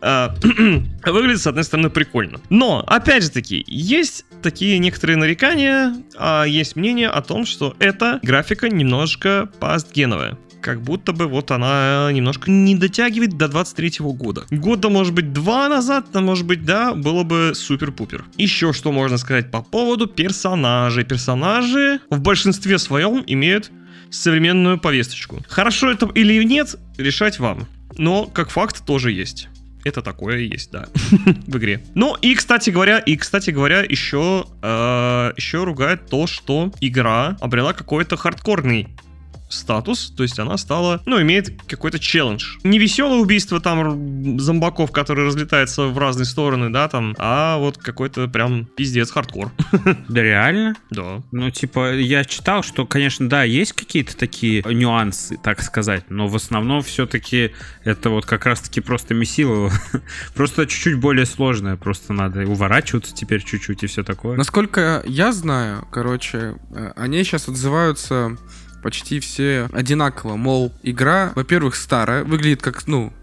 А, 0.02 0.34
выглядит, 1.06 1.42
с 1.42 1.48
одной 1.48 1.64
стороны, 1.64 1.90
прикольно. 1.90 2.40
Но, 2.50 2.84
опять 2.88 3.24
же 3.24 3.32
таки, 3.32 3.64
есть 3.68 4.26
такие 4.42 4.78
некоторые 4.80 5.18
нарекания, 5.18 5.96
а 6.18 6.44
есть 6.44 6.76
мнение 6.76 7.10
о 7.10 7.22
том, 7.22 7.46
что 7.46 7.76
эта 7.80 8.20
графика 8.24 8.70
немножко 8.70 9.50
пастгеновая 9.60 10.38
как 10.62 10.82
будто 10.82 11.14
бы 11.14 11.28
вот 11.28 11.52
она 11.52 12.10
немножко 12.12 12.52
не 12.52 12.76
дотягивает 12.76 13.38
до 13.38 13.48
23 13.48 13.94
года. 14.00 14.46
Года, 14.52 14.90
может 14.90 15.14
быть, 15.14 15.34
два 15.34 15.70
назад, 15.70 16.08
а 16.14 16.22
может 16.22 16.46
быть, 16.46 16.66
да, 16.66 16.94
было 16.94 17.24
бы 17.24 17.54
супер-пупер. 17.56 18.26
Еще 18.38 18.74
что 18.74 18.92
можно 18.92 19.18
сказать 19.18 19.52
по 19.52 19.62
поводу 19.62 20.08
персонажей. 20.08 21.04
Персонажи 21.04 22.00
в 22.10 22.20
большинстве 22.20 22.78
своем 22.78 23.24
имеют 23.26 23.72
современную 24.10 24.80
повесточку. 24.80 25.40
Хорошо 25.48 25.92
это 25.92 26.08
или 26.16 26.44
нет, 26.44 26.76
решать 26.98 27.40
вам. 27.40 27.68
Но 27.98 28.26
как 28.26 28.50
факт 28.50 28.86
тоже 28.86 29.12
есть. 29.12 29.50
Это 29.86 30.02
такое 30.02 30.40
есть, 30.40 30.72
да, 30.72 30.88
в 31.48 31.58
игре. 31.58 31.82
Ну 31.96 32.16
и, 32.22 32.36
кстати 32.36 32.70
говоря, 32.70 33.00
и, 33.00 33.16
кстати 33.16 33.50
говоря, 33.50 33.82
еще, 33.82 34.46
э, 34.62 35.32
еще 35.38 35.64
ругает 35.64 36.08
то, 36.08 36.28
что 36.28 36.74
игра 36.82 37.38
обрела 37.40 37.74
какой-то 37.74 38.18
хардкорный 38.18 38.90
статус, 39.50 40.14
то 40.16 40.24
есть 40.24 40.40
она 40.40 40.58
стала, 40.58 41.02
ну, 41.06 41.22
имеет 41.22 41.62
какой-то 41.64 42.00
челлендж. 42.00 42.58
Не 42.64 42.80
веселое 42.80 43.18
убийство 43.20 43.60
там 43.60 44.40
зомбаков, 44.40 44.92
которые 44.92 45.28
разлетаются 45.28 45.88
в 45.88 45.98
разные 45.98 46.26
стороны, 46.26 46.70
да, 46.70 46.88
там, 46.88 47.16
а 47.18 47.58
вот 47.58 47.78
какой-то 47.78 48.28
прям 48.28 48.66
пиздец 48.66 49.12
хардкор. 49.12 49.52
Да 50.08 50.24
реально? 50.24 50.76
Да. 50.90 51.22
Ну, 51.32 51.50
типа, 51.52 51.94
я 51.94 52.24
читал, 52.24 52.64
что, 52.64 52.86
конечно, 52.86 53.28
да, 53.30 53.44
есть 53.44 53.74
какие-то 53.74 54.16
такие 54.16 54.64
нюансы, 54.64 55.38
так 55.42 55.62
сказать, 55.62 56.06
но 56.10 56.28
в 56.28 56.36
основном 56.36 56.82
все-таки 56.82 57.52
это 57.84 58.10
вот 58.10 58.26
как 58.26 58.46
раз-таки 58.46 58.82
просто 58.82 59.14
месилово. 59.14 59.72
просто 60.36 60.66
чуть-чуть 60.66 61.00
более 61.00 61.26
сложное, 61.26 61.76
просто 61.76 62.14
надо 62.14 62.46
уворачиваться 62.46 63.14
теперь 63.14 63.44
чуть-чуть 63.44 63.84
и 63.84 63.88
все 63.88 64.04
такое. 64.04 64.38
Насколько 64.38 65.04
я 65.06 65.32
знаю, 65.32 65.88
короче, 65.92 66.56
э, 66.72 66.92
они 66.96 67.24
сейчас 67.24 67.48
отзываются 67.48 68.38
почти 68.82 69.20
все 69.20 69.70
одинаково. 69.72 70.36
Мол, 70.36 70.72
игра, 70.84 71.32
во-первых, 71.36 71.76
старая, 71.76 72.24
выглядит 72.24 72.62
как, 72.62 72.88
ну, 72.88 73.14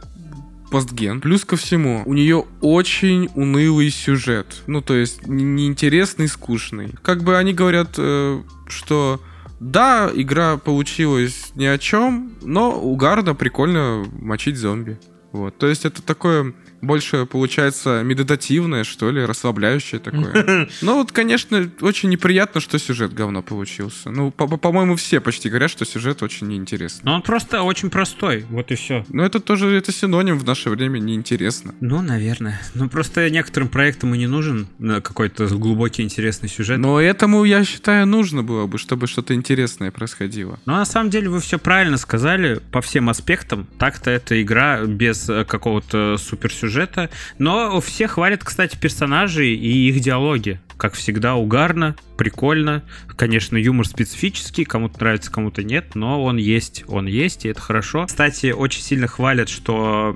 постген. 0.71 1.21
Плюс 1.21 1.45
ко 1.45 1.57
всему, 1.57 2.03
у 2.07 2.15
нее 2.15 2.45
очень 2.61 3.29
унылый 3.35 3.91
сюжет. 3.91 4.63
Ну, 4.67 4.81
то 4.81 4.95
есть, 4.95 5.27
неинтересный, 5.27 6.29
скучный. 6.29 6.93
Как 7.03 7.23
бы 7.23 7.37
они 7.37 7.53
говорят, 7.53 7.95
э, 7.99 8.43
что 8.69 9.21
да, 9.61 10.11
игра 10.15 10.59
получилась 10.59 11.53
ни 11.55 11.65
о 11.65 11.79
чем, 11.79 12.33
но 12.43 12.79
у 12.79 12.95
Гарда 12.97 13.35
прикольно 13.35 14.05
мочить 14.21 14.57
зомби. 14.57 14.99
Вот. 15.33 15.57
То 15.59 15.67
есть 15.67 15.85
это 15.85 16.03
такое 16.03 16.55
больше 16.81 17.27
получается 17.27 18.03
медитативное, 18.05 18.85
что 18.85 19.11
ли, 19.11 19.25
расслабляющее 19.25 20.01
такое. 20.01 20.69
Ну 20.83 20.97
вот, 20.97 21.13
конечно, 21.13 21.71
очень 21.81 22.09
неприятно, 22.11 22.61
что 22.61 22.79
сюжет 22.79 23.13
говно 23.13 23.43
получился. 23.43 24.11
Ну, 24.11 24.31
по-моему, 24.31 24.97
все 24.97 25.21
почти 25.21 25.49
говорят, 25.49 25.71
что 25.71 25.85
сюжет 25.85 26.23
очень 26.23 26.49
неинтересный. 26.49 27.03
Ну, 27.05 27.13
он 27.13 27.23
просто 27.23 27.63
очень 27.63 27.91
простой, 27.91 28.45
вот 28.51 28.71
и 28.71 28.75
все. 28.75 29.05
Ну, 29.09 29.23
это 29.23 29.41
тоже, 29.41 29.71
это 29.75 29.93
синоним 29.93 30.39
в 30.39 30.45
наше 30.45 30.71
время 30.71 30.99
неинтересно. 30.99 31.75
Ну, 31.81 32.03
наверное. 32.03 32.61
Ну, 32.75 32.89
просто 32.89 33.29
некоторым 33.31 33.69
проектам 33.69 34.15
и 34.15 34.19
не 34.19 34.27
нужен 34.27 34.69
э, 34.79 35.01
какой-то 35.01 35.47
глубокий 35.49 36.03
интересный 36.03 36.49
сюжет. 36.49 36.79
Но 36.79 37.01
этому, 37.01 37.45
я 37.45 37.65
считаю, 37.65 38.07
нужно 38.07 38.43
было 38.43 38.67
бы, 38.67 38.79
чтобы 38.79 39.07
что-то 39.07 39.35
интересное 39.35 39.91
происходило. 39.91 40.59
Ну, 40.67 40.75
на 40.75 40.85
самом 40.85 41.11
деле, 41.11 41.29
вы 41.29 41.41
все 41.41 41.59
правильно 41.59 41.97
сказали 41.97 42.61
по 42.71 42.81
всем 42.81 43.09
аспектам. 43.09 43.67
Так-то 43.79 44.11
эта 44.11 44.41
игра 44.41 44.85
без 44.85 45.29
э, 45.29 45.45
какого-то 45.45 46.17
суперсюжета 46.19 46.76
сюжета. 46.77 47.11
Но 47.39 47.81
все 47.81 48.07
хвалят, 48.07 48.45
кстати, 48.45 48.77
персонажей 48.77 49.55
и 49.55 49.89
их 49.89 50.01
диалоги. 50.01 50.61
Как 50.77 50.93
всегда, 50.93 51.37
угарно, 51.37 51.97
прикольно. 52.19 52.83
Конечно, 53.17 53.57
юмор 53.57 53.87
специфический, 53.87 54.65
кому-то 54.65 55.01
нравится, 55.01 55.33
кому-то 55.33 55.63
нет, 55.63 55.95
но 55.95 56.23
он 56.23 56.37
есть, 56.37 56.85
он 56.87 57.07
есть, 57.07 57.47
и 57.47 57.49
это 57.49 57.61
хорошо. 57.61 58.07
Кстати, 58.07 58.53
очень 58.53 58.83
сильно 58.83 59.07
хвалят, 59.07 59.49
что 59.49 60.15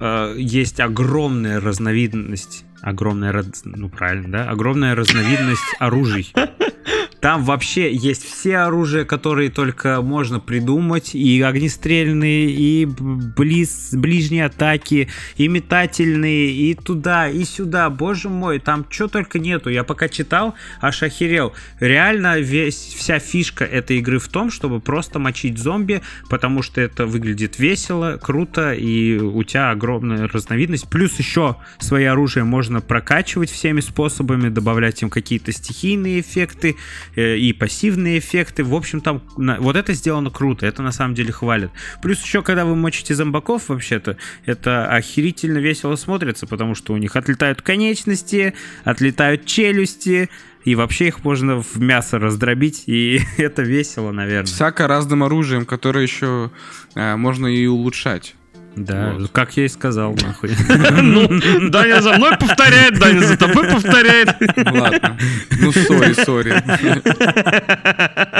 э, 0.00 0.34
есть 0.36 0.80
огромная 0.80 1.60
разновидность 1.60 2.64
огромная, 2.82 3.44
ну 3.64 3.88
правильно, 3.88 4.28
да, 4.28 4.50
огромная 4.50 4.96
разновидность 4.96 5.62
оружий. 5.78 6.32
Там 7.22 7.44
вообще 7.44 7.94
есть 7.94 8.24
все 8.24 8.56
оружия, 8.58 9.04
которые 9.04 9.48
только 9.48 10.02
можно 10.02 10.40
придумать, 10.40 11.14
и 11.14 11.40
огнестрельные, 11.40 12.50
и 12.50 12.84
близ, 12.84 13.90
ближние 13.92 14.46
атаки, 14.46 15.08
и 15.36 15.46
метательные, 15.46 16.50
и 16.50 16.74
туда, 16.74 17.28
и 17.28 17.44
сюда. 17.44 17.90
Боже 17.90 18.28
мой, 18.28 18.58
там 18.58 18.84
что 18.90 19.06
только 19.06 19.38
нету. 19.38 19.70
Я 19.70 19.84
пока 19.84 20.08
читал, 20.08 20.56
аж 20.80 21.04
охерел. 21.04 21.52
Реально 21.78 22.40
весь, 22.40 22.74
вся 22.98 23.20
фишка 23.20 23.64
этой 23.64 23.98
игры 23.98 24.18
в 24.18 24.26
том, 24.26 24.50
чтобы 24.50 24.80
просто 24.80 25.20
мочить 25.20 25.58
зомби, 25.58 26.02
потому 26.28 26.60
что 26.62 26.80
это 26.80 27.06
выглядит 27.06 27.56
весело, 27.56 28.18
круто, 28.20 28.74
и 28.74 29.16
у 29.16 29.44
тебя 29.44 29.70
огромная 29.70 30.26
разновидность. 30.26 30.90
Плюс 30.90 31.16
еще 31.20 31.54
свои 31.78 32.04
оружия 32.04 32.42
можно 32.42 32.80
прокачивать 32.80 33.52
всеми 33.52 33.78
способами, 33.78 34.48
добавлять 34.48 35.02
им 35.02 35.08
какие-то 35.08 35.52
стихийные 35.52 36.18
эффекты, 36.18 36.74
и 37.16 37.52
пассивные 37.52 38.18
эффекты. 38.18 38.64
В 38.64 38.74
общем, 38.74 39.00
там 39.00 39.22
вот 39.36 39.76
это 39.76 39.92
сделано 39.92 40.30
круто, 40.30 40.66
это 40.66 40.82
на 40.82 40.92
самом 40.92 41.14
деле 41.14 41.32
хвалят. 41.32 41.70
Плюс 42.02 42.22
еще, 42.22 42.42
когда 42.42 42.64
вы 42.64 42.76
мочите 42.76 43.14
зомбаков, 43.14 43.68
вообще-то, 43.68 44.16
это 44.46 44.86
охерительно 44.86 45.58
весело 45.58 45.96
смотрится, 45.96 46.46
потому 46.46 46.74
что 46.74 46.92
у 46.92 46.96
них 46.96 47.16
отлетают 47.16 47.62
конечности, 47.62 48.54
отлетают 48.84 49.46
челюсти, 49.46 50.30
и 50.64 50.74
вообще 50.74 51.08
их 51.08 51.24
можно 51.24 51.60
в 51.60 51.80
мясо 51.80 52.18
раздробить, 52.18 52.84
и 52.86 53.20
это 53.36 53.62
весело, 53.62 54.12
наверное. 54.12 54.46
Всяко 54.46 54.86
разным 54.86 55.24
оружием, 55.24 55.66
которое 55.66 56.02
еще 56.02 56.50
э, 56.94 57.16
можно 57.16 57.46
и 57.46 57.66
улучшать. 57.66 58.34
Да, 58.76 59.14
вот. 59.18 59.30
как 59.30 59.56
я 59.56 59.66
и 59.66 59.68
сказал, 59.68 60.14
нахуй. 60.14 60.50
Ну, 61.02 61.28
Даня 61.70 62.00
за 62.00 62.14
мной 62.14 62.36
повторяет, 62.38 62.98
Даня 62.98 63.20
за 63.20 63.36
тобой 63.36 63.68
повторяет. 63.68 64.34
Ладно. 64.56 65.18
Ну, 65.60 65.72
сори, 65.72 66.12
сори. 66.14 66.62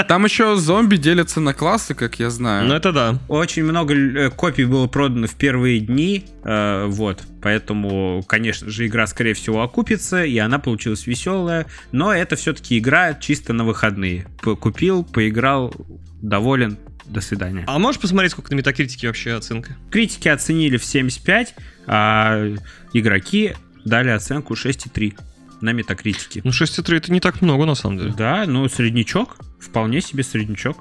Там 0.07 0.25
еще 0.25 0.55
зомби 0.55 0.97
делятся 0.97 1.39
на 1.39 1.53
классы, 1.53 1.93
как 1.93 2.19
я 2.19 2.29
знаю. 2.29 2.67
Ну, 2.67 2.73
это 2.73 2.91
да. 2.91 3.19
Очень 3.27 3.63
много 3.63 3.93
э, 3.93 4.29
копий 4.29 4.65
было 4.65 4.87
продано 4.87 5.27
в 5.27 5.35
первые 5.35 5.79
дни, 5.79 6.25
э, 6.43 6.85
вот. 6.87 7.23
Поэтому, 7.41 8.23
конечно 8.27 8.69
же, 8.69 8.87
игра, 8.87 9.05
скорее 9.05 9.33
всего, 9.33 9.61
окупится, 9.61 10.23
и 10.23 10.37
она 10.37 10.59
получилась 10.59 11.05
веселая. 11.07 11.65
Но 11.91 12.13
это 12.13 12.35
все-таки 12.35 12.79
игра 12.79 13.13
чисто 13.13 13.53
на 13.53 13.65
выходные. 13.65 14.27
Купил, 14.41 15.03
поиграл, 15.03 15.73
доволен, 16.21 16.77
До 17.05 17.21
свидания. 17.21 17.63
А 17.67 17.79
можешь 17.79 17.99
посмотреть, 18.01 18.31
сколько 18.31 18.51
на 18.51 18.55
метакритике 18.57 19.07
вообще 19.07 19.33
оценка? 19.33 19.75
Критики 19.91 20.27
оценили 20.29 20.77
в 20.77 20.85
75, 20.85 21.55
а 21.87 22.53
игроки 22.93 23.53
дали 23.85 24.09
оценку 24.09 24.53
6,3 24.53 25.17
на 25.61 25.71
метакритике. 25.73 26.41
Ну, 26.43 26.51
6,3 26.51 26.95
это 26.97 27.11
не 27.11 27.19
так 27.19 27.41
много, 27.41 27.65
на 27.65 27.75
самом 27.75 27.97
деле. 27.99 28.13
Да, 28.17 28.45
ну 28.47 28.67
среднячок, 28.69 29.37
вполне 29.59 30.01
себе 30.01 30.23
среднячок. 30.23 30.77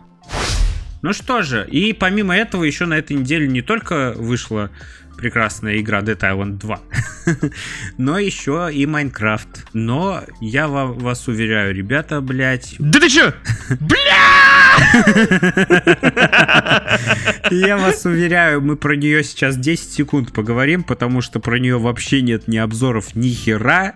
Ну 1.02 1.12
что 1.12 1.42
же, 1.42 1.66
и 1.68 1.92
помимо 1.92 2.36
этого 2.36 2.62
еще 2.62 2.86
на 2.86 2.94
этой 2.94 3.16
неделе 3.16 3.48
не 3.48 3.60
только 3.62 4.12
вышла 4.16 4.70
прекрасная 5.16 5.78
игра 5.80 6.00
Dead 6.00 6.16
Island 6.18 6.58
2, 6.58 6.80
но 7.98 8.18
еще 8.20 8.70
и 8.72 8.86
Майнкрафт. 8.86 9.66
Но 9.72 10.22
я 10.40 10.68
ва- 10.68 10.86
вас 10.86 11.26
уверяю, 11.26 11.74
ребята, 11.74 12.20
блядь, 12.20 12.76
Да 12.78 13.00
ты 13.00 13.08
чё? 13.10 13.32
Я 17.50 17.76
вас 17.76 18.04
уверяю, 18.04 18.60
мы 18.62 18.76
про 18.76 18.96
нее 18.96 19.24
сейчас 19.24 19.56
10 19.56 19.92
секунд 19.92 20.32
поговорим, 20.32 20.82
потому 20.82 21.20
что 21.20 21.40
про 21.40 21.58
нее 21.58 21.78
вообще 21.78 22.22
нет 22.22 22.48
ни 22.48 22.56
обзоров, 22.56 23.14
ни 23.14 23.28
хера. 23.28 23.94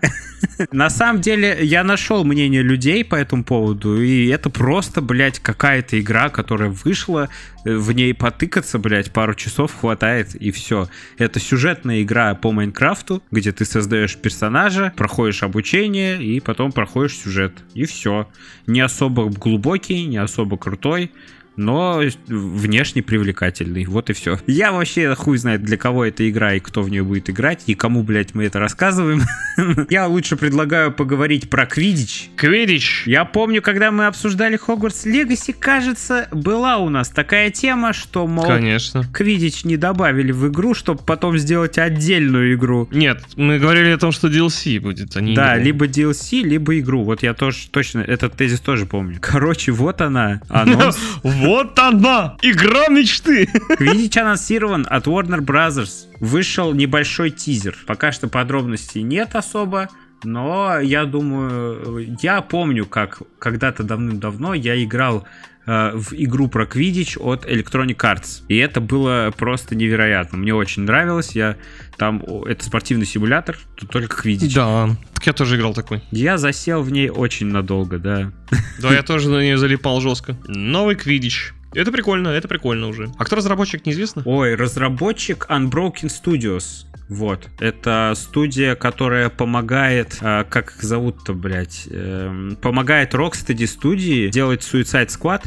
На 0.72 0.90
самом 0.90 1.20
деле, 1.20 1.58
я 1.62 1.84
нашел 1.84 2.24
мнение 2.24 2.62
людей 2.62 3.04
по 3.04 3.14
этому 3.16 3.44
поводу, 3.44 4.00
и 4.02 4.26
это 4.28 4.50
просто, 4.50 5.00
блядь, 5.00 5.38
какая-то 5.38 5.98
игра, 5.98 6.28
которая 6.28 6.70
вышла, 6.70 7.28
в 7.66 7.92
ней 7.92 8.14
потыкаться, 8.14 8.78
блядь, 8.78 9.12
пару 9.12 9.34
часов 9.34 9.74
хватает, 9.74 10.34
и 10.36 10.52
все. 10.52 10.88
Это 11.18 11.40
сюжетная 11.40 12.02
игра 12.02 12.34
по 12.34 12.52
Майнкрафту, 12.52 13.22
где 13.32 13.50
ты 13.50 13.64
создаешь 13.64 14.16
персонажа, 14.16 14.92
проходишь 14.96 15.42
обучение, 15.42 16.22
и 16.22 16.38
потом 16.38 16.70
проходишь 16.70 17.16
сюжет. 17.16 17.52
И 17.74 17.84
все. 17.84 18.28
Не 18.68 18.80
особо 18.80 19.28
глубокий, 19.28 20.04
не 20.04 20.18
особо 20.18 20.56
крутой, 20.56 21.10
но 21.56 22.00
внешне 22.28 23.02
привлекательный. 23.02 23.84
Вот 23.86 24.10
и 24.10 24.12
все. 24.12 24.38
Я 24.46 24.72
вообще 24.72 25.14
хуй 25.14 25.38
знает, 25.38 25.62
для 25.62 25.76
кого 25.76 26.04
эта 26.04 26.28
игра 26.28 26.54
и 26.54 26.60
кто 26.60 26.82
в 26.82 26.90
нее 26.90 27.02
будет 27.02 27.30
играть, 27.30 27.62
и 27.66 27.74
кому, 27.74 28.02
блядь, 28.02 28.34
мы 28.34 28.44
это 28.44 28.58
рассказываем. 28.58 29.22
Я 29.90 30.06
лучше 30.06 30.36
предлагаю 30.36 30.92
поговорить 30.92 31.48
про 31.50 31.66
Квидич. 31.66 32.30
Квидич. 32.36 33.04
Я 33.06 33.24
помню, 33.24 33.62
когда 33.62 33.90
мы 33.90 34.06
обсуждали 34.06 34.56
Хогвартс 34.56 35.04
Легаси, 35.06 35.52
кажется, 35.52 36.28
была 36.32 36.76
у 36.78 36.88
нас 36.88 37.08
такая 37.08 37.50
тема, 37.50 37.92
что, 37.92 38.26
мол, 38.26 38.46
Конечно. 38.46 39.04
Квидич 39.12 39.64
не 39.64 39.76
добавили 39.76 40.32
в 40.32 40.48
игру, 40.48 40.74
чтобы 40.74 41.00
потом 41.04 41.38
сделать 41.38 41.78
отдельную 41.78 42.54
игру. 42.54 42.88
Нет, 42.90 43.22
мы 43.36 43.58
говорили 43.58 43.90
о 43.90 43.98
том, 43.98 44.12
что 44.12 44.28
DLC 44.28 44.80
будет, 44.80 45.16
а 45.16 45.20
не 45.20 45.34
Да, 45.34 45.54
игра. 45.54 45.64
либо 45.64 45.86
DLC, 45.86 46.42
либо 46.42 46.78
игру. 46.78 47.04
Вот 47.04 47.22
я 47.22 47.34
тоже 47.34 47.68
точно 47.70 48.00
этот 48.00 48.34
тезис 48.34 48.60
тоже 48.60 48.86
помню. 48.86 49.18
Короче, 49.20 49.72
вот 49.72 50.00
она, 50.00 50.40
анонс. 50.48 50.98
Вот 51.46 51.78
она! 51.78 52.36
Игра 52.42 52.88
мечты! 52.88 53.46
Квидич 53.76 54.16
анонсирован 54.16 54.84
от 54.90 55.06
Warner 55.06 55.38
Brothers. 55.38 56.06
Вышел 56.18 56.74
небольшой 56.74 57.30
тизер. 57.30 57.76
Пока 57.86 58.10
что 58.10 58.26
подробностей 58.26 59.02
нет 59.02 59.36
особо. 59.36 59.88
Но 60.24 60.80
я 60.80 61.04
думаю, 61.04 62.16
я 62.20 62.40
помню, 62.40 62.84
как 62.84 63.22
когда-то 63.38 63.84
давным-давно 63.84 64.54
я 64.54 64.82
играл 64.82 65.24
в 65.66 66.12
игру 66.12 66.48
про 66.48 66.64
Квидич 66.64 67.16
от 67.18 67.44
Electronic 67.44 67.96
Arts. 67.96 68.42
И 68.48 68.56
это 68.56 68.80
было 68.80 69.32
просто 69.36 69.74
невероятно. 69.74 70.38
Мне 70.38 70.54
очень 70.54 70.82
нравилось. 70.82 71.32
Я 71.32 71.56
там 71.96 72.22
это 72.22 72.64
спортивный 72.64 73.06
симулятор, 73.06 73.58
тут 73.74 73.90
только 73.90 74.16
Квидич. 74.16 74.54
Да, 74.54 74.90
так 75.14 75.26
я 75.26 75.32
тоже 75.32 75.56
играл 75.56 75.74
такой. 75.74 76.02
Я 76.10 76.38
засел 76.38 76.82
в 76.82 76.90
ней 76.90 77.10
очень 77.10 77.46
надолго, 77.46 77.98
да. 77.98 78.32
Да, 78.80 78.92
я 78.94 79.02
тоже 79.02 79.28
на 79.28 79.40
нее 79.40 79.58
залипал 79.58 80.00
жестко. 80.00 80.36
Новый 80.46 80.94
Квидич. 80.94 81.52
Это 81.76 81.92
прикольно, 81.92 82.28
это 82.28 82.48
прикольно 82.48 82.88
уже. 82.88 83.10
А 83.18 83.24
кто 83.24 83.36
разработчик, 83.36 83.84
неизвестно? 83.84 84.22
Ой, 84.24 84.54
разработчик 84.54 85.46
Unbroken 85.50 86.08
Studios. 86.08 86.86
Вот. 87.08 87.48
Это 87.60 88.14
студия, 88.16 88.74
которая 88.74 89.28
помогает, 89.28 90.18
э, 90.20 90.44
как 90.48 90.72
их 90.72 90.82
зовут-то, 90.82 91.34
блядь, 91.34 91.86
эм, 91.90 92.56
помогает 92.60 93.14
Rocksteady 93.14 93.66
студии 93.66 94.28
делать 94.28 94.62
Suicide 94.62 95.08
Squad, 95.08 95.44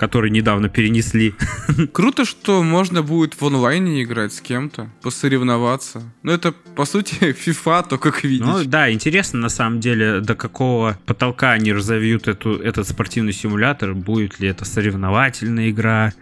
который 0.00 0.30
недавно 0.30 0.70
перенесли. 0.70 1.34
Круто, 1.92 2.24
что 2.24 2.62
можно 2.62 3.02
будет 3.02 3.38
в 3.38 3.44
онлайне 3.44 4.02
играть 4.02 4.32
с 4.32 4.40
кем-то, 4.40 4.90
посоревноваться. 5.02 6.02
Ну, 6.22 6.32
это, 6.32 6.52
по 6.52 6.86
сути, 6.86 7.14
FIFA, 7.20 7.86
только 7.86 8.10
Квидич. 8.10 8.40
Ну 8.40 8.64
да, 8.64 8.90
интересно 8.90 9.40
на 9.40 9.50
самом 9.50 9.78
деле, 9.78 10.20
до 10.20 10.34
какого 10.34 10.98
потолка 11.04 11.52
они 11.52 11.74
разовьют 11.74 12.28
эту, 12.28 12.56
этот 12.56 12.88
спортивный 12.88 13.34
симулятор, 13.34 13.94
будет 13.94 14.40
ли 14.40 14.48
это 14.48 14.64
соревновательная 14.64 15.68
игра 15.68 16.14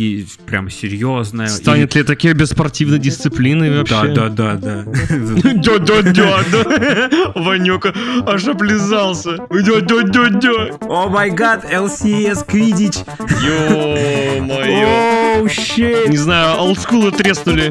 и 0.00 0.26
прям 0.46 0.70
серьезная. 0.70 1.48
Станет 1.48 1.94
ли 1.94 2.02
такие 2.02 2.32
без 2.32 2.50
спортивной 2.50 2.98
дисциплины 2.98 3.78
вообще? 3.78 4.14
Да, 4.14 4.28
да, 4.28 4.54
да, 4.54 4.84
да. 4.84 5.52
Дя-дя-дя, 5.52 6.38
да. 6.50 7.32
Ванёка 7.34 7.92
аж 8.26 8.46
облизался. 8.48 9.36
Дя-дя-дя-дя. 9.50 10.78
О 10.80 11.08
май 11.08 11.30
гад, 11.30 11.70
LCS 11.70 12.46
Квидич! 12.46 12.94
Ё-моё. 13.42 15.40
Оу, 15.40 15.48
щит! 15.48 16.08
Не 16.08 16.16
знаю, 16.16 16.58
олдскулы 16.58 17.12
треснули. 17.12 17.70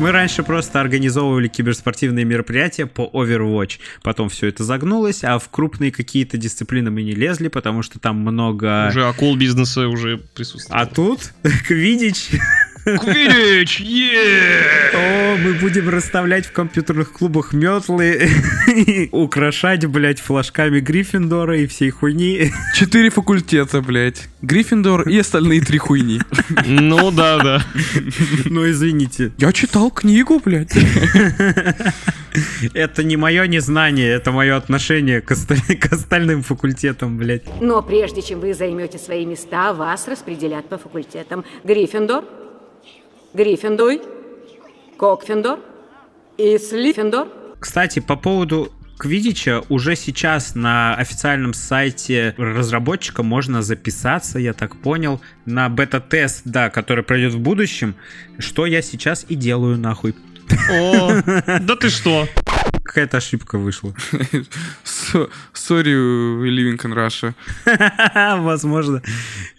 Мы 0.00 0.10
раньше 0.10 0.42
просто 0.42 0.80
организовывали 0.80 1.46
киберспортивные 1.46 2.24
мероприятия 2.24 2.86
по 2.86 3.08
Overwatch. 3.12 3.78
Потом 4.02 4.28
все 4.28 4.48
это 4.48 4.64
загнулось, 4.64 5.22
а 5.22 5.38
в 5.38 5.48
крупные 5.48 5.92
какие-то 5.92 6.36
дисциплины 6.36 6.90
мы 6.90 7.04
не 7.04 7.12
лезли, 7.12 7.46
потому 7.46 7.82
что 7.82 8.00
там 8.00 8.16
много... 8.16 8.88
Уже 8.88 9.04
акул 9.06 9.36
бизнеса 9.36 9.86
уже 9.88 10.18
присутствует. 10.18 10.82
А 10.82 10.86
тут 10.86 11.32
Квидич. 11.68 12.30
Квидич, 12.84 13.80
е! 13.80 14.90
О, 14.94 15.36
мы 15.38 15.54
будем 15.54 15.88
расставлять 15.88 16.46
в 16.46 16.52
компьютерных 16.52 17.12
клубах 17.12 17.52
метлы, 17.54 18.28
украшать, 19.10 19.86
блядь, 19.86 20.20
флажками 20.20 20.80
Гриффиндора 20.80 21.58
и 21.58 21.66
всей 21.66 21.90
хуйни. 21.90 22.50
Четыре 22.74 23.08
факультета, 23.10 23.80
блядь. 23.80 24.28
Гриффиндор 24.42 25.08
и 25.08 25.18
остальные 25.18 25.62
три 25.62 25.78
хуйни. 25.78 26.20
Ну 26.66 27.10
да, 27.10 27.38
да. 27.38 27.62
Ну, 28.44 28.68
извините. 28.70 29.32
Я 29.38 29.52
читал 29.52 29.90
книгу, 29.90 30.40
блядь. 30.44 30.74
Это 32.74 33.02
не 33.02 33.16
мое 33.16 33.46
незнание, 33.46 34.10
это 34.10 34.30
мое 34.32 34.56
отношение 34.56 35.20
к, 35.20 35.30
оста- 35.30 35.56
к 35.80 35.92
остальным 35.92 36.42
факультетам, 36.42 37.16
блядь. 37.16 37.44
Но 37.60 37.80
прежде 37.80 38.22
чем 38.22 38.40
вы 38.40 38.52
займете 38.54 38.98
свои 38.98 39.24
места, 39.24 39.72
вас 39.72 40.06
распределят 40.08 40.68
по 40.68 40.76
факультетам. 40.76 41.44
Гриффиндор, 41.64 42.24
Гриффиндуй, 43.34 44.00
Кокфиндор 44.96 45.58
и 46.38 46.56
Слиффиндор. 46.56 47.26
Кстати, 47.58 47.98
по 47.98 48.14
поводу 48.14 48.72
Квидича 48.96 49.62
уже 49.68 49.96
сейчас 49.96 50.54
на 50.54 50.94
официальном 50.94 51.52
сайте 51.52 52.36
разработчика 52.38 53.24
можно 53.24 53.60
записаться, 53.60 54.38
я 54.38 54.52
так 54.52 54.76
понял, 54.76 55.20
на 55.46 55.68
бета-тест, 55.68 56.42
да, 56.44 56.70
который 56.70 57.02
пройдет 57.02 57.32
в 57.32 57.40
будущем, 57.40 57.96
что 58.38 58.66
я 58.66 58.82
сейчас 58.82 59.26
и 59.28 59.34
делаю 59.34 59.78
нахуй. 59.78 60.14
О, 60.70 61.20
да 61.60 61.74
ты 61.74 61.90
что? 61.90 62.28
Какая-то 62.84 63.16
ошибка 63.16 63.58
вышла. 63.58 63.94
Sorry, 64.84 65.92
living 66.44 66.78
in 66.78 66.94
Russia. 66.94 67.34
Возможно. 68.42 69.02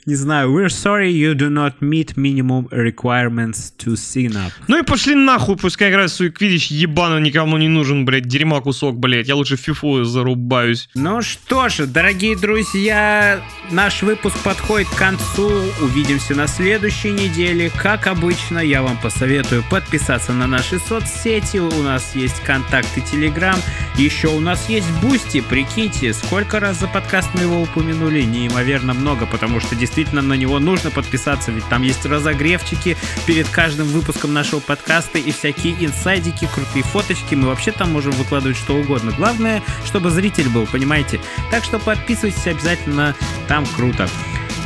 Не 0.05 0.13
знаю. 0.13 0.51
We're 0.51 0.69
sorry 0.69 1.11
you 1.11 1.33
do 1.33 1.49
not 1.49 1.81
meet 1.81 2.15
minimum 2.15 2.67
requirements 2.69 3.73
to 3.79 3.95
sign 3.95 4.35
up. 4.35 4.51
Ну 4.67 4.77
и 4.77 4.83
пошли 4.83 5.15
нахуй, 5.15 5.57
пускай 5.57 5.89
играет 5.89 6.11
свой 6.11 6.29
квидич 6.29 6.67
ебаный, 6.67 7.21
никому 7.21 7.57
не 7.57 7.67
нужен, 7.67 8.05
блядь, 8.05 8.27
дерьма 8.27 8.61
кусок, 8.61 8.99
блядь. 8.99 9.27
Я 9.27 9.35
лучше 9.35 9.55
фифу 9.55 10.03
зарубаюсь. 10.03 10.89
Ну 10.93 11.23
что 11.23 11.69
же, 11.69 11.87
дорогие 11.87 12.37
друзья, 12.37 13.41
наш 13.71 14.03
выпуск 14.03 14.37
подходит 14.43 14.87
к 14.89 14.95
концу. 14.95 15.49
Увидимся 15.81 16.35
на 16.35 16.45
следующей 16.45 17.09
неделе. 17.09 17.71
Как 17.75 18.05
обычно, 18.05 18.59
я 18.59 18.83
вам 18.83 18.97
посоветую 18.97 19.63
подписаться 19.71 20.33
на 20.33 20.45
наши 20.45 20.77
соцсети. 20.77 21.57
У 21.57 21.81
нас 21.81 22.15
есть 22.15 22.39
контакт 22.41 22.95
и 22.95 23.01
телеграм. 23.01 23.57
Еще 23.97 24.27
у 24.27 24.39
нас 24.39 24.69
есть 24.69 24.91
Boosty. 25.01 25.41
Прикиньте, 25.41 26.13
сколько 26.13 26.59
раз 26.59 26.79
за 26.79 26.87
подкаст 26.87 27.29
мы 27.33 27.41
его 27.41 27.61
упомянули. 27.61 28.21
Неимоверно 28.21 28.93
много, 28.93 29.25
потому 29.25 29.59
что 29.59 29.75
действительно 29.95 30.21
на 30.21 30.33
него 30.33 30.59
нужно 30.59 30.91
подписаться. 30.91 31.51
Ведь 31.51 31.67
там 31.69 31.81
есть 31.81 32.05
разогревчики 32.05 32.97
перед 33.25 33.47
каждым 33.47 33.87
выпуском 33.87 34.33
нашего 34.33 34.59
подкаста 34.59 35.17
и 35.19 35.31
всякие 35.31 35.73
инсайдики, 35.85 36.49
крутые 36.53 36.83
фоточки. 36.83 37.33
Мы 37.33 37.47
вообще 37.47 37.71
там 37.71 37.93
можем 37.93 38.11
выкладывать 38.11 38.57
что 38.57 38.75
угодно. 38.75 39.13
Главное, 39.13 39.63
чтобы 39.85 40.09
зритель 40.09 40.49
был, 40.49 40.67
понимаете? 40.67 41.21
Так 41.49 41.63
что 41.63 41.79
подписывайтесь 41.79 42.45
обязательно, 42.45 43.15
там 43.47 43.65
круто. 43.65 44.09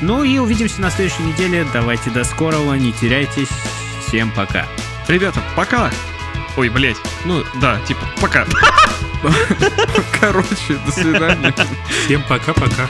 Ну 0.01 0.23
и 0.23 0.39
увидимся 0.39 0.81
на 0.81 0.89
следующей 0.89 1.21
неделе. 1.23 1.65
Давайте 1.73 2.09
до 2.09 2.23
скорого, 2.23 2.73
не 2.73 2.91
теряйтесь. 2.91 3.49
Всем 4.07 4.31
пока. 4.31 4.65
Ребята, 5.07 5.43
пока. 5.55 5.91
Ой, 6.57 6.69
блядь. 6.69 6.97
Ну, 7.25 7.43
да, 7.61 7.79
типа, 7.87 8.01
пока. 8.19 8.47
Короче, 10.19 10.79
до 10.85 10.91
свидания. 10.91 11.53
Всем 12.05 12.23
пока-пока. 12.27 12.89